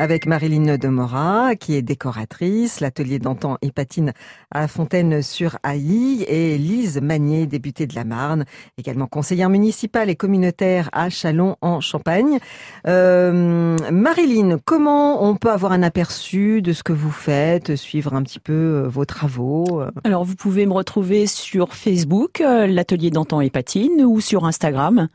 Avec 0.00 0.26
Marilyn 0.26 0.78
Demora, 0.78 1.56
qui 1.56 1.74
est 1.74 1.82
décoratrice, 1.82 2.78
l'atelier 2.78 3.18
d'antan 3.18 3.58
et 3.62 3.72
patine 3.72 4.12
à 4.52 4.68
Fontaine-sur-Haï, 4.68 6.22
et 6.28 6.56
Lise 6.56 7.00
Magnier, 7.02 7.48
députée 7.48 7.88
de 7.88 7.96
la 7.96 8.04
Marne, 8.04 8.44
également 8.78 9.08
conseillère 9.08 9.50
municipale 9.50 10.08
et 10.08 10.14
communautaire 10.14 10.88
à 10.92 11.10
Chalon 11.10 11.56
en 11.62 11.80
Champagne. 11.80 12.38
Euh, 12.86 13.76
Marilyn, 13.90 14.58
comment 14.64 15.24
on 15.28 15.34
peut 15.34 15.50
avoir 15.50 15.72
un 15.72 15.82
aperçu 15.82 16.62
de 16.62 16.72
ce 16.72 16.84
que 16.84 16.92
vous 16.92 17.10
faites, 17.10 17.74
suivre 17.74 18.14
un 18.14 18.22
petit 18.22 18.38
peu 18.38 18.52
euh, 18.52 18.88
vos 18.88 19.04
travaux 19.04 19.82
Alors, 20.04 20.24
vous 20.24 20.36
pouvez 20.36 20.64
me 20.66 20.74
retrouver 20.74 21.26
sur 21.26 21.74
Facebook, 21.74 22.40
euh, 22.40 22.68
l'atelier 22.68 23.10
d'antan 23.10 23.40
et 23.40 23.50
patine, 23.50 24.04
ou 24.04 24.20
sur 24.20 24.44
Instagram. 24.44 25.08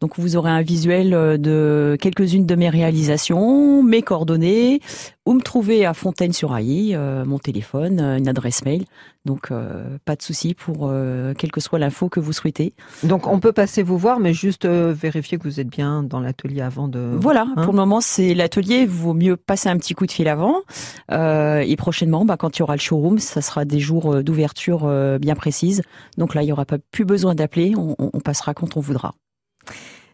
Donc, 0.00 0.18
vous 0.18 0.36
aurez 0.36 0.50
un 0.50 0.62
visuel 0.62 1.14
euh, 1.14 1.36
de 1.36 1.96
quelques-unes 2.00 2.46
de 2.46 2.54
mes 2.54 2.68
réalisations, 2.68 3.82
mes 3.82 4.02
coordonnées, 4.02 4.80
ou 5.28 5.34
me 5.34 5.42
trouver 5.42 5.84
à 5.84 5.92
Fontaine-sur-Ailly, 5.92 6.94
euh, 6.94 7.24
mon 7.26 7.38
téléphone, 7.38 8.00
euh, 8.00 8.16
une 8.16 8.28
adresse 8.28 8.64
mail. 8.64 8.84
Donc, 9.26 9.50
euh, 9.50 9.98
pas 10.06 10.16
de 10.16 10.22
souci 10.22 10.54
pour 10.54 10.88
euh, 10.88 11.34
quelle 11.36 11.52
que 11.52 11.60
soit 11.60 11.78
l'info 11.78 12.08
que 12.08 12.18
vous 12.18 12.32
souhaitez. 12.32 12.72
Donc 13.02 13.26
on 13.26 13.40
peut 13.40 13.52
passer 13.52 13.82
vous 13.82 13.98
voir, 13.98 14.20
mais 14.20 14.32
juste 14.32 14.64
vérifier 14.64 15.36
que 15.36 15.42
vous 15.42 15.60
êtes 15.60 15.68
bien 15.68 16.02
dans 16.02 16.18
l'atelier 16.18 16.62
avant 16.62 16.88
de... 16.88 16.98
Voilà, 16.98 17.46
Hein 17.56 17.62
pour 17.62 17.72
le 17.74 17.78
moment, 17.78 18.00
c'est 18.00 18.32
l'atelier. 18.32 18.86
Vaut 18.86 19.12
mieux 19.12 19.36
passer 19.36 19.68
un 19.68 19.76
petit 19.76 19.92
coup 19.92 20.06
de 20.06 20.12
fil 20.12 20.28
avant. 20.28 20.62
Et 21.10 21.76
prochainement, 21.76 22.24
bah, 22.24 22.38
quand 22.38 22.56
il 22.56 22.60
y 22.60 22.62
aura 22.62 22.76
le 22.76 22.80
showroom, 22.80 23.18
ça 23.18 23.42
sera 23.42 23.66
des 23.66 23.80
jours 23.80 24.22
d'ouverture 24.22 24.90
bien 25.18 25.34
précises. 25.34 25.82
Donc 26.16 26.34
là, 26.34 26.42
il 26.42 26.46
n'y 26.46 26.52
aura 26.52 26.64
pas 26.64 26.78
plus 26.90 27.04
besoin 27.04 27.34
d'appeler. 27.34 27.74
On 27.76 28.20
passera 28.20 28.54
quand 28.54 28.78
on 28.78 28.80
voudra. 28.80 29.12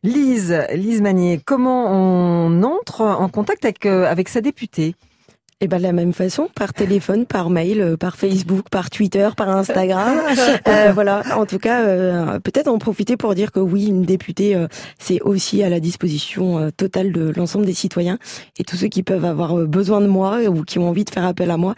Lise, 0.02 0.66
Lise 0.74 1.00
Magnier, 1.00 1.40
comment 1.44 1.86
on 1.90 2.62
entre 2.62 3.02
en 3.02 3.28
contact 3.28 3.64
avec, 3.64 3.86
euh, 3.86 4.06
avec 4.06 4.28
sa 4.28 4.40
députée? 4.40 4.94
Et 5.60 5.66
ben 5.66 5.78
de 5.78 5.82
la 5.84 5.92
même 5.92 6.12
façon, 6.12 6.48
par 6.54 6.74
téléphone, 6.74 7.24
par 7.26 7.48
mail, 7.48 7.80
euh, 7.80 7.96
par 7.96 8.16
Facebook, 8.16 8.68
par 8.70 8.90
Twitter, 8.90 9.28
par 9.36 9.48
Instagram. 9.48 10.20
Euh, 10.66 10.92
voilà. 10.92 11.22
En 11.36 11.46
tout 11.46 11.58
cas, 11.58 11.84
euh, 11.84 12.38
peut-être 12.40 12.68
en 12.68 12.78
profiter 12.78 13.16
pour 13.16 13.34
dire 13.34 13.52
que 13.52 13.60
oui, 13.60 13.86
une 13.86 14.02
députée, 14.02 14.54
euh, 14.54 14.66
c'est 14.98 15.20
aussi 15.22 15.62
à 15.62 15.68
la 15.68 15.78
disposition 15.78 16.70
totale 16.76 17.12
de 17.12 17.32
l'ensemble 17.36 17.66
des 17.66 17.74
citoyens 17.74 18.18
et 18.58 18.64
tous 18.64 18.76
ceux 18.76 18.88
qui 18.88 19.02
peuvent 19.02 19.24
avoir 19.24 19.56
besoin 19.56 20.00
de 20.00 20.06
moi 20.06 20.38
ou 20.48 20.64
qui 20.64 20.78
ont 20.78 20.88
envie 20.88 21.04
de 21.04 21.10
faire 21.10 21.24
appel 21.24 21.50
à 21.50 21.56
moi, 21.56 21.74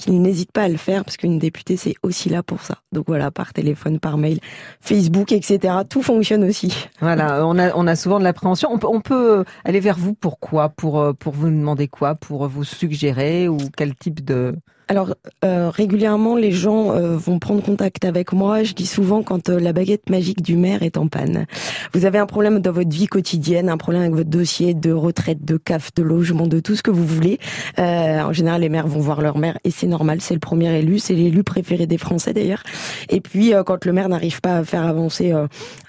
qu'ils 0.00 0.20
n'hésitent 0.20 0.52
pas 0.52 0.62
à 0.62 0.68
le 0.68 0.76
faire 0.76 1.04
parce 1.04 1.16
qu'une 1.16 1.38
députée, 1.38 1.76
c'est 1.76 1.94
aussi 2.02 2.28
là 2.28 2.42
pour 2.42 2.62
ça. 2.62 2.78
Donc 2.92 3.04
voilà, 3.06 3.30
par 3.30 3.52
téléphone, 3.52 4.00
par 4.00 4.18
mail, 4.18 4.38
Facebook, 4.80 5.32
etc. 5.32 5.74
Tout 5.88 6.02
fonctionne 6.02 6.44
aussi. 6.44 6.88
Voilà, 7.00 7.46
on 7.46 7.56
a, 7.56 7.96
souvent 7.96 8.18
de 8.18 8.24
l'appréhension. 8.24 8.70
On 8.72 8.78
peut, 8.78 8.88
peut 9.00 9.44
aller 9.64 9.80
vers 9.80 9.98
vous 9.98 10.14
pourquoi 10.14 10.68
pour, 10.70 11.00
euh, 11.00 11.12
pour 11.12 11.32
vous 11.32 11.48
demander 11.48 11.88
quoi? 11.88 12.14
Pour 12.14 12.46
vous 12.48 12.64
suggérer 12.64 13.48
ou 13.48 13.58
quel 13.76 13.94
type 13.94 14.24
de... 14.24 14.56
Alors 14.90 15.14
euh, 15.44 15.70
régulièrement, 15.70 16.34
les 16.34 16.50
gens 16.50 16.90
euh, 16.90 17.16
vont 17.16 17.38
prendre 17.38 17.62
contact 17.62 18.04
avec 18.04 18.32
moi. 18.32 18.64
Je 18.64 18.72
dis 18.72 18.86
souvent 18.86 19.22
quand 19.22 19.48
euh, 19.48 19.60
la 19.60 19.72
baguette 19.72 20.10
magique 20.10 20.42
du 20.42 20.56
maire 20.56 20.82
est 20.82 20.96
en 20.96 21.06
panne. 21.06 21.46
Vous 21.94 22.06
avez 22.06 22.18
un 22.18 22.26
problème 22.26 22.58
dans 22.58 22.72
votre 22.72 22.90
vie 22.90 23.06
quotidienne, 23.06 23.68
un 23.68 23.76
problème 23.76 24.02
avec 24.02 24.14
votre 24.16 24.30
dossier 24.30 24.74
de 24.74 24.90
retraite, 24.90 25.44
de 25.44 25.58
CAF, 25.58 25.94
de 25.94 26.02
logement, 26.02 26.48
de 26.48 26.58
tout 26.58 26.74
ce 26.74 26.82
que 26.82 26.90
vous 26.90 27.06
voulez. 27.06 27.38
Euh, 27.78 28.20
en 28.22 28.32
général, 28.32 28.62
les 28.62 28.68
maires 28.68 28.88
vont 28.88 28.98
voir 28.98 29.20
leur 29.20 29.38
maire 29.38 29.56
et 29.62 29.70
c'est 29.70 29.86
normal. 29.86 30.20
C'est 30.20 30.34
le 30.34 30.40
premier 30.40 30.76
élu, 30.76 30.98
c'est 30.98 31.14
l'élu 31.14 31.44
préféré 31.44 31.86
des 31.86 31.96
Français 31.96 32.32
d'ailleurs. 32.32 32.64
Et 33.10 33.20
puis 33.20 33.52
quand 33.64 33.84
le 33.84 33.92
maire 33.92 34.08
n'arrive 34.08 34.40
pas 34.40 34.56
à 34.56 34.64
faire 34.64 34.84
avancer 34.84 35.32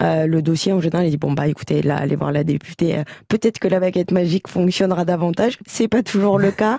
le 0.00 0.40
dossier, 0.42 0.72
en 0.72 0.80
général, 0.80 1.06
il 1.06 1.10
dit 1.10 1.16
bon 1.16 1.32
bah 1.32 1.48
écoutez, 1.48 1.82
là, 1.82 1.96
allez 1.96 2.14
voir 2.14 2.30
la 2.30 2.44
députée. 2.44 3.02
Peut-être 3.26 3.58
que 3.58 3.66
la 3.66 3.80
baguette 3.80 4.12
magique 4.12 4.46
fonctionnera 4.46 5.04
davantage. 5.04 5.58
C'est 5.66 5.88
pas 5.88 6.04
toujours 6.04 6.38
le 6.38 6.52
cas. 6.52 6.78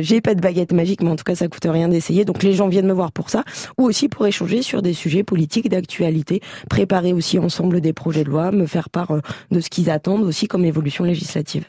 J'ai 0.00 0.20
pas 0.20 0.34
de 0.34 0.40
baguette 0.40 0.72
magique, 0.72 1.02
mais 1.02 1.10
en 1.10 1.16
tout 1.16 1.22
cas, 1.22 1.35
ça 1.36 1.48
coûte 1.48 1.66
rien 1.68 1.88
d'essayer. 1.88 2.24
Donc 2.24 2.42
les 2.42 2.52
gens 2.52 2.68
viennent 2.68 2.86
me 2.86 2.92
voir 2.92 3.12
pour 3.12 3.30
ça, 3.30 3.44
ou 3.78 3.84
aussi 3.84 4.08
pour 4.08 4.26
échanger 4.26 4.62
sur 4.62 4.82
des 4.82 4.94
sujets 4.94 5.22
politiques 5.22 5.68
d'actualité, 5.68 6.40
préparer 6.68 7.12
aussi 7.12 7.38
ensemble 7.38 7.80
des 7.80 7.92
projets 7.92 8.24
de 8.24 8.30
loi, 8.30 8.50
me 8.50 8.66
faire 8.66 8.90
part 8.90 9.12
euh, 9.12 9.20
de 9.50 9.60
ce 9.60 9.70
qu'ils 9.70 9.90
attendent 9.90 10.24
aussi 10.24 10.48
comme 10.48 10.64
évolution 10.64 11.04
législative. 11.04 11.64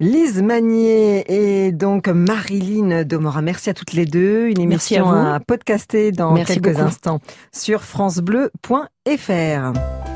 Lise 0.00 0.42
Magnier 0.42 1.66
et 1.66 1.72
donc 1.72 2.08
Marilyn 2.08 3.04
Domora. 3.04 3.42
Merci 3.42 3.70
à 3.70 3.74
toutes 3.74 3.92
les 3.92 4.06
deux. 4.06 4.48
Une 4.48 4.66
Merci 4.66 4.94
émission 4.94 5.10
à 5.10 5.38
vous. 5.38 5.44
podcaster 5.44 6.10
dans 6.10 6.32
Merci 6.32 6.54
quelques 6.54 6.76
beaucoup. 6.76 6.88
instants 6.88 7.20
sur 7.52 7.82
francebleu.fr. 7.82 10.13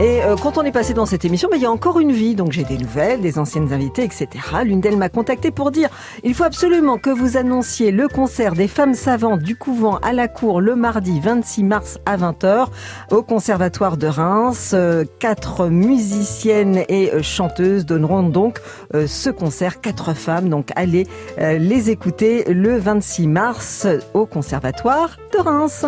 Et 0.00 0.22
euh, 0.22 0.34
quand 0.34 0.56
on 0.56 0.62
est 0.62 0.72
passé 0.72 0.94
dans 0.94 1.04
cette 1.04 1.26
émission, 1.26 1.50
ben, 1.50 1.58
il 1.58 1.62
y 1.62 1.66
a 1.66 1.70
encore 1.70 2.00
une 2.00 2.10
vie. 2.10 2.34
Donc 2.34 2.52
j'ai 2.52 2.64
des 2.64 2.78
nouvelles, 2.78 3.20
des 3.20 3.38
anciennes 3.38 3.70
invitées, 3.70 4.02
etc. 4.02 4.28
L'une 4.64 4.80
d'elles 4.80 4.96
m'a 4.96 5.10
contacté 5.10 5.50
pour 5.50 5.70
dire 5.70 5.90
il 6.24 6.32
faut 6.32 6.44
absolument 6.44 6.96
que 6.96 7.10
vous 7.10 7.36
annonciez 7.36 7.90
le 7.90 8.08
concert 8.08 8.54
des 8.54 8.66
femmes 8.66 8.94
savantes 8.94 9.40
du 9.40 9.56
couvent 9.56 9.98
à 9.98 10.14
la 10.14 10.26
cour 10.26 10.62
le 10.62 10.74
mardi 10.74 11.20
26 11.20 11.64
mars 11.64 11.98
à 12.06 12.16
20h 12.16 12.68
au 13.10 13.22
Conservatoire 13.22 13.98
de 13.98 14.06
Reims. 14.06 14.70
Euh, 14.72 15.04
Quatre 15.18 15.66
musiciennes 15.66 16.82
et 16.88 17.12
euh, 17.12 17.22
chanteuses 17.22 17.84
donneront 17.84 18.22
donc 18.22 18.58
ce 18.94 19.28
concert. 19.28 19.82
Quatre 19.82 20.14
femmes, 20.14 20.48
donc 20.48 20.70
allez 20.76 21.06
les 21.38 21.90
écouter 21.90 22.44
le 22.44 22.78
26 22.78 23.26
mars 23.28 23.86
au 24.14 24.24
Conservatoire 24.24 25.16
de 25.32 25.38
Reims. 25.38 25.84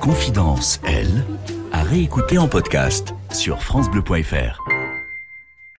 Confidence, 0.00 0.80
elle, 0.86 1.24
à 1.72 1.82
réécouter 1.82 2.38
en 2.38 2.48
podcast 2.48 3.14
sur 3.32 3.62
FranceBleu.fr. 3.62 4.79